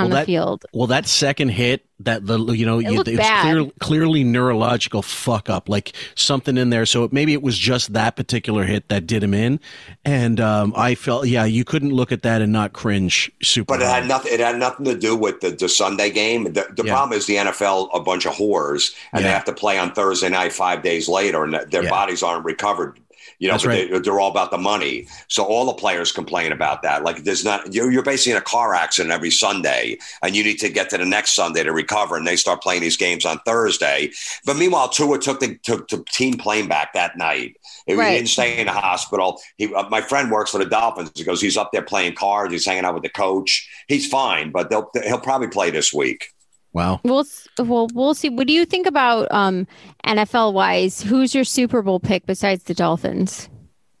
[0.00, 0.64] on Well, the that- field.
[0.72, 3.42] Well, that second hit, that the you know, you, looked it's bad.
[3.42, 6.86] clear, clearly neurological fuck up, like something in there.
[6.86, 9.60] So maybe it was just that particular hit that did him in,
[10.04, 13.30] and um, I felt, yeah, you couldn't look at that and not cringe.
[13.42, 14.00] Super, But it hard.
[14.00, 14.32] had nothing.
[14.32, 16.44] It had nothing to do with the, the Sunday game.
[16.44, 16.92] The, the Yeah.
[16.94, 20.30] problem is the NFL a bunch of whores, and they have to play on Thursday
[20.30, 21.90] night five days later, and their Yeah.
[21.90, 22.98] bodies aren't recovered.
[23.40, 23.90] You know, right.
[23.90, 25.08] they, they're all about the money.
[25.28, 27.02] So all the players complain about that.
[27.02, 30.58] Like there's not you're, you're basically in a car accident every Sunday, and you need
[30.60, 33.38] to get to the next Sunday to recover, and they start playing these games on
[33.46, 34.12] Thursday.
[34.44, 37.56] But meanwhile, Tua took the took the team plane back that night.
[37.86, 38.16] He Right.
[38.16, 39.40] didn't stay in the hospital.
[39.56, 41.10] He, uh, my friend works for the Dolphins.
[41.14, 42.52] He goes, he's up there playing cards.
[42.52, 43.68] He's hanging out with the coach.
[43.88, 46.32] He's fine, but they'll, he'll probably play this week.
[46.72, 47.00] Wow.
[47.04, 47.24] We'll
[47.58, 48.28] well we'll see.
[48.28, 49.66] What do you think about um
[50.06, 51.00] NFL wise?
[51.02, 53.48] Who's your Super Bowl pick besides the Dolphins?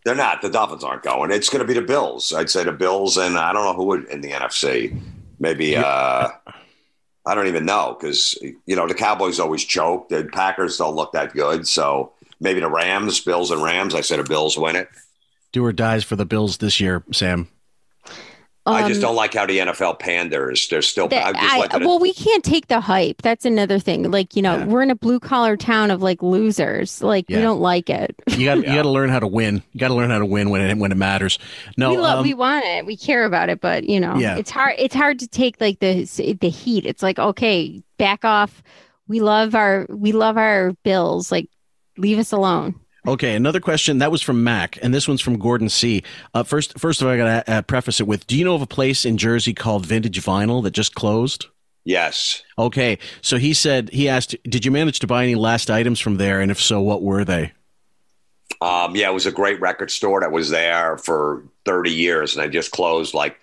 [0.04, 0.40] They're not.
[0.40, 1.30] The Dolphins aren't going.
[1.30, 2.32] It's going to be the Bills.
[2.32, 4.98] I'd say the Bills, and I don't know who would in the NFC.
[5.38, 6.28] Maybe uh,
[7.26, 10.08] I don't even know because you know the Cowboys always choke.
[10.08, 11.68] The Packers don't look that good.
[11.68, 13.94] So maybe the Rams, Bills, and Rams.
[13.94, 14.88] I said the Bills win it.
[15.52, 17.48] Do or dies for the Bills this year, Sam.
[18.66, 20.68] I just Um, don't like how the NFL panders.
[20.68, 21.08] They're still.
[21.08, 23.22] That- I just I- well, we can't take the hype.
[23.22, 24.10] That's another thing.
[24.10, 24.64] Like, you know, Yeah.
[24.66, 27.02] we're in a blue collar town of like losers.
[27.02, 27.38] Like, Yeah.
[27.38, 28.14] we don't like it.
[28.28, 29.62] You got you got to learn how to win.
[29.72, 31.38] You got to learn how to win when it when it matters.
[31.78, 32.84] No, we love, um, we want it.
[32.84, 34.36] We care about it, but you know, Yeah.
[34.36, 34.74] it's hard.
[34.78, 36.04] It's hard to take like the
[36.40, 36.84] the heat.
[36.84, 38.62] It's like, okay, back off.
[39.08, 41.32] We love our we love our bills.
[41.32, 41.48] Like,
[41.96, 42.74] leave us alone.
[43.06, 46.02] Okay, another question that was from Mac, and this one's from Gordon C.
[46.34, 48.54] Uh, first, first of all, I got to uh, preface it with: Do you know
[48.54, 51.46] of a place in Jersey called Vintage Vinyl that just closed?
[51.84, 52.42] yes.
[52.58, 56.18] Okay, so he said he asked, "Did you manage to buy any last items from
[56.18, 56.40] there?
[56.40, 57.52] And if so, what were they?"
[58.60, 62.44] Um, yeah, it was a great record store that was there for 30 years, and
[62.44, 63.39] they just closed like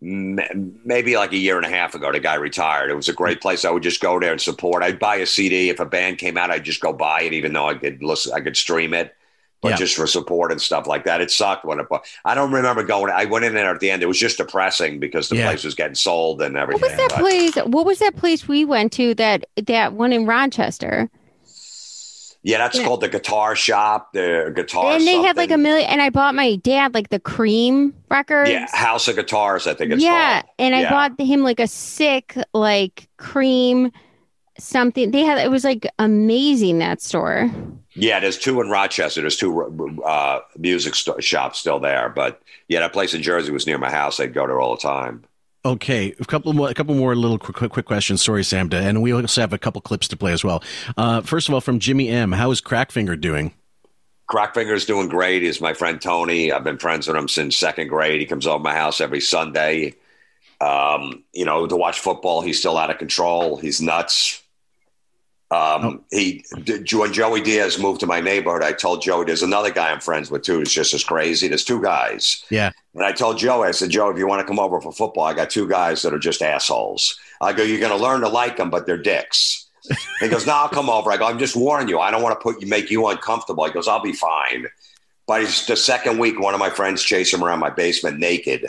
[0.00, 2.12] maybe like a year and a half ago.
[2.12, 2.90] The guy retired.
[2.90, 3.64] It was a great place.
[3.64, 4.82] I would just go there and support.
[4.82, 6.50] I'd buy a CD if a band came out.
[6.50, 9.14] I'd just go buy it, even though I could listen, I could stream it,
[9.60, 9.76] but Yeah.
[9.76, 11.20] just for support and stuff like that.
[11.20, 11.86] It sucked when it.
[12.24, 13.12] I don't remember going.
[13.12, 14.02] I went in there at the end.
[14.02, 15.48] It was just depressing because the Yeah.
[15.48, 16.80] place was getting sold and everything.
[16.82, 17.56] What was that but- place?
[17.66, 19.14] What was that place we went to?
[19.14, 21.10] That that one in Rochester.
[22.48, 22.84] Yeah, that's Yeah.
[22.84, 24.10] called the Guitar Shop.
[24.14, 24.84] The guitar.
[24.84, 24.98] Shop.
[24.98, 25.86] And they had like a million.
[25.90, 28.48] And I bought my dad like the Cream records.
[28.50, 29.66] Yeah, House of Guitars.
[29.66, 30.52] I think it's yeah, called.
[30.58, 30.90] and I Yeah.
[30.90, 33.92] bought him like a sick like cream
[34.58, 35.10] something.
[35.10, 37.50] They had it was like amazing that store.
[37.92, 39.20] Yeah, there's two in Rochester.
[39.20, 43.66] There's two uh, music st- shops still there, but yeah, that place in Jersey was
[43.66, 44.18] near my house.
[44.20, 45.22] I'd go there all the time.
[45.68, 48.22] Okay, a couple more, a couple more little quick, quick, questions.
[48.22, 50.62] Sorry, Sam, and we also have a couple clips to play as well.
[50.96, 53.52] Uh, first of all, from Jimmy M, how is Crackfinger doing?
[54.30, 55.42] Crackfinger's doing great.
[55.42, 56.50] He's my friend Tony.
[56.52, 58.18] I've been friends with him since second grade.
[58.18, 59.94] He comes over my house every Sunday.
[60.58, 62.40] Um, you know, to watch football.
[62.40, 63.58] He's still out of control.
[63.58, 64.42] He's nuts.
[65.50, 69.70] Um, he d- when Joey Diaz moved to my neighborhood, I told Joey there's another
[69.70, 70.60] guy I'm friends with too.
[70.60, 71.48] It's just as crazy.
[71.48, 72.44] There's two guys.
[72.50, 74.92] Yeah, And I told Joe, I said, Joe, if you want to come over for
[74.92, 77.18] football, I got two guys that are just assholes.
[77.40, 79.66] I go, you're going to learn to like them, but they're dicks.
[80.20, 81.10] He goes, no, I'll come over.
[81.10, 81.98] I go, I'm just warning you.
[81.98, 83.64] I don't want to put you, make you uncomfortable.
[83.64, 84.66] He goes, I'll be fine.
[85.26, 88.66] But it's the second week, one of my friends chased him around my basement naked.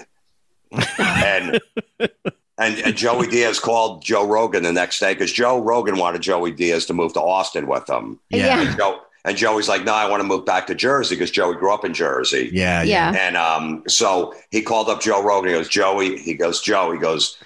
[0.98, 1.60] and,
[2.60, 6.52] and and Joey Diaz called Joe Rogan the next day because Joe Rogan wanted Joey
[6.52, 8.20] Diaz to move to Austin with him.
[8.30, 8.62] Yeah.
[8.62, 11.56] And, Joe, and Joey's like, no, I want to move back to Jersey because Joey
[11.56, 12.50] grew up in Jersey.
[12.54, 13.12] yeah, yeah.
[13.12, 13.28] Yeah.
[13.28, 15.50] And um, so he called up Joe Rogan.
[15.52, 17.38] He goes, Joey, he goes, Joe, he goes,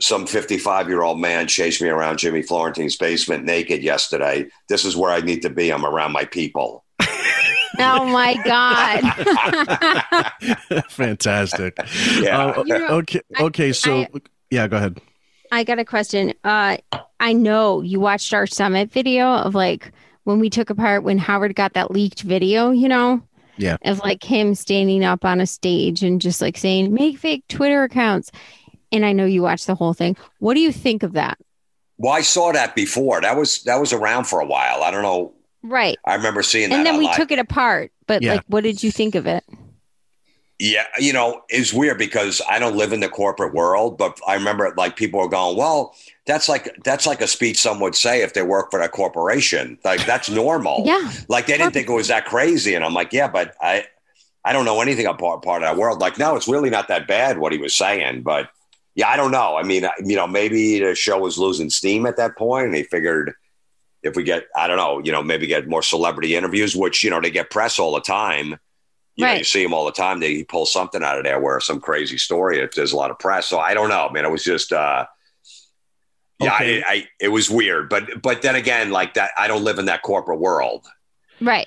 [0.00, 4.46] some 55 year old man chased me around Jimmy Florentine's basement naked yesterday.
[4.68, 5.70] This is where I need to be.
[5.72, 6.84] I'm around my people.
[7.78, 9.02] Oh my god.
[10.88, 11.76] Fantastic.
[12.18, 12.46] Yeah.
[12.46, 13.72] Uh, You know, okay, okay.
[13.72, 14.08] So, I-
[14.50, 15.00] yeah, go ahead.
[15.52, 16.34] I got a question.
[16.44, 16.78] Uh,
[17.20, 19.92] I know you watched our summit video of like
[20.24, 23.22] when we took apart when Howard got that leaked video, you know,
[23.56, 23.76] Yeah.
[23.84, 27.84] of like him standing up on a stage and just like saying, make fake Twitter
[27.84, 28.30] accounts.
[28.92, 30.16] And I know you watched the whole thing.
[30.40, 31.38] What do you think of that?
[31.98, 33.20] Well, I saw that before.
[33.20, 34.82] That was that was around for a while.
[34.82, 35.32] I don't know.
[35.62, 35.96] Right.
[36.04, 36.76] I remember seeing that.
[36.76, 37.90] And then we took it apart.
[38.06, 38.34] But Yeah.
[38.34, 39.44] like, what did you think of it?
[40.58, 44.34] Yeah, you know, it's weird because I don't live in the corporate world, but I
[44.34, 45.94] remember like people were going, "Well,
[46.26, 49.78] that's like that's like a speech some would say if they work for a corporation.
[49.84, 51.12] Like that's normal." Yeah.
[51.28, 53.84] Like they didn't think it was that crazy, and I'm like, "Yeah, but I
[54.46, 57.06] I don't know anything about part of that world." Like, no, it's really not that
[57.06, 58.48] bad what he was saying, but
[58.94, 59.56] yeah, I don't know.
[59.58, 62.74] I mean, I- you know, maybe the show was losing steam at that point, and
[62.74, 63.34] they figured
[64.02, 67.10] if we get, I don't know, you know, maybe get more celebrity interviews, which you
[67.10, 68.56] know they get press all the time.
[69.16, 70.20] You know, you see him all the time.
[70.20, 72.58] They pull something out of there where some crazy story.
[72.58, 74.24] If there's a lot of press, so I don't know, man.
[74.24, 75.06] It was just, uh,
[76.38, 76.82] yeah, Okay.
[76.82, 77.88] I, I, it was weird.
[77.88, 80.86] But, but then again, like that, I don't live in that corporate world.
[81.40, 81.66] Right.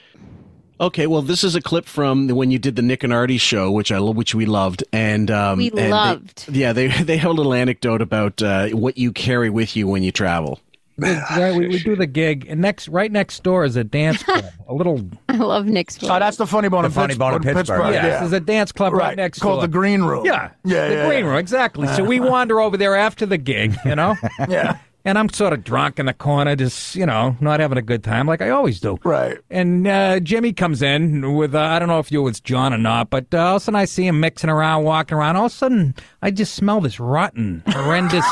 [0.82, 3.70] Okay, well, this is a clip from when you did the Nick and Artie show,
[3.70, 6.46] which I lo- which we loved, and um, We and they- loved.
[6.50, 10.04] yeah, they they have a little anecdote about uh, what you carry with you when
[10.04, 10.60] you travel.
[11.40, 14.46] Right, we, we do the gig, and next, right next door is a dance club.
[14.68, 15.08] A little.
[15.30, 15.98] I love Nick's.
[16.04, 17.56] Oh, that's the funny bone The in Funny Bone in Pittsburgh.
[17.56, 17.94] Pittsburgh.
[17.94, 19.62] Yeah, this is a dance club right next called door.
[19.68, 20.26] the Green Room.
[20.26, 21.30] Yeah, yeah, the yeah, green yeah.
[21.30, 21.88] room exactly.
[21.90, 24.16] So we wander over there after the gig, you know.
[24.48, 24.80] Yeah.
[25.06, 28.04] And I'm sort of drunk in the corner, just you know, not having a good
[28.04, 29.00] time like I always do.
[29.04, 29.38] Right.
[29.50, 32.78] And uh, Jimmy comes in with uh, I don't know if you was John or
[32.78, 35.38] not, but uh, all of a sudden I see him mixing around, walking around.
[35.38, 38.26] All of a sudden I just smell this rotten, horrendous,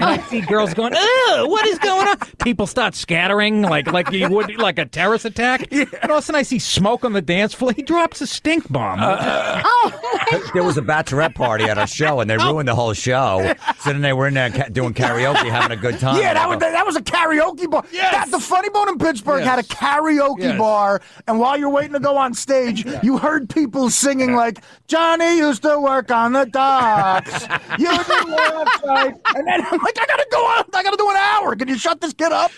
[0.00, 4.10] and I see girls going, "Ugh, what is going on?" People start scattering like like
[4.10, 5.68] you would like a terrorist attack.
[5.70, 7.72] And all of a sudden I see smoke on the dance floor.
[7.72, 8.98] He drops a stink bomb.
[9.00, 12.52] Uh, oh, There was a bachelorette party at our show, and they oh.
[12.52, 13.54] ruined the whole show.
[13.80, 16.20] So then they were in there ca- doing karaoke, having a good time.
[16.20, 17.84] Yeah, that was that was a karaoke bar.
[17.92, 20.58] That the Funny Bone in Pittsburgh had a karaoke Yes.
[20.58, 24.58] bar, and while you're waiting to go on stage, you heard people singing like
[24.88, 27.27] Johnny used to work on the docks.
[27.78, 30.64] you didn't last night, and then I'm like, I gotta go on.
[30.74, 31.56] I gotta do an hour.
[31.56, 32.50] Can you shut this kid up?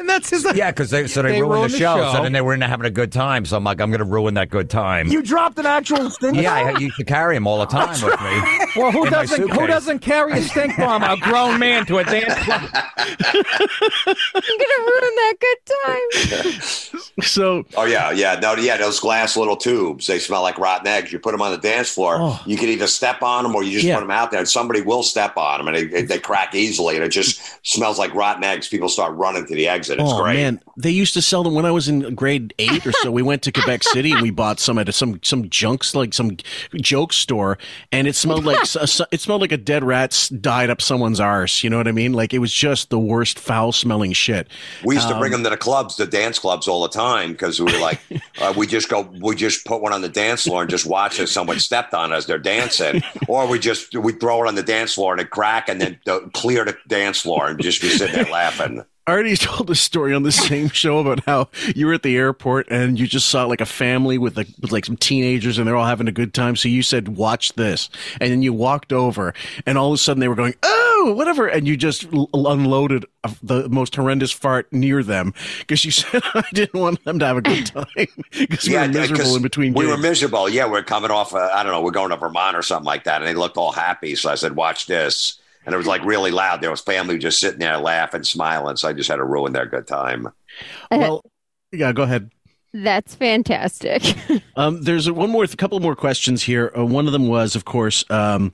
[0.00, 0.46] And that's his.
[0.54, 2.12] Yeah, because they so they, They ruined, ruined the, the show, show.
[2.14, 3.44] So then they were in having a good time.
[3.44, 5.08] So I'm like, I'm going to ruin that good time.
[5.08, 6.34] You dropped an actual stink.
[6.34, 6.42] bomb.
[6.42, 6.82] yeah, I bomb?
[6.82, 8.66] used to carry him all the time with me.
[8.76, 11.02] Well, who doesn't who doesn't carry a stink bomb?
[11.02, 12.62] A grown man to a dance club.
[12.72, 17.00] I'm gonna ruin that good time.
[17.22, 20.06] So, Oh yeah, yeah, no, yeah, those glass little tubes.
[20.06, 21.12] They smell like rotten eggs.
[21.12, 22.16] You put them on the dance floor.
[22.18, 22.40] Oh.
[22.46, 23.96] You can either step on them or you just Yeah.
[23.96, 26.54] put them out there, and somebody will step on them, and they, they, they crack
[26.54, 28.68] easily, and it just smells like rotten eggs.
[28.68, 29.89] People start running to the exit.
[29.98, 30.34] It's oh great.
[30.34, 33.10] man, they used to sell them when I was in grade eight or so.
[33.10, 36.36] We went to Quebec City and we bought some at some some junks like some
[36.76, 37.58] joke store,
[37.92, 41.62] and it smelled like it smelled like a dead rat died up someone's arse.
[41.64, 42.12] You know what I mean?
[42.12, 44.48] Like it was just the worst foul smelling shit.
[44.84, 47.32] We used to Um, bring them to the clubs, the dance clubs, all the time
[47.32, 48.00] because we were like,
[48.40, 51.20] uh, we just go, we just put one on the dance floor and just watch
[51.20, 54.62] as someone stepped on as they're dancing, or we just we throw it on the
[54.62, 55.98] dance floor and it crack and then
[56.32, 58.84] clear the dance floor and just be sitting there laughing.
[59.10, 62.66] Artie told a story on the same show about how you were at the airport
[62.70, 65.76] and you just saw like a family with like with like some teenagers and they're
[65.76, 66.56] all having a good time.
[66.56, 69.34] So you said, "Watch this," and then you walked over,
[69.66, 73.04] and all of a sudden they were going, "Oh, whatever," and you just l- unloaded
[73.24, 77.26] a- the most horrendous fart near them because you said I didn't want them to
[77.26, 77.84] have a good time
[78.32, 79.74] because we were miserable in between.
[79.74, 80.48] We were miserable.
[80.48, 81.34] Yeah, we're coming off.
[81.34, 81.82] Uh, I don't know.
[81.82, 84.14] We're going to Vermont or something like that, and they looked all happy.
[84.14, 85.38] So I said, "Watch this."
[85.70, 86.60] And it was like really loud.
[86.60, 88.74] There was family just sitting there laughing, smiling.
[88.74, 90.28] So I just had to ruin their good time.
[90.90, 91.22] Well,
[91.70, 92.32] yeah, go ahead.
[92.74, 94.02] That's fantastic.
[94.56, 96.72] Um, there's a, one more, a couple more questions here.
[96.76, 98.52] Uh, one of them was, of course, um,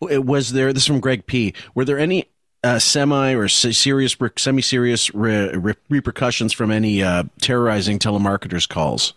[0.00, 0.72] was there?
[0.72, 1.52] This is from Greg P.
[1.74, 2.26] Were there any
[2.62, 9.14] uh, semi or serious, semi-serious re- re- repercussions from any uh, terrorizing telemarketers calls?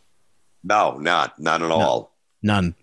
[0.63, 2.11] No, not not at all.
[2.41, 2.75] None.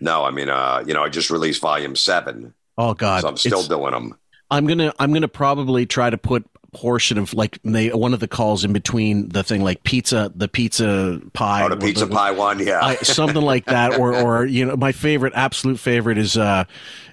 [0.00, 3.36] No, I mean, uh, you know, I just released volume seven, Oh God, so I'm
[3.36, 4.14] still It's- doing them.
[4.50, 8.20] I'm gonna I'm gonna probably try to put a portion of like they, one of
[8.20, 12.32] the calls in between the thing like pizza the pizza pie Oh, the pizza pie
[12.32, 12.80] one, yeah.
[12.82, 16.64] I, something like that or or you know my favorite absolute favorite is uh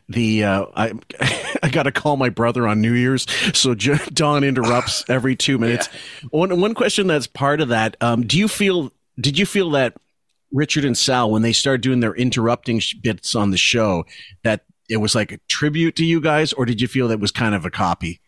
[0.09, 0.93] the uh I
[1.61, 5.57] I got to call my brother on New Year's so J- Don interrupts every 2
[5.59, 5.89] minutes.
[6.31, 9.93] One one question that's part of that um do you feel did you feel that
[10.51, 14.05] Richard and Sal when they started doing their interrupting sh- bits on the show
[14.43, 17.31] that it was like a tribute to you guys or did you feel that was
[17.31, 18.21] kind of a copy?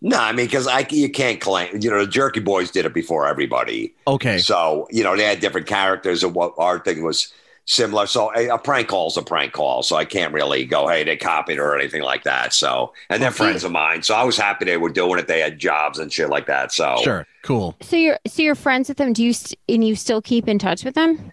[0.00, 1.78] No, I mean, because I you can't claim.
[1.80, 3.94] You know, the Jerky Boys did it before everybody.
[4.06, 4.38] Okay.
[4.38, 7.32] So you know they had different characters, and what our thing was.
[7.64, 8.06] similar.
[8.06, 9.84] So a, a prank is a prank call.
[9.84, 12.52] So I can't really go, hey, they copied or anything like that.
[12.52, 13.36] So, and they're Okay.
[13.44, 14.02] friends of mine.
[14.02, 15.28] So I was happy they were doing it.
[15.28, 16.72] They had jobs and shit like that.
[16.72, 17.76] So Sure, cool.
[17.80, 19.12] So you're so you're friends with them.
[19.12, 21.30] Do you st- and you still keep in touch with them?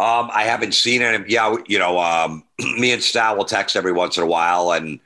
[0.00, 1.24] Um, I haven't seen him.
[1.28, 2.44] Yeah, you know, um,
[2.78, 5.00] me and Sal will text every once in a while, and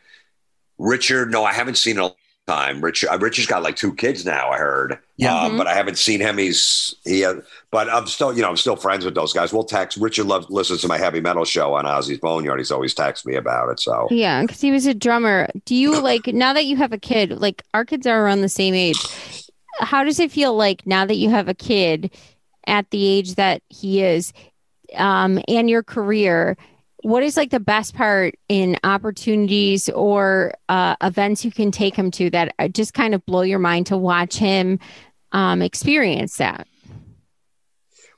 [0.78, 1.31] Richard.
[1.31, 2.16] No, I haven't seen him in a long
[2.47, 2.81] time.
[2.85, 4.51] Richard, uh, Richard's got like two kids now.
[4.51, 4.98] I heard.
[5.16, 5.35] Yeah.
[5.35, 5.59] Uh, Mhm.
[5.59, 6.39] but I haven't seen him.
[6.39, 7.24] He's he.
[7.24, 7.36] Uh,
[7.70, 9.52] but I'm still, you know, I'm still friends with those guys.
[9.52, 9.97] We'll text.
[9.97, 12.59] Richard loves listens to my heavy metal show on Ozzy's Boneyard.
[12.59, 13.81] He's always texts me about it.
[13.81, 15.48] So Yeah, because he was a drummer.
[15.64, 17.40] Do you like now that you have a kid?
[17.40, 18.98] Like our kids are around the same age.
[19.78, 22.10] How does it feel like now that you have a kid
[22.66, 24.32] at the age that he is,
[24.97, 26.56] um, and your career?
[27.02, 32.10] What is like the best part in opportunities or uh, events you can take him
[32.12, 34.78] to that uh, just kind of blow your mind to watch him
[35.32, 36.69] um, experience that?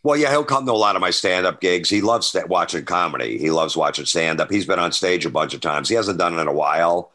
[0.02, 1.88] Well, yeah, he'll come to a lot of my stand-up gigs.
[1.88, 3.38] He loves sta- watching comedy.
[3.38, 4.50] He loves watching stand-up.
[4.50, 5.88] He's been on stage a bunch of times.
[5.88, 7.10] He hasn't done it in a while.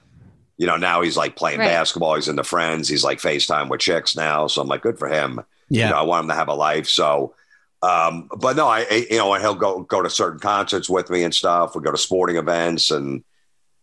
[0.57, 1.68] You know, now he's like playing Right.
[1.68, 2.15] basketball.
[2.15, 2.90] He's into friends.
[2.90, 4.48] He's like FaceTime with chicks now.
[4.48, 5.40] So I'm like, good for him.
[5.69, 5.86] Yeah.
[5.86, 6.88] You know, I want him to have a life.
[6.88, 7.36] So,
[7.81, 11.10] um, but no, I, I- you know, and he'll go go to certain concerts with
[11.10, 11.76] me and stuff.
[11.76, 13.23] We go to sporting events and.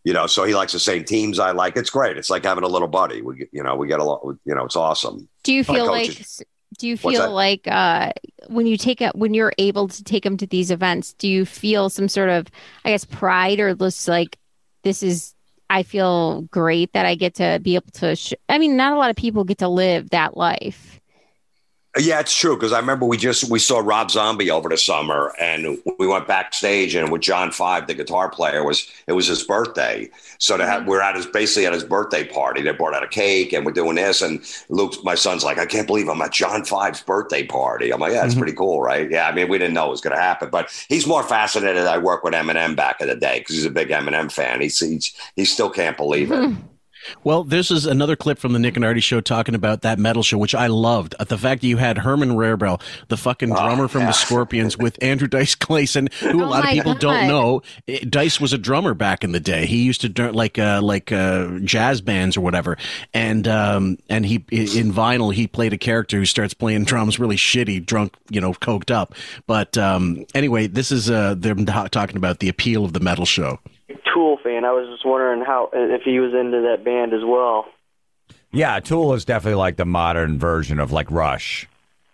[0.05, 1.77] You know, so he likes the same teams I like.
[1.77, 2.17] It's great.
[2.17, 3.23] It's like having a little buddy.
[3.23, 4.21] We, get- you know, we get a lot.
[4.45, 5.29] You know, it's awesome.
[5.43, 6.11] Do you feel like
[6.79, 8.13] do you feel like uh
[8.47, 11.45] when you take it when you're able to take them to these events, do you
[11.45, 12.47] feel some sort of
[12.85, 14.39] I guess pride or just like
[14.85, 15.35] this is
[15.69, 18.97] I feel great that I get to be able to sh- I mean not a
[18.97, 20.96] lot of people get to live that life.
[21.99, 25.33] Yeah, it's true because I remember we just we saw Rob Zombie over the summer,
[25.41, 29.43] and we went backstage, and with John Five, the guitar player, was it was his
[29.43, 32.61] birthday, so to have, we're at his basically at his birthday party.
[32.61, 35.65] They brought out a cake, and we're doing this, and Luke, my son's like, I
[35.65, 37.91] can't believe I'm at John Five's birthday party.
[37.93, 38.39] I'm like, yeah, it's Mhm.
[38.39, 39.11] pretty cool, right?
[39.11, 41.87] Yeah, I mean, we didn't know it was going to happen, but he's more fascinated.
[41.87, 44.61] I work with Eminem back in the day because he's a big Eminem fan.
[44.61, 46.51] He's, he's he still can't believe it.
[47.25, 50.23] Well, this is another clip from the Nick and Artie show talking about that metal
[50.23, 51.15] show, which I loved.
[51.19, 55.03] Uh, The fact that you had Herman Rarebell, the fucking drummer from the Scorpions, with
[55.03, 57.01] Andrew Dice Clayson, who a Oh lot of people God.
[57.01, 57.63] don't know.
[57.89, 59.67] eh, Dice was a drummer back in the day.
[59.67, 62.77] He used to do like uh, like uh, jazz bands or whatever,
[63.15, 67.37] and um, and he in vinyl he played a character who starts playing drums really
[67.37, 69.15] shitty, drunk, you know, coked up.
[69.47, 73.27] But um, anyway, this is uh, them ta- talking about the appeal of the metal
[73.27, 73.59] show.
[74.47, 74.65] Tool fan.
[74.65, 77.67] I was just wondering how if he was into that band as well.
[78.53, 81.69] Yeah, Tool is definitely like the modern version of like Rush.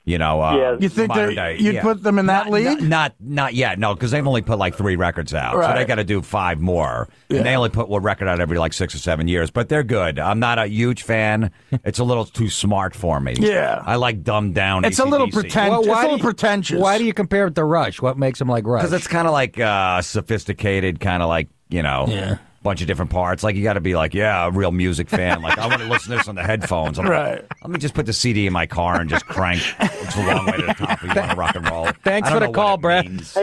[0.04, 0.76] You know, uh, Yeah.
[0.80, 2.64] You think modern they're- day, you'd put them in that Not- league?
[2.64, 5.84] Not, not, not yet, no, because they've only put like three records out, so they
[5.84, 8.96] got to do five more, and they only put one record out every like six
[8.96, 9.52] or seven years.
[9.52, 10.18] But they're good.
[10.18, 11.52] I'm not a huge fan.
[11.84, 13.34] It's a little too smart for me.
[13.38, 13.80] Yeah.
[13.86, 14.84] I like dumbed down.
[14.84, 15.40] It's a little AC/DC.
[15.40, 16.80] pretend- Well, it's a little pretentious.
[16.80, 18.02] Why do you compare it to Rush?
[18.02, 18.82] What makes them like Rush?
[18.82, 22.36] Because it's kind of like uh, sophisticated, kind of like you know, Yeah.
[22.62, 23.42] bunch of different parts.
[23.42, 25.42] Like you got to be like, yeah, a real music fan.
[25.42, 26.98] Like I want to listen to this on the headphones.
[26.98, 27.40] I'm Right.
[27.42, 29.62] Like, Let me just put the CD in my car and just crank.
[29.80, 31.02] It's a long way to the top.
[31.02, 31.88] If you want to rock and roll.
[32.04, 33.06] Thanks for the call, it Brett.
[33.06, 33.36] means.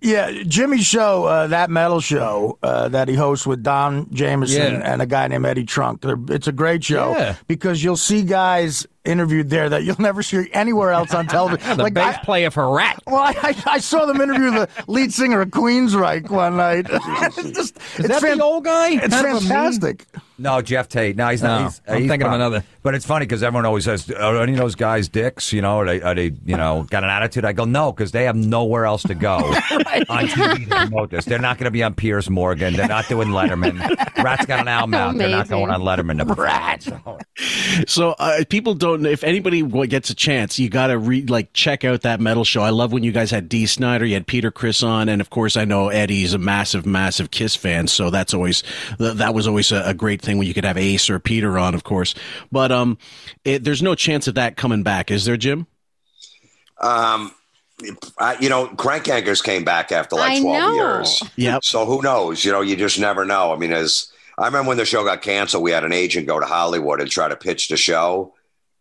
[0.00, 4.92] Yeah, Jimmy's show, uh, that metal show uh, that he hosts with Don Jamieson Yeah.
[4.92, 6.02] and a guy named Eddie Trunk.
[6.02, 7.36] They're, it's a great show Yeah.
[7.48, 11.76] because you'll see guys interviewed there that you'll never see anywhere else on television.
[11.76, 13.02] the bass I, player for Ratt.
[13.06, 16.86] well, I, I, I saw them interview the lead singer of Queensryche one night.
[16.90, 18.90] it's just, Is it's that fan- the old guy?
[18.90, 20.06] It's Kind of a mean- fantastic.
[20.36, 21.14] No, Geoff Tate.
[21.14, 21.58] No, he's not.
[21.60, 22.64] No, he's, I'm he's thinking of another.
[22.82, 25.78] But it's funny because everyone always says, "Are any of those guys dicks?" You know,
[25.78, 27.44] are they, are they you know, got an attitude?
[27.44, 31.24] I go, no, because they have nowhere else to go on TV to promote this.
[31.24, 32.74] They're not going to be on Piers Morgan.
[32.74, 33.78] They're not doing Letterman.
[34.24, 35.16] Ratt's got an album out.
[35.16, 36.18] They're not going on Letterman.
[36.26, 37.88] To Ratt.
[37.88, 41.52] So uh, people don't know if anybody gets a chance, you got to re- like
[41.52, 42.62] check out that metal show.
[42.62, 45.30] I love when you guys had Dee Snider, you had Peter Criss on, and of
[45.30, 48.62] course I know Eddie's a massive, massive Kiss fan, so that's always
[48.98, 51.74] that was always a, a great thing when you could have Ace or Peter on,
[51.74, 52.14] of course.
[52.50, 52.98] But um,
[53.44, 55.66] it, there's no chance of that coming back, is there, Jim?
[56.80, 57.32] Um,
[58.18, 60.74] I, you know, Crank Yankers came back after like I 12 know.
[60.74, 61.22] years.
[61.36, 61.64] Yep.
[61.64, 62.44] So who knows?
[62.44, 63.52] You know, you just never know.
[63.52, 66.40] I mean, as I remember when the show got canceled, we had an agent go
[66.40, 68.34] to Hollywood and try to pitch the show.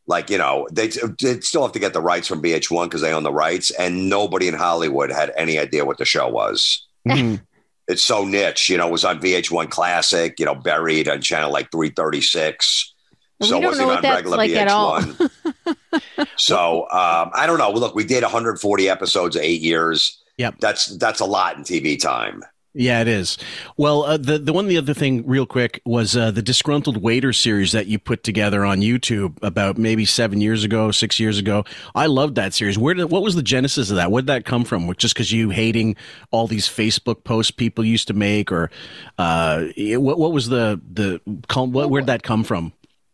[0.05, 3.13] Like, you know, they they still have to get the rights from VH1 because they
[3.13, 6.85] own the rights, and nobody in Hollywood had any idea what the show was.
[7.87, 8.87] It's so niche, you know.
[8.87, 12.93] It was on VH1 Classic, you know, buried on channel like 336.
[13.41, 15.01] We so it wasn't know even what on regular like at all.
[15.01, 16.27] VH1.
[16.37, 17.71] so um, I don't know.
[17.71, 20.23] Look, we did 140 episodes, eight years.
[20.37, 20.55] Yep.
[20.59, 22.43] That's that's a lot in TV time.
[22.75, 23.37] Yeah, it is.
[23.77, 27.31] Well, uh, the the one the other thing, real quick, was uh, the disgruntled waiter
[27.31, 31.65] series that you put together on YouTube about maybe seven years ago, six years ago.
[31.93, 32.75] I loved that series.
[32.75, 34.09] Where did what was the genesis of that?
[34.09, 34.91] Where did that come from?
[34.95, 35.95] Just because you hating
[36.31, 38.71] all these Facebook posts people used to make, or
[39.19, 41.21] uh, what what was the the
[41.53, 42.73] what, where'd that come from?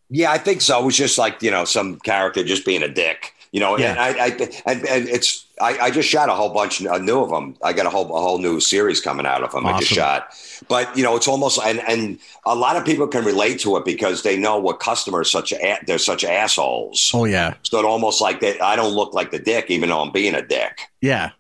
[0.10, 0.80] Yeah, I think so.
[0.80, 3.34] It was just like you know some character just being a dick.
[3.52, 3.92] You know, Yeah.
[3.92, 4.28] and I, I
[4.66, 7.56] and, and it's I, I just shot a whole bunch uh, new of them.
[7.64, 9.66] I got a whole a whole new series coming out of them.
[9.66, 9.96] I just Awesome.
[9.96, 13.76] shot, but you know, it's almost and and a lot of people can relate to
[13.78, 17.12] it because they know what customers such a, they're such assholes.
[17.14, 18.62] Oh yeah, So it almost like that.
[18.62, 20.82] I don't look like the dick, even though I'm being a dick.
[21.02, 21.32] yeah.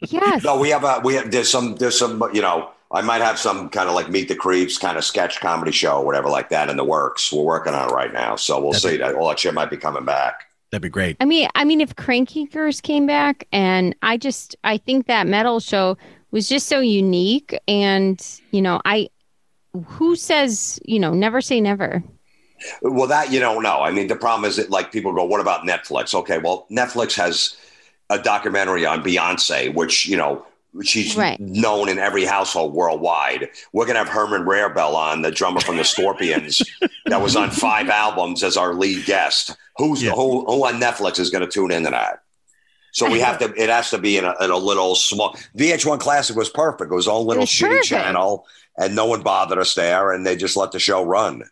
[0.00, 0.42] Yes.
[0.42, 3.38] No, we have a we have there's some there's some you know I might have
[3.38, 6.48] some kind of like meet the creeps kind of sketch comedy show or whatever like
[6.50, 7.32] that in the works.
[7.32, 8.96] We're working on it right now, so we'll see.
[8.96, 10.46] That all that shit might be coming back.
[10.72, 11.18] That'd be great.
[11.20, 15.26] I mean, I mean, if Crank Yankers came back, and I just, I think that
[15.26, 15.98] metal show
[16.30, 19.10] was just so unique, and you know, I,
[19.84, 22.02] who says, you know, never say never.
[22.80, 23.82] Well, that you don't know.
[23.82, 27.16] I mean, the problem is that like people go, "What about Netflix?" Okay, well, Netflix
[27.16, 27.54] has
[28.08, 30.46] a documentary on Beyonce, which you know
[30.82, 31.38] she's Right.
[31.40, 33.48] known in every household worldwide.
[33.72, 36.62] We're gonna have Herman Rarebell on, the drummer from the Scorpions,
[37.06, 39.56] that was on five albums as our lead guest.
[39.76, 40.10] Who's who,
[40.44, 42.22] who on Netflix is going to tune into that?
[42.92, 43.54] So we have to.
[43.56, 45.34] It has to be in a, in a little small.
[45.56, 46.92] VH1 Classic was perfect.
[46.92, 47.86] It was all little shitty perfect.
[47.86, 48.46] channel,
[48.76, 51.42] and no one bothered us there, and they just let the show run.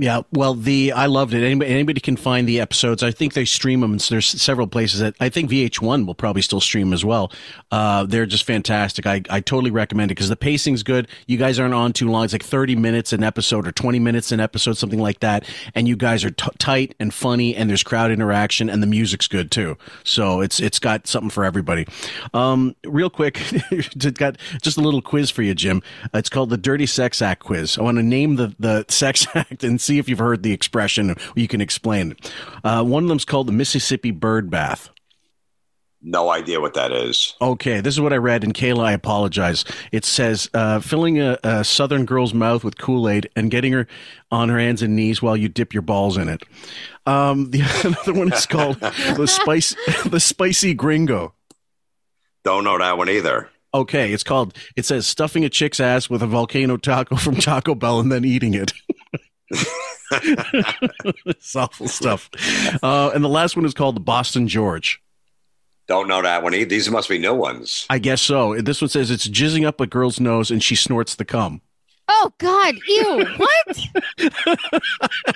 [0.00, 1.44] Yeah, well, the I loved it.
[1.44, 3.02] Anybody, anybody can find the episodes.
[3.02, 3.98] I think they stream them.
[3.98, 7.30] There's several places that I think VH1 will probably still stream as well.
[7.70, 9.06] Uh, they're just fantastic.
[9.06, 11.06] I, I totally recommend it because the pacing's good.
[11.26, 12.24] You guys aren't on too long.
[12.24, 15.44] It's like 30 minutes an episode or 20 minutes an episode, something like that.
[15.74, 19.28] And you guys are t- tight and funny, and there's crowd interaction, and the music's
[19.28, 19.76] good too.
[20.04, 21.86] So it's it's got something for everybody.
[22.32, 23.38] Um, real quick,
[24.14, 25.82] got just a little quiz for you, Jim.
[26.14, 27.76] It's called the Dirty Sex Act quiz.
[27.76, 31.16] I want to name the the sex act and see if you've heard the expression.
[31.34, 32.32] You can explain it.
[32.62, 34.88] Uh, one of them's called the Mississippi Bird Bath.
[36.02, 37.34] No idea what that is.
[37.42, 39.64] Okay, this is what I read, and Kayla, I apologize.
[39.92, 43.86] It says uh, filling a, a southern girl's mouth with Kool Aid and getting her
[44.30, 46.42] on her hands and knees while you dip your balls in it.
[47.04, 47.62] Um, the
[48.00, 49.74] other one is called the spice,
[50.06, 51.34] the spicy gringo.
[52.44, 53.50] Don't know that one either.
[53.74, 54.56] Okay, it's called.
[54.76, 58.24] It says stuffing a chick's ass with a volcano taco from Taco Bell and then
[58.24, 58.72] eating it.
[61.26, 62.30] It's awful stuff.
[62.82, 65.02] Uh, and the last one is called Boston George.
[65.86, 66.52] Don't know that one.
[66.52, 67.86] These must be new ones.
[67.90, 68.60] I guess so.
[68.60, 71.62] This one says it's jizzing up a girl's nose and she snorts the cum.
[72.08, 73.26] Oh God, ew!
[73.36, 73.78] What?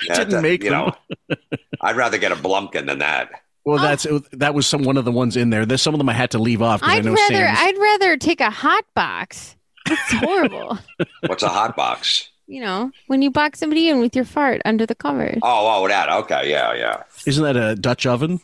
[0.07, 0.91] Yeah, didn't that- make you them.
[1.29, 1.35] know.
[1.81, 3.29] I'd rather get a Blumpkin than that.
[3.63, 5.65] Well, that's that was some one of the ones in there.
[5.65, 7.59] There's some of them I had to leave off because I I'd know rather, Sam's.
[7.61, 9.55] I'd rather take a hot box.
[9.87, 10.77] It's horrible.
[11.27, 12.29] What's a hot box?
[12.47, 15.39] You know, when you box somebody in with your fart under the covers.
[15.41, 16.09] Oh, oh, that.
[16.09, 18.39] Okay, yeah, yeah, Isn't that a Dutch oven?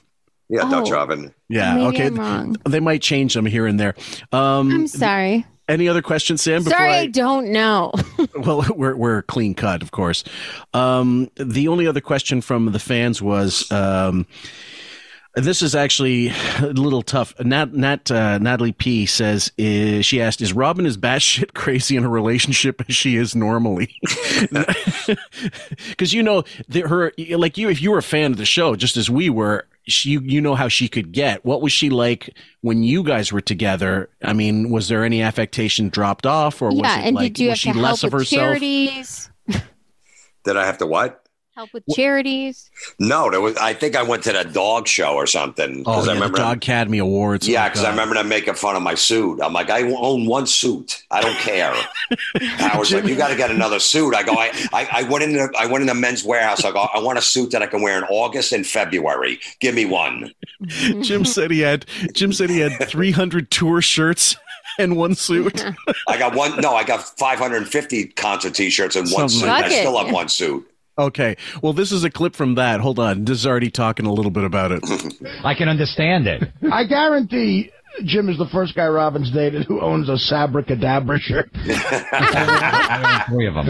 [0.50, 0.70] yeah.
[0.70, 1.00] Dutch Oh.
[1.02, 1.34] oven.
[1.50, 1.76] Yeah.
[1.76, 2.06] Maybe okay.
[2.08, 2.58] I'm wrong.
[2.68, 3.96] They might change them here and there.
[4.32, 5.46] Um, I'm sorry.
[5.70, 6.64] Any other questions, Sam?
[6.64, 7.94] Before Sorry, I I, don't know.
[8.36, 10.26] well, we're we're clean cut, of course.
[10.74, 13.72] Um, the only other question from the fans was.
[13.72, 14.26] Um,
[15.36, 16.30] this is actually
[16.60, 17.34] a little tough.
[17.40, 22.04] Nat, Nat uh, Natalie P says is, she asked, "Is Robin as batshit crazy in
[22.04, 23.96] a relationship as she is normally?"
[25.90, 28.76] Because you know the, her, like you, if you were a fan of the show,
[28.76, 31.44] just as we were, she, you know how she could get.
[31.46, 34.10] What was she like when you guys were together?
[34.24, 37.44] I mean, was there any affectation dropped off, or was yeah, it and like did
[37.44, 38.42] you was have she to less help of with herself?
[38.42, 39.30] charities?
[40.44, 41.24] Did I have to what?
[41.56, 42.72] Help with charities?
[42.98, 43.58] No, there was.
[43.58, 45.84] I think I went to the dog show or something.
[45.86, 47.46] Oh, 'cause yeah, I remember the Dog Academy Awards.
[47.46, 47.90] Yeah, Oh, because I God.
[47.92, 49.42] remember them making fun of my suit.
[49.44, 51.04] I'm like, I own one suit.
[51.12, 51.74] I don't care.
[52.60, 54.16] I was like, you got to get another suit.
[54.16, 56.64] I go, I, I, I went into, I went in the men's warehouse.
[56.64, 59.38] I go, I want a suit that I can wear in August and February.
[59.60, 60.32] Give me one.
[61.02, 61.86] Jim said he had.
[62.14, 64.38] Jim said he had 300 tour shirts
[64.80, 65.66] and one suit.
[66.08, 66.62] I got one.
[66.62, 69.48] No, I got 550 concert T-shirts and one Something suit.
[69.48, 70.66] like I still have one suit.
[71.08, 71.36] Okay.
[71.62, 72.80] Well, this is a clip from that.
[72.80, 73.26] Hold on.
[73.26, 74.82] This is already talking a little bit about it.
[75.44, 76.44] I can understand it.
[76.72, 77.72] I guarantee
[78.06, 81.50] Jim is the first guy Robin's dated who owns a Sabbra Cadabra shirt.
[81.54, 83.66] I own three of them.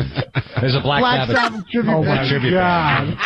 [0.62, 1.36] There's a Black, Black Sabbath.
[1.36, 2.30] Sabbath tribute Oh, my band.
[2.30, 3.18] tribute band.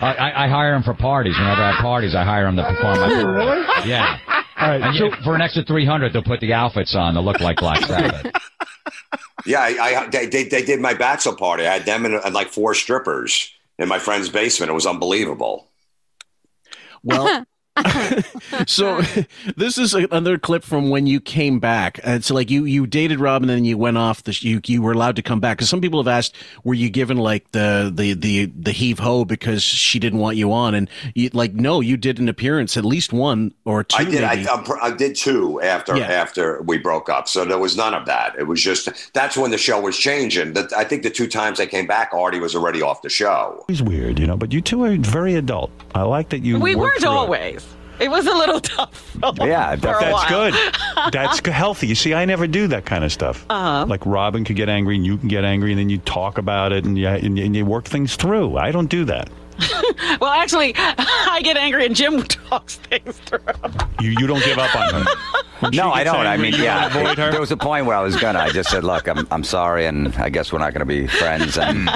[0.00, 1.36] I, I, I hire them for parties.
[1.38, 2.98] Whenever I have parties, I hire them to perform.
[2.98, 3.88] My Really?
[3.88, 4.18] Yeah.
[4.58, 7.14] All right, And so- for an extra three hundred, they'll put the outfits on.
[7.14, 8.32] They'll look like Black Sabbath.
[9.44, 11.66] Yeah, I, I they, they, they did my bachelor party.
[11.66, 14.70] I had them and, and like four strippers in my friend's basement.
[14.70, 15.68] It was unbelievable.
[17.02, 17.44] Well,
[18.66, 19.00] so
[19.56, 21.98] this is another clip from when you came back.
[22.04, 24.82] And so like you you dated Robin and then you went off the you you
[24.82, 26.34] were allowed to come back because some people have asked
[26.64, 30.52] were you given like the the the the heave ho because she didn't want you
[30.52, 34.04] on and you like no you did an appearance at least one or two I
[34.04, 34.24] did.
[34.24, 34.32] I.
[34.52, 36.06] I'm I did two after Yeah.
[36.06, 37.28] after we broke up.
[37.28, 38.34] So there was none of that.
[38.38, 40.52] It was just that's when the show was changing.
[40.52, 43.64] That I think the two times I came back, Artie was already off the show.
[43.68, 45.70] He's weird, you know, but you two are very adult.
[45.94, 46.58] I like that you.
[46.58, 47.61] we worked weren't through it.
[48.06, 48.26] Always.
[48.26, 48.98] It was a little tough.
[49.36, 50.28] For Yeah, for a that's while.
[50.50, 50.54] good.
[51.12, 51.86] That's healthy.
[51.88, 53.44] You see, I never do that kind of stuff.
[53.50, 53.86] Uh-huh.
[53.86, 56.72] Like Robin could get angry and you can get angry, and then you talk about
[56.72, 58.56] it and you, and, you- and you work things through.
[58.56, 59.28] I don't do that.
[60.20, 63.40] well, actually, I get angry and Jim talks things through.
[64.00, 65.10] You you don't give up on her.
[65.60, 66.26] When No, I don't.
[66.26, 66.88] I mean, yeah.
[66.88, 67.30] don't avoid her.
[67.30, 68.40] There was a point where I was gonna.
[68.40, 71.56] I just said, "Look, I'm I'm sorry, and I guess we're not gonna be friends."
[71.56, 71.88] And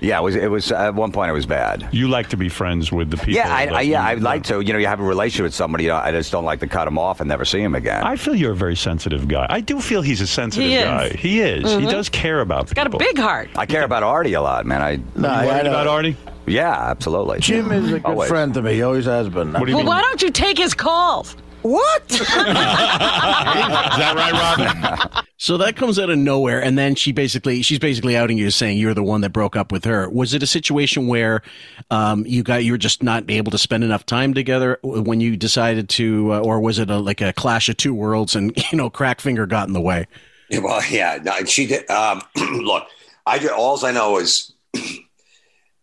[0.00, 1.88] yeah, it was it was at one point it was bad.
[1.92, 3.34] You like to be friends with the people.
[3.34, 4.60] Yeah, I, I yeah, I'd like to.
[4.60, 5.84] You know, you have a relationship with somebody.
[5.84, 8.02] You know, I just don't like to cut them off and never see him again.
[8.02, 9.46] I feel you're a very sensitive guy.
[9.48, 11.10] I do feel he's a sensitive He guy.
[11.10, 11.70] He is.
[11.70, 11.90] He Mhm.
[11.90, 12.84] does care about people.
[12.84, 13.50] Got a big heart.
[13.54, 14.82] I care about Artie a lot, man.
[14.82, 16.16] I No, you I- worried I about Artie?
[16.50, 17.40] Yeah, absolutely.
[17.40, 18.28] Jim is a good Always.
[18.28, 18.74] friend to me.
[18.74, 19.52] He always has been.
[19.52, 21.36] well, why don't you take his calls?
[21.62, 22.02] What?
[22.10, 25.24] is that right, Robin?
[25.36, 28.78] so that comes out of nowhere, and then she basically she's basically outing you, saying
[28.78, 30.08] you're the one that broke up with her.
[30.08, 31.42] Was it a situation where
[31.90, 35.36] um, you got you were just not able to spend enough time together when you
[35.36, 38.78] decided to, uh, or was it a, like a clash of two worlds, and you
[38.78, 40.06] know, Crackfinger got in the way?
[40.48, 41.88] Yeah, Well, yeah, no, she did.
[41.90, 42.86] Um, look,
[43.26, 43.50] I did.
[43.50, 44.52] All I know is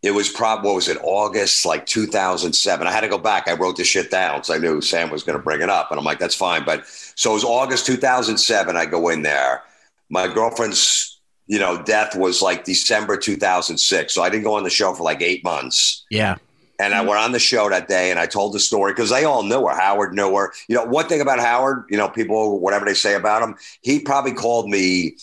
[0.07, 0.63] it was prob.
[0.63, 0.97] What was it?
[1.03, 2.87] August, like 2007.
[2.87, 3.47] I had to go back.
[3.47, 5.91] I wrote this shit down, so I knew Sam was going to bring it up,
[5.91, 6.63] and I'm like, that's fine.
[6.63, 8.75] But so it was August 2007.
[8.75, 9.63] I go in there.
[10.09, 14.13] My girlfriend's, you know, death was like December 2006.
[14.13, 16.05] So I didn't go on the show for like eight months.
[16.09, 16.37] Yeah.
[16.79, 19.25] And I went on the show that day and I told the story because they
[19.25, 19.75] all knew her.
[19.75, 20.53] Howard knew her.
[20.69, 23.99] You know, one thing about Howard, you know, people, whatever they say about him, he
[23.99, 25.17] probably called me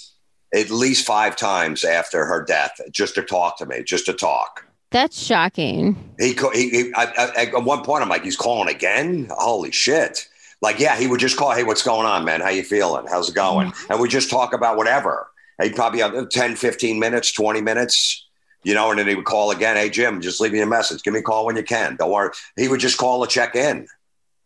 [0.55, 4.64] at least five times after her death just to talk to me, just to talk.
[4.95, 5.97] That's shocking.
[6.21, 9.27] He, he, he I, I, at one point, I'm like, he's calling again?
[9.29, 10.29] Holy shit.
[10.62, 12.41] Like, yeah, he would just call, hey, what's going on, man?
[12.41, 13.07] How you feeling?
[13.11, 13.73] How's it going?
[13.73, 13.91] Mm-hmm.
[13.93, 15.27] And we just talk about whatever.
[15.61, 18.25] He'd probably have uh, 10, 15 minutes, 20 minutes,
[18.62, 19.75] you know, and then he would call again.
[19.75, 21.03] Hey, Jim, just leave me a message.
[21.03, 21.97] Give me a call when you can.
[21.97, 22.31] Don't worry.
[22.57, 23.89] He would just call a check in.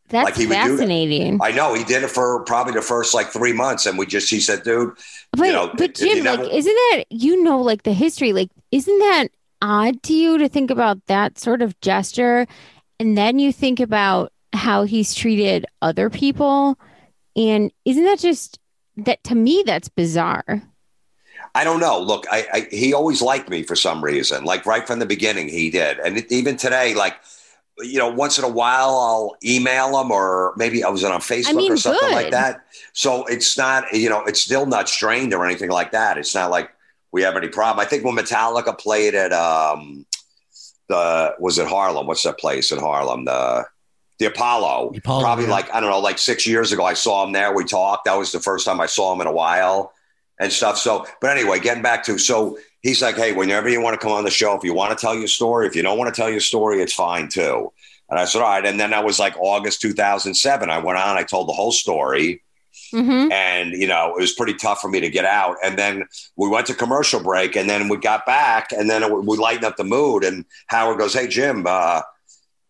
[0.09, 0.69] That's Like he would do that.
[0.79, 1.41] fascinating.
[1.43, 3.85] I know he did it for probably the first like three months.
[3.85, 4.95] And we just, he said, dude,
[5.33, 8.33] But you know, but Jim, never- like, isn't that you know like the history?
[8.33, 9.29] Like, isn't that
[9.63, 12.47] odd to you to think about that sort of gesture,
[12.99, 16.79] and then you think about how he's treated other people,
[17.37, 18.59] and isn't that just
[18.97, 19.63] that to me?
[19.65, 20.63] That's bizarre.
[21.55, 22.01] I don't know.
[22.01, 24.45] Look, I, I he always liked me for some reason.
[24.45, 27.17] Like right from the beginning, he did, and it, even today, like
[27.81, 31.55] you know, once in a while, I'll email him, or maybe I was on Facebook
[31.55, 32.65] mean, or something like that.
[32.93, 36.19] So it's not, you know, it's still not strained or anything like that.
[36.19, 36.71] It's not like
[37.13, 37.85] we have any problem.
[37.85, 40.07] I think when Metallica played at um
[40.89, 42.07] the was it Harlem?
[42.07, 43.25] What's that place in Harlem?
[43.25, 43.67] The
[44.19, 44.93] the Apollo.
[44.97, 45.51] Apollo, probably yeah.
[45.51, 46.85] like I don't know, like six years ago.
[46.85, 47.55] I saw him there.
[47.55, 48.07] We talked.
[48.07, 49.93] That was the first time I saw him in a while
[50.41, 50.79] and stuff.
[50.79, 54.13] So, but anyway, getting back to so he's like, hey, whenever you want to come
[54.13, 56.21] on the show, if you want to tell your story, if you don't want to
[56.21, 57.73] tell your story, it's fine too.
[58.11, 58.65] And I said, all right.
[58.65, 60.71] And then that was like August 2007.
[60.71, 62.43] I went on, I told the whole story.
[62.93, 63.33] Mm-hmm.
[63.33, 65.57] And, you know, it was pretty tough for me to get out.
[65.65, 66.05] And then
[66.37, 69.65] we went to commercial break and then we got back and then it, we lightened
[69.65, 70.25] up the mood.
[70.25, 72.03] And Howard goes, hey, Jim, uh,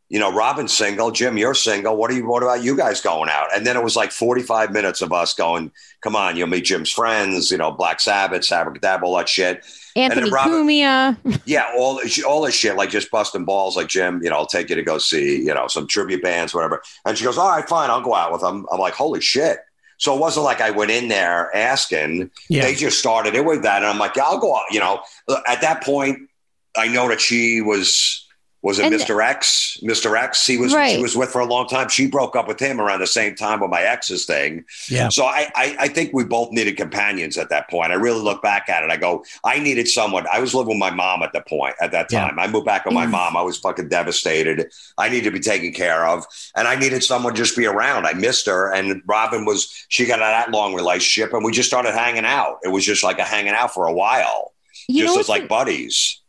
[0.08, 1.10] you know, Robin's single.
[1.10, 1.96] Jim, you're single.
[1.96, 2.26] What do you?
[2.26, 3.54] What about you guys going out?
[3.54, 5.70] And then it was like 45 minutes of us going,
[6.00, 7.50] "Come on, you'll meet Jim's friends.
[7.50, 9.66] You know, Black Sabbath, Sabbath, Dab, all that shit."
[9.96, 11.40] Anthony then Robin- Cumia.
[11.44, 14.22] yeah, all all this shit, like just busting balls, like Jim.
[14.22, 16.82] You know, I'll take you to go see, you know, some tribute bands, whatever.
[17.04, 19.58] And she goes, "All right, fine, I'll go out with them." I'm like, "Holy shit!"
[19.98, 22.30] So it wasn't like I went in there asking.
[22.48, 22.62] Yeah.
[22.62, 25.00] They just started it with that, and I'm like, yeah, "I'll go out." You know,
[25.46, 26.30] at that point,
[26.76, 28.27] I know that she was
[28.62, 29.24] was it And- Mr.
[29.24, 29.78] X?
[29.82, 30.18] Mr.
[30.18, 30.44] X.
[30.46, 30.96] He was Right.
[30.96, 31.88] she was with for a long time.
[31.88, 34.64] She broke up with him around the same time with my ex's thing.
[34.88, 35.08] Yeah.
[35.10, 37.92] So I, I I think we both needed companions at that point.
[37.92, 38.90] I really look back at it.
[38.90, 40.26] I go, I needed someone.
[40.32, 42.22] I was living with my mom at the point at that Yeah.
[42.26, 42.38] time.
[42.38, 43.12] I moved back with my mm-hmm.
[43.12, 43.36] mom.
[43.36, 44.70] I was fucking devastated.
[44.96, 46.26] I needed to be taken care of,
[46.56, 48.06] and I needed someone to just be around.
[48.06, 49.72] I missed her, and Robin was.
[49.88, 52.58] She got that long relationship, and we just started hanging out.
[52.64, 54.52] It was just like a hanging out for a while,
[54.88, 56.20] You just as like buddies.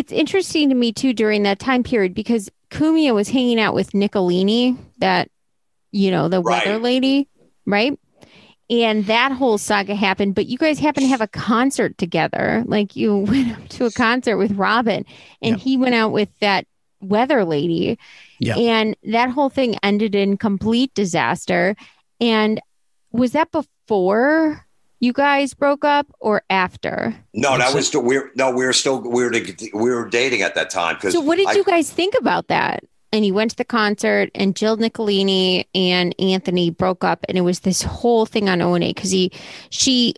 [0.00, 3.92] It's interesting to me too during that time period because Cumia was hanging out with
[3.92, 5.28] Nicolini, that
[5.92, 6.64] you know, the Right.
[6.64, 7.28] weather lady,
[7.66, 7.98] right?
[8.70, 12.64] And that whole saga happened, but you guys happen to have a concert together.
[12.66, 15.04] Like you went up to a concert with Robin
[15.42, 16.66] and he went out with that
[17.02, 17.98] weather lady.
[18.38, 18.56] Yeah.
[18.56, 21.76] And that whole thing ended in complete disaster.
[22.22, 22.58] And
[23.12, 24.64] was that before
[25.00, 27.16] you guys broke up or after?
[27.32, 29.32] No, that was still, we were no, we were still we were
[29.74, 30.98] we were dating at that time.
[31.00, 32.84] So what did you guys think about that?
[33.12, 37.40] And you went to the concert, and Jill Nicolini and Anthony broke up, and it
[37.40, 39.32] was this whole thing on O and A because he,
[39.70, 40.14] she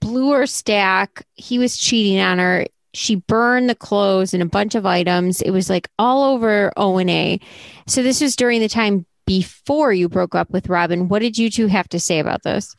[0.00, 1.26] blew her stack.
[1.34, 2.66] He was cheating on her.
[2.94, 5.42] She burned the clothes and a bunch of items.
[5.42, 7.38] It was like all over O and A.
[7.86, 11.08] So this was during the time before you broke up with Robin.
[11.08, 12.74] What did you two have to say about this?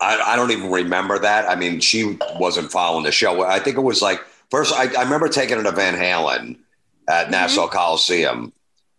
[0.00, 1.48] I, I don't even remember that.
[1.48, 3.42] I mean, she wasn't following the show.
[3.42, 4.20] I think it was like
[4.50, 4.72] first.
[4.74, 6.56] I, I remember taking her to Van Halen
[7.08, 8.52] at Nassau Coliseum,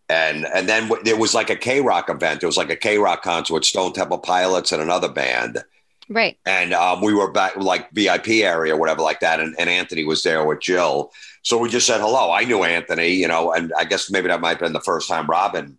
[0.10, 2.44] and and then there was like a K Rock event.
[2.44, 5.64] It was like a K Rock concert with Stone Temple Pilots and another band.
[6.10, 6.38] Right.
[6.46, 9.40] And um, we were back like VIP area, or whatever, like that.
[9.40, 11.12] And, and Anthony was there with Jill.
[11.44, 12.32] So we just said hello.
[12.32, 15.08] I knew Anthony, you know, and I guess maybe that might have been the first
[15.08, 15.78] time Robin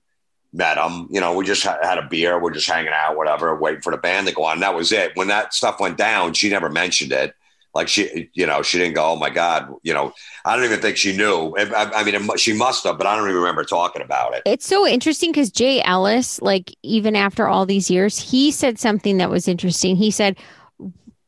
[0.53, 1.07] met him.
[1.11, 2.39] You know, we just ha- had a beer.
[2.39, 4.61] We're just hanging out, whatever, waiting for the band to go on.
[4.61, 5.13] That was it.
[5.15, 7.35] When that stuff went down, she never mentioned it.
[7.73, 10.13] Like she, you know, she didn't go, oh my God, you know,
[10.45, 11.55] I don't even think she knew.
[11.57, 14.43] I, I mean, it, she must have, but I don't even remember talking about it.
[14.45, 19.19] It's so interesting because Jay Ellis, like even after all these years, he said something
[19.19, 19.95] that was interesting.
[19.95, 20.37] He said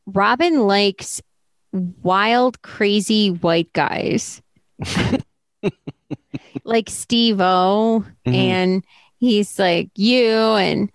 [0.05, 1.21] Robin likes
[1.71, 4.41] wild, crazy white guys.
[6.65, 8.05] like Steve O.
[8.25, 8.35] Mm-hmm.
[8.35, 8.83] And
[9.23, 10.29] he's like, you.
[10.29, 10.91] And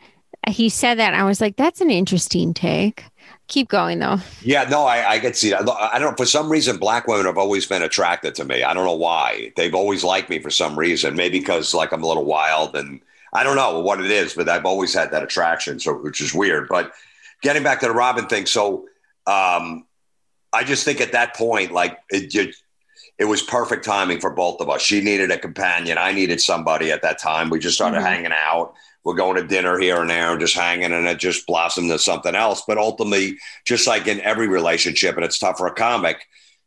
[0.49, 1.15] he said that.
[1.15, 3.05] I was like, that's an interesting take.
[3.49, 4.19] Keep going though.
[4.43, 5.67] Yeah, no, I, I could see that.
[5.67, 6.19] I don't.
[6.19, 8.63] For some reason, black women have always been attracted to me.
[8.63, 9.53] I don't know why.
[9.57, 11.17] They've always liked me for some reason.
[11.17, 13.01] Maybe because like I'm a little wild, and
[13.33, 15.81] I don't know what it is, but I've always had that attraction.
[15.81, 16.69] So, which is weird.
[16.69, 16.93] But
[17.41, 18.87] getting back to the Robin thing, so
[19.27, 19.87] um,
[20.53, 22.55] I just think at that point, like it,
[23.19, 24.83] it, was perfect timing for both of us.
[24.83, 25.99] She needed a companion.
[25.99, 27.51] I needed somebody at that time.
[27.51, 28.07] We just started Mhm.
[28.07, 28.75] hanging out.
[29.05, 31.99] We're going to dinner here and there and just hanging, and it just blossomed into
[32.03, 32.63] something else.
[32.67, 36.19] But ultimately, just like in every relationship, and it's tough for a comic,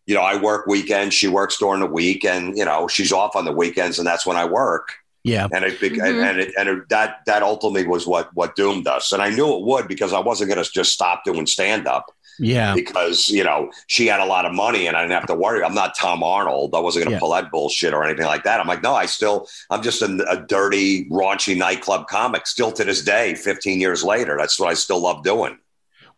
[0.07, 3.35] you know, I work weekends, she works during the week, and you know, she's off
[3.35, 4.89] on the weekends, and that's when I work.
[5.23, 5.47] Yeah.
[5.53, 6.29] And it, and, Mhm.
[6.29, 9.11] and it, and it, that that ultimately was what what doomed us.
[9.11, 12.11] And I knew it would because I wasn't going to just stop doing stand up
[12.39, 12.73] Yeah.
[12.73, 15.63] because you know she had a lot of money and I didn't have to worry.
[15.63, 16.73] I'm not Tom Arnold.
[16.75, 17.19] I wasn't going to Yeah.
[17.19, 18.59] pull that bullshit or anything like that.
[18.59, 22.47] I'm like, no, I still, I'm just a, a dirty, raunchy nightclub comic.
[22.47, 25.57] Still to this day, 15 years later, that's what I still love doing.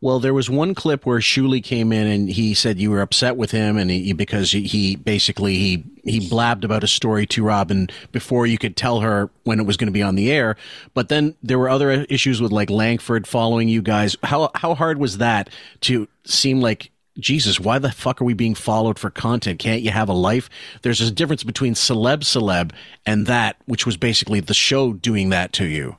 [0.03, 3.37] Well, there was one clip where Shuli came in and he said you were upset
[3.37, 7.87] with him, and he, because he, basically he he blabbed about a story to Robin
[8.11, 10.57] before you could tell her when it was going to be on the air.
[10.93, 14.17] But then there were other issues with like Langford following you guys.
[14.23, 15.49] How how hard was that
[15.81, 17.57] to seem like Jesus?
[17.57, 19.59] Why the fuck are we being followed for content?
[19.59, 20.49] Can't you have a life?
[20.81, 22.73] There's a difference between celeb celeb
[23.05, 25.95] and that, which was basically the show doing that to you.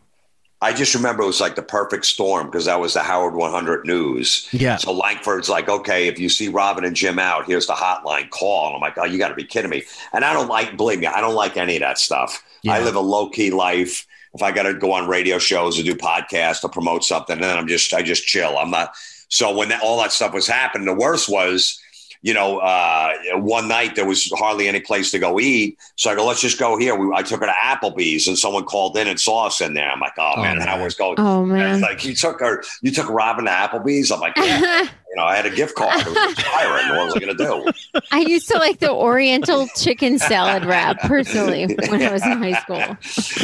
[0.60, 3.84] I just remember it was like the perfect storm because that was the Howard 100
[3.84, 4.48] News.
[4.52, 4.76] Yeah.
[4.76, 8.30] So Langford's like, okay, if you see Robin and Jim out, here's the hotline.
[8.30, 8.68] Call.
[8.68, 9.82] And I'm like, oh, you got to be kidding me.
[10.12, 12.42] And I don't like, believe me, I don't like any of that stuff.
[12.66, 14.06] I live a low key life.
[14.32, 17.58] If I got to go on radio shows or do podcasts or promote something, then
[17.58, 18.56] I'm just, I just chill.
[18.56, 18.94] I'm not.
[19.28, 21.78] So when that, all that stuff was happening, the worst was,
[22.24, 25.78] you know, uh, one night there was hardly any place to go eat.
[25.96, 26.96] So I go, let's just go here.
[26.96, 29.90] We, I took her to Applebee's and someone called in and saw us in there.
[29.90, 31.16] I'm like, oh, man, how was going?
[31.18, 31.74] Oh, man.
[31.74, 34.10] And like, you took her, you took Robin to Applebee's.
[34.10, 34.84] I'm like, yeah.
[35.10, 36.00] you know, I had a gift card.
[36.00, 36.96] It was expiring.
[36.96, 38.00] What was I going to do?
[38.10, 42.58] I used to like the Oriental chicken salad wrap personally when I was in high
[42.58, 42.96] school.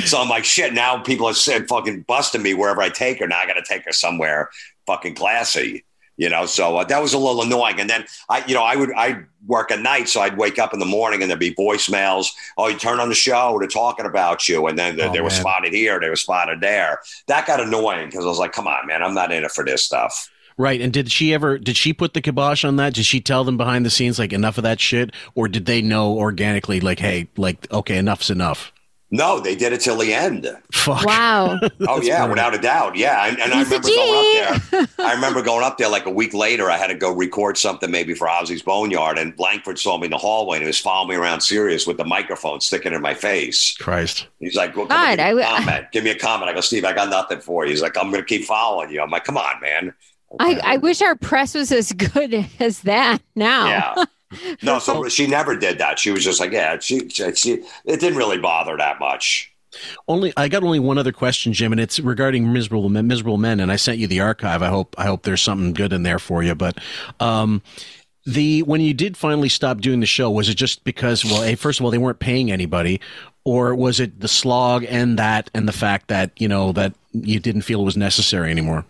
[0.07, 3.29] So I'm like, shit, now people are saying fucking busting me wherever I take her.
[3.29, 4.49] Now I got to take her somewhere
[4.87, 5.85] fucking classy.
[6.21, 7.81] You know, so uh, that was a little annoying.
[7.81, 10.75] And then I, you know, I would I work at night, so I'd wake up
[10.75, 12.27] in the morning and there'd be voicemails.
[12.59, 15.23] Oh, you turn on the show, they're talking about you, and then they, Oh, they
[15.23, 17.01] were spotted here, they were spotted there.
[17.27, 19.65] That got annoying because I was like, come on, man, I'm not in it for
[19.65, 20.29] this stuff.
[20.59, 20.83] Right.
[20.83, 22.93] And did she ever did she put the kibosh on that?
[22.93, 25.13] Did she tell them behind the scenes like enough of that shit?
[25.35, 28.73] Or did they know organically like, hey, like, okay, enough's enough?
[29.13, 30.47] No, they did it till the end.
[30.73, 31.05] Fuck.
[31.05, 31.59] Wow.
[31.89, 32.95] Oh yeah, without a doubt.
[32.95, 34.87] Yeah, and, and I He's a remember going up there.
[35.07, 36.71] I remember going up there like a week later.
[36.71, 40.11] I had to go record something maybe for Ozzy's Boneyard, and Langford saw me in
[40.13, 43.15] the hallway and he was following me around serious with the microphone sticking in my
[43.15, 43.77] face.
[43.79, 44.29] Christ.
[44.39, 45.87] He's like, well, God, give me a I- comment.
[45.93, 46.51] Give me a comment.
[46.51, 47.71] I go, Steve, I got nothing for you.
[47.71, 49.01] He's like, I'm going to keep following you.
[49.01, 49.93] I'm like, come on, man.
[50.39, 53.67] I, I wish our press was as good as that now.
[53.67, 54.05] Yeah.
[54.63, 55.99] No, so she never did that.
[55.99, 57.53] She was just like, yeah, she, she, she
[57.85, 59.53] it didn't really bother that much.
[60.09, 63.61] Only I got only one other question, Jim, and it's regarding miserable men, miserable men.
[63.61, 64.63] And I sent you the archive.
[64.63, 66.55] I hope I hope there's something good in there for you.
[66.55, 66.79] But
[67.21, 67.63] um,
[68.27, 71.55] The when you did finally stop doing the show, was it just because well, hey,
[71.57, 73.01] first of all, they weren't paying anybody,
[73.45, 77.41] or was it the slog and that and the fact that you know that you
[77.41, 78.87] didn't feel it was necessary anymore?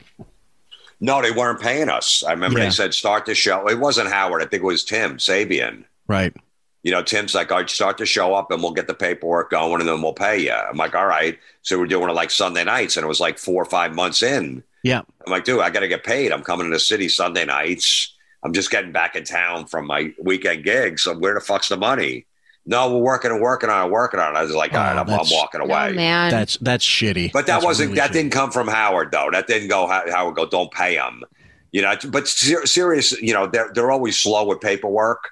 [1.01, 2.23] No, they weren't paying us.
[2.27, 2.67] I remember Yeah.
[2.67, 3.69] they said start the show.
[3.69, 4.43] It wasn't Howard.
[4.43, 5.85] I think it was Tim Sabean.
[6.07, 6.35] Right.
[6.83, 9.51] You know, Tim's like, all right, start the show up and we'll get the paperwork
[9.51, 10.53] going and then we'll pay you.
[10.53, 11.39] I'm like, all right.
[11.63, 14.23] So we're doing it like Sunday nights and it was like four or five months
[14.23, 14.63] in.
[14.83, 15.03] Yeah.
[15.27, 16.33] I'm like, dude, I got to get paid.
[16.33, 18.15] I'm coming to the city Sunday nights.
[18.43, 21.03] I'm just getting back in town from my weekend gigs.
[21.03, 22.25] So where the fuck's the money?
[22.67, 24.39] No, we're working and working on it, working on it.
[24.39, 25.95] I was like, all right, I'm, I'm that's- walking away.
[25.97, 27.33] That's that's shitty.
[27.33, 28.15] But that That's wasn't really that shitty.
[28.15, 29.29] didn't come from Howard though.
[29.33, 31.25] That didn't go Howard go don't pay him.
[31.73, 35.31] You know, but ser- serious, you know, they're they're always slow with paperwork.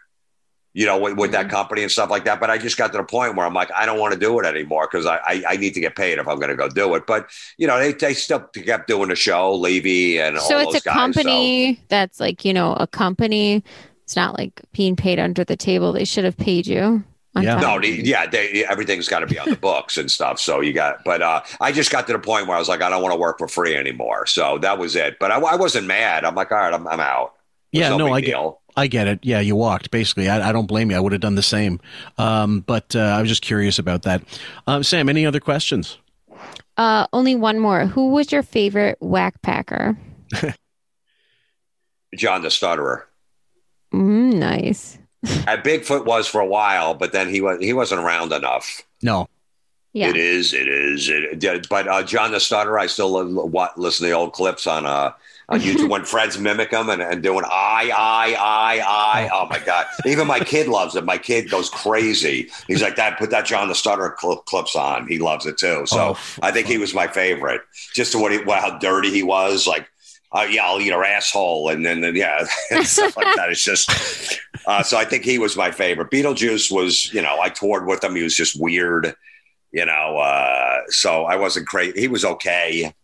[0.74, 1.42] You know, with, with Mm-hmm.
[1.42, 2.38] that company and stuff like that.
[2.38, 4.38] But I just got to the point where I'm like, I don't want to do
[4.38, 6.68] it anymore because I, I I need to get paid if I'm going to go
[6.68, 7.04] do it.
[7.06, 10.72] But you know, they they still kept doing the show, Levy and So all it's
[10.74, 10.94] those a guys.
[10.94, 13.64] company that's like, you know, a company.
[14.04, 15.92] It's not like being paid under the table.
[15.92, 17.02] They should have paid you.
[17.38, 17.60] On So, time.
[17.60, 20.38] no, the, yeah, they, everything's got to be on the books and stuff.
[20.40, 22.82] So you got, but uh, I just got to the point where I was like,
[22.82, 24.26] I don't want to work for free anymore.
[24.26, 25.18] So that was it.
[25.18, 26.24] But I, I wasn't mad.
[26.24, 27.34] I'm like, all right, I'm, I'm out.
[27.72, 28.54] It was Yeah, no, big I get.
[28.76, 29.18] I get it.
[29.22, 30.28] Yeah, you walked basically.
[30.28, 30.96] I, I don't blame you.
[30.96, 31.80] I would have done the same.
[32.16, 34.22] Um, but uh, I was just curious about that.
[34.66, 35.98] Um, Sam, any other questions?
[36.76, 37.86] Uh, only one more.
[37.86, 39.98] Who was your favorite whack packer?
[42.16, 43.06] John the Stutterer.
[43.92, 44.98] Mm, nice.
[45.46, 48.82] At Bigfoot was for a while, but then he was he wasn't around enough.
[49.02, 49.28] No.
[49.92, 50.10] Yeah.
[50.10, 50.52] It is.
[50.52, 51.08] It is.
[51.08, 54.32] It, it- but uh, John the Stutterer, I still li- wa- listen to the old
[54.32, 55.12] clips on uh,
[55.48, 59.30] on YouTube when friends mimic him and, and doing I, I, I, I.
[59.32, 59.86] Oh my God.
[60.06, 61.04] Even my kid loves it.
[61.04, 62.48] My kid goes crazy.
[62.68, 65.08] He's like, Dad, put that John the Stutterer cl- clips on.
[65.08, 65.84] He loves it too.
[65.86, 67.62] So Oh, I think he was my favorite.
[67.94, 69.66] Just to what he, well, how dirty he was.
[69.66, 69.88] Like,
[70.32, 71.70] uh, yeah, I'll eat her asshole.
[71.70, 73.48] And then, then yeah, and stuff like that.
[73.48, 73.90] It's just,
[74.68, 76.10] uh, so I think he was my favorite.
[76.10, 78.14] Beetlejuice was, you know, I toured with him.
[78.14, 79.14] He was just weird,
[79.72, 81.98] you know, uh, so I wasn't crazy.
[81.98, 82.94] He was okay.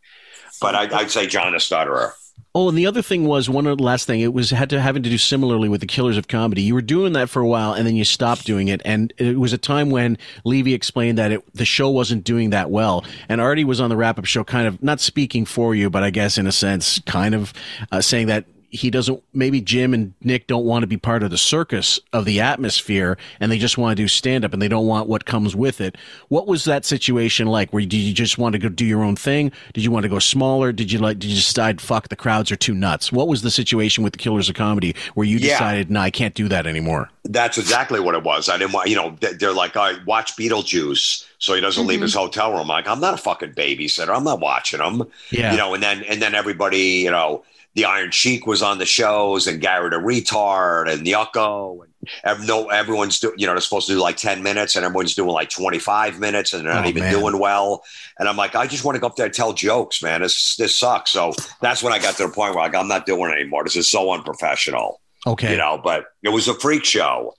[0.61, 2.13] But I'd, I'd say John the Stutterer.
[2.57, 4.21] Oh, and the other thing was one last thing.
[4.21, 6.63] It was had to having to do similarly with the Killers of Comedy.
[6.63, 8.81] You were doing that for a while, and then you stopped doing it.
[8.85, 12.71] And it was a time when Levy explained that it, the show wasn't doing that
[12.71, 13.05] well.
[13.29, 16.05] And Artie was on the wrap up show, kind of not speaking for you, but
[16.05, 17.53] I guess in a sense, kind of
[17.91, 18.45] uh, saying that
[18.75, 19.23] he doesn't.
[19.33, 23.17] Maybe Jim and Nick don't want to be part of the circus of the atmosphere,
[23.41, 25.81] and they just want to do stand up, and they don't want what comes with
[25.81, 25.97] it.
[26.29, 27.73] What was that situation like?
[27.73, 29.53] Where you, did you just want to go do your own thing?
[29.73, 30.73] Did you want to go smaller?
[30.73, 31.19] Did you like?
[31.19, 33.13] Did you decide fuck the crowds are too nuts?
[33.13, 35.51] What was the situation with the Killers of Comedy where you Yeah.
[35.51, 37.11] decided no, I can't do that anymore?
[37.25, 38.49] That's exactly what it was.
[38.49, 41.87] I didn't want, you know, they- they're like, all right, watch Beetlejuice so he doesn't
[41.87, 42.03] leave Mhm.
[42.03, 42.61] his hotel room.
[42.63, 44.15] I'm like, I'm not a fucking babysitter.
[44.15, 45.05] I'm not watching him.
[45.31, 45.53] Yeah.
[45.53, 47.43] You know, and then, and then everybody, you know,
[47.75, 51.81] the Iron Sheik was on the shows and Gary the Retard and Yucko.
[52.23, 55.15] And no, everyone's doing, you know, they're supposed to do like 10 minutes and everyone's
[55.15, 57.13] doing like 25 minutes and they're not Oh, even man.
[57.13, 57.83] doing well.
[58.19, 60.21] And I'm like, I just want to go up there and tell jokes, man.
[60.21, 61.13] This, this sucks.
[61.13, 61.33] So
[61.63, 63.65] that's when I got to the point where like, I'm not doing it anymore.
[63.65, 65.53] This is so unprofessional Okay.
[65.53, 67.35] you know but it was a freak show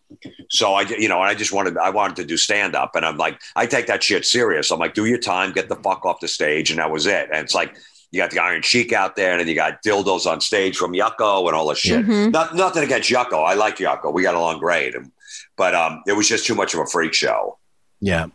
[0.49, 3.05] so i you know and i just wanted i wanted to do stand up and
[3.05, 6.03] i'm like i take that shit serious i'm like do your time get the fuck
[6.03, 7.75] off the stage and that was it and it's like
[8.15, 10.93] you got the Iron Sheik out there, and then you got dildos on stage from
[10.93, 12.05] Yucko and all this shit.
[12.05, 12.31] Mhm.
[12.31, 13.45] Not, nothing against Yucko.
[13.45, 14.13] I like Yucko.
[14.13, 14.95] We got along great.
[14.95, 15.11] And,
[15.57, 17.57] but um, it was just too much of a freak show.
[17.99, 18.27] Yeah.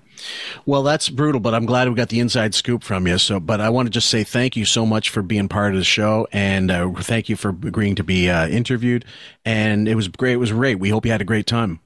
[0.67, 3.17] Well, that's brutal, but I'm glad we got the inside scoop from you.
[3.17, 5.79] So, but I want to just say thank you so much for being part of
[5.79, 9.07] the show, and uh, thank you for agreeing to be uh, interviewed.
[9.47, 10.35] And it was great.
[10.35, 10.79] It was great.
[10.79, 11.81] We hope you had a great time.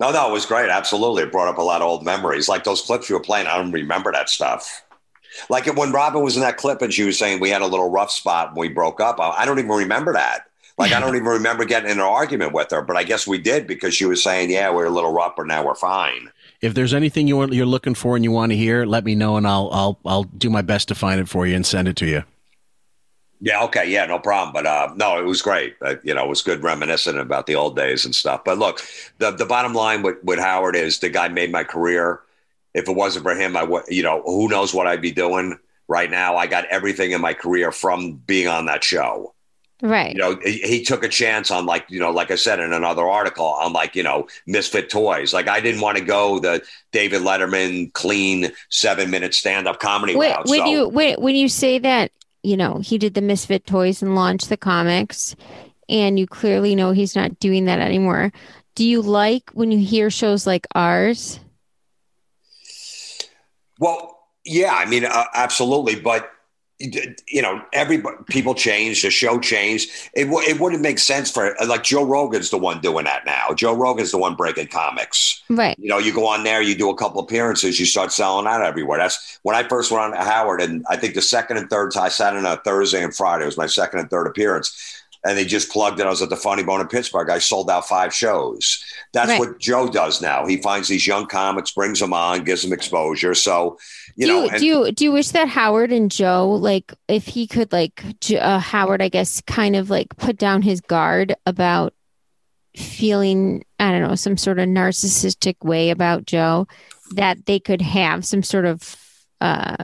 [0.00, 0.70] No, no, it was great.
[0.70, 1.24] Absolutely.
[1.24, 2.48] It brought up a lot of old memories.
[2.48, 4.82] Like those clips you were playing, I don't remember that stuff.
[5.48, 7.90] Like when Robin was in that clip and she was saying we had a little
[7.90, 9.20] rough spot when we broke up.
[9.20, 10.46] I I don't even remember that.
[10.78, 13.38] Like I don't even remember getting in an argument with her, but I guess we
[13.38, 16.30] did because she was saying, "Yeah, we're a little rough, but now we're fine."
[16.60, 19.14] If there's anything you want, you're looking for and you want to hear, let me
[19.14, 21.88] know, and I'll I'll I'll do my best to find it for you and send
[21.88, 22.24] it to you.
[23.40, 24.52] Yeah, okay, yeah, no problem.
[24.52, 25.76] But uh, no, it was great.
[25.80, 28.44] Uh, you know, it was good reminiscing about the old days and stuff.
[28.44, 28.82] But look,
[29.18, 32.20] the the bottom line with, with Howard is the guy made my career.
[32.76, 35.58] If it wasn't for him, I would, you know, who knows what I'd be doing
[35.88, 36.36] right now.
[36.36, 39.32] I got everything in my career from being on that show.
[39.82, 40.14] Right.
[40.14, 42.72] You know, he, he took a chance on like, you know, like I said in
[42.72, 45.34] another article on like, you know, misfit toys.
[45.34, 46.62] Like I didn't want to go the
[46.92, 50.46] David Letterman clean seven minute stand up comedy Wait, route.
[50.46, 52.10] when so- you wait, when you say that,
[52.42, 55.34] you know, he did the Misfit Toys and launched the comics,
[55.88, 58.32] and you clearly know he's not doing that anymore.
[58.76, 61.40] Do you like when you hear shows like ours?
[63.78, 65.96] Well, yeah, I mean, uh, absolutely.
[66.00, 66.30] But
[66.78, 69.88] you know, everybody, people changed, the show changed.
[70.12, 73.54] It, w- it wouldn't make sense for, like, Joe Rogan's the one doing that now.
[73.54, 75.42] Joe Rogan's the one breaking comics.
[75.48, 75.74] Right.
[75.78, 78.60] You know, you go on there, you do a couple appearances, you start selling out
[78.60, 78.98] everywhere.
[78.98, 81.92] That's when I first went on to Howard, and I think the second and third
[81.92, 84.95] time I sat in on a Thursday and Friday was my second and third appearance.
[85.26, 86.06] And they just plugged it.
[86.06, 87.28] I was at the Funny Bone in Pittsburgh.
[87.30, 88.82] I sold out five shows.
[89.12, 89.40] That's Right.
[89.40, 90.46] what Joe does now.
[90.46, 93.34] He finds these young comics, brings them on, gives them exposure.
[93.34, 93.78] So,
[94.14, 96.92] you do know, you, and- do you do you wish that Howard and Joe like
[97.08, 98.02] if he could like
[98.38, 101.92] uh, Howard I guess kind of like put down his guard about
[102.76, 106.66] feeling I don't know some sort of narcissistic way about Joe
[107.14, 108.96] that they could have some sort of
[109.40, 109.76] uh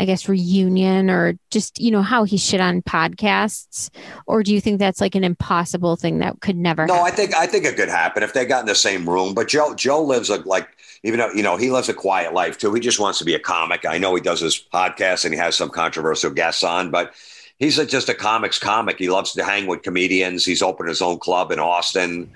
[0.00, 3.90] I guess reunion or just you know how he shit on podcasts
[4.26, 7.12] or do you think that's like an impossible thing that could never No, happen?
[7.12, 9.34] I think I think it could happen if they got in the same room.
[9.34, 10.68] But Joe Joe lives a like
[11.02, 12.72] even though you know he lives a quiet life too.
[12.74, 13.84] He just wants to be a comic.
[13.86, 17.12] I know he does his podcast and he has some controversial guests on, but
[17.58, 18.98] he's a, just a comics comic.
[18.98, 20.44] He loves to hang with comedians.
[20.46, 22.30] He's opened his own club in Austin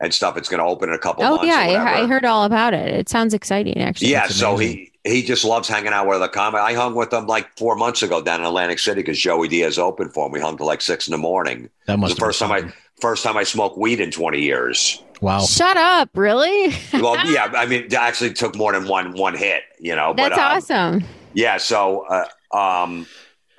[0.00, 0.36] and stuff.
[0.36, 1.46] It's going to open in a couple Oh months.
[1.46, 1.86] yeah, or.
[1.86, 2.92] I, I heard all about it.
[2.94, 4.10] It sounds exciting actually.
[4.10, 6.60] Yeah, so he he just loves hanging out with a comic.
[6.60, 9.78] I hung with him like four months ago down in Atlantic City because Joey Diaz
[9.78, 10.32] opened for him.
[10.32, 11.68] We hung till like six in the morning.
[11.86, 14.42] That It was must the first time I first time I smoked weed in twenty
[14.42, 15.02] years.
[15.20, 15.40] Wow.
[15.40, 16.74] Shut up, really?
[16.92, 20.14] well, yeah, I mean, it actually took more than one one hit, you know.
[20.14, 21.04] That's but, um, awesome.
[21.34, 23.06] Yeah, so, uh, um,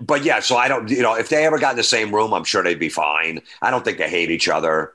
[0.02, 2.34] but yeah, so I don't, you know, if they ever got in the same room,
[2.34, 3.42] I'm sure they'd be fine.
[3.62, 4.94] I don't think they hate each other,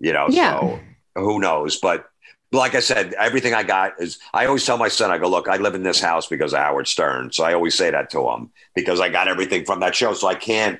[0.00, 0.26] you know.
[0.28, 0.60] Yeah.
[0.60, 0.80] So
[1.14, 1.78] who knows?
[1.78, 2.10] But
[2.52, 4.18] like I said, everything I got is.
[4.34, 6.60] I always tell my son, I go, look, I live in this house because of
[6.60, 7.32] Howard Stern.
[7.32, 10.12] So I always say that to him because I got everything from that show.
[10.14, 10.78] So I can't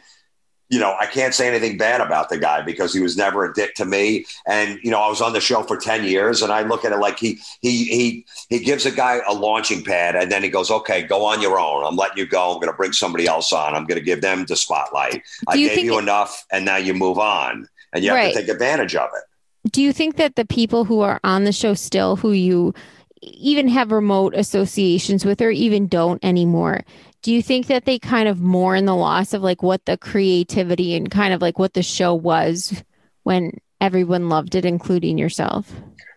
[0.72, 3.52] you know, I can't say anything bad about the guy because he was never a
[3.52, 4.24] dick to me.
[4.46, 6.92] And you know, I was on the show for ten years, and I look at
[6.92, 10.48] it like he he he he gives a guy a launching pad, and then he
[10.48, 11.84] goes, "Okay, go on your own.
[11.84, 12.52] I'm letting you go.
[12.52, 13.74] I'm going to bring somebody else on.
[13.74, 15.22] I'm going to give them the spotlight.
[15.46, 18.32] I you gave you enough, and now you move on, and you have Right.
[18.32, 19.24] to take advantage of it."
[19.70, 22.74] Do you think that the people who are on the show still, who you
[23.22, 26.80] even have remote associations with, or even don't anymore,
[27.22, 30.96] do you think that they kind of mourn the loss of like what the creativity
[30.96, 32.82] and kind of like what the show was
[33.22, 35.72] when everyone loved it, including yourself?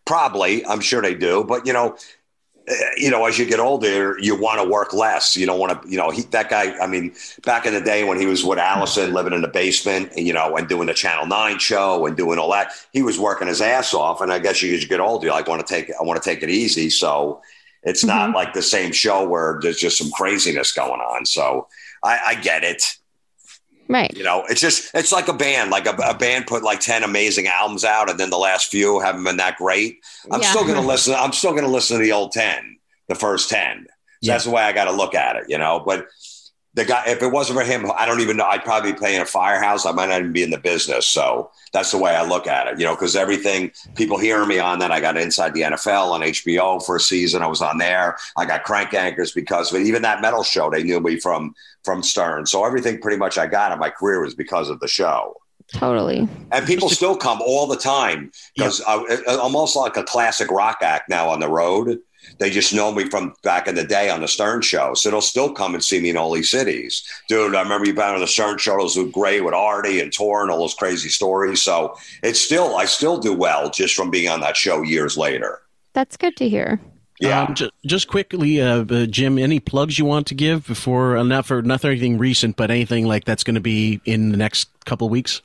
[0.05, 1.95] Probably, I'm sure they do, but you know,
[2.97, 5.37] you know, as you get older, you want to work less.
[5.37, 6.75] You don't want to, you know, he, that guy.
[6.79, 7.13] I mean,
[7.43, 10.57] back in the day when he was with Alison, living in the basement, you know,
[10.57, 13.93] and doing the Channel Nine show and doing all that, he was working his ass
[13.93, 14.21] off.
[14.21, 16.27] And I guess you, as you get older, like want to take, I want to
[16.27, 16.89] take it easy.
[16.89, 17.41] So
[17.83, 18.35] it's not mm-hmm.
[18.35, 21.25] like the same show where there's just some craziness going on.
[21.25, 21.67] So
[22.03, 22.83] I, I get it.
[23.87, 24.11] Right.
[24.15, 25.69] You know, it's just it's like a band.
[25.69, 28.99] Like a, a band put like ten amazing albums out, and then the last few
[28.99, 29.99] haven't been that great.
[30.31, 30.49] I'm Yeah.
[30.49, 31.13] still going to listen.
[31.15, 33.85] I'm still going to listen to the old ten, the first ten.
[34.23, 35.43] So That's the way I got to look at it.
[35.49, 36.07] You know, but
[36.75, 38.45] the guy, if it wasn't for him, I don't even know.
[38.45, 39.85] I'd probably be playing a firehouse.
[39.85, 41.07] I might not even be in the business.
[41.07, 42.79] So that's the way I look at it.
[42.79, 46.21] You know, because everything people hearing me on that, I got inside the NFL on
[46.21, 47.41] HBO for a season.
[47.41, 48.17] I was on there.
[48.35, 49.87] I got Crank Yankers because of it.
[49.87, 52.45] Even that metal show, they knew me from from Stern.
[52.45, 55.37] So everything pretty much I got in my career was because of the show.
[55.67, 56.27] Totally.
[56.51, 61.09] And people still come all the time because I'm almost like a classic rock act
[61.09, 61.99] now on the road.
[62.37, 65.21] They just know me from back in the day on the Stern Show, so they'll
[65.21, 67.55] still come and see me in all these cities, dude.
[67.55, 68.77] I remember you been on the Stern Show.
[68.77, 71.61] Those were great with Artie and Tor and all those crazy stories.
[71.61, 75.61] So it's still, I still do well just from being on that show years later.
[75.93, 76.79] That's good to hear.
[77.19, 77.43] Yeah.
[77.43, 81.23] Um, ju- just quickly, uh, uh, Jim, any plugs you want to give before, uh,
[81.23, 84.67] not for nothing anything recent, but anything like that's going to be in the next
[84.85, 85.41] couple weeks?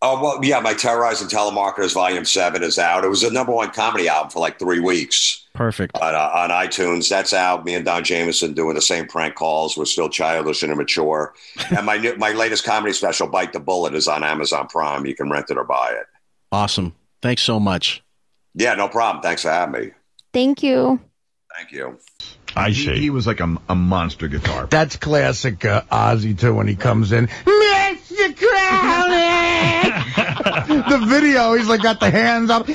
[0.00, 0.60] Oh well, yeah.
[0.60, 3.04] My Terrorizing Telemarketers Volume Seven is out.
[3.04, 5.44] It was a number one comedy album for like three weeks.
[5.54, 5.96] Perfect.
[5.96, 7.08] on, uh, on iTunes.
[7.08, 7.64] That's out.
[7.64, 9.76] Me and Don Jamieson doing the same prank calls.
[9.76, 11.34] We're still childish and immature.
[11.76, 15.04] and my new, my latest comedy special, Bite the Bullet, is on Amazon Prime.
[15.04, 16.06] You can rent it or buy it.
[16.52, 16.94] Awesome.
[17.20, 18.04] Thanks so much.
[18.54, 19.20] Yeah, no problem.
[19.20, 19.90] Thanks for having me.
[20.32, 21.00] Thank you.
[21.56, 21.98] Thank you.
[22.54, 22.94] I see.
[22.94, 24.66] He, he was like a, a monster guitar.
[24.66, 27.28] That's classic uh, Ozzy too when he comes in.
[28.08, 28.36] Mr.
[28.36, 29.90] Crowley.
[30.88, 32.66] the video, he's like got the hands up.
[32.68, 32.74] Yeah,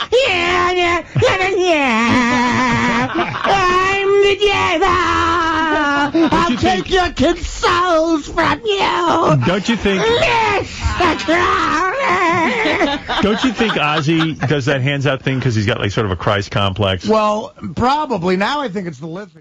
[0.71, 3.13] yeah, yeah, yeah.
[3.43, 4.87] I'm the devil.
[6.31, 9.45] I'll take your kids' souls from you.
[9.47, 10.03] Don't you think?
[10.03, 11.17] Mr.
[11.25, 11.93] Crowley.
[13.21, 16.11] Don't you think Ozzy does that hands out thing because he's got like sort of
[16.11, 17.07] a Christ complex?
[17.07, 19.31] Well, probably now I think it's the Lizzie.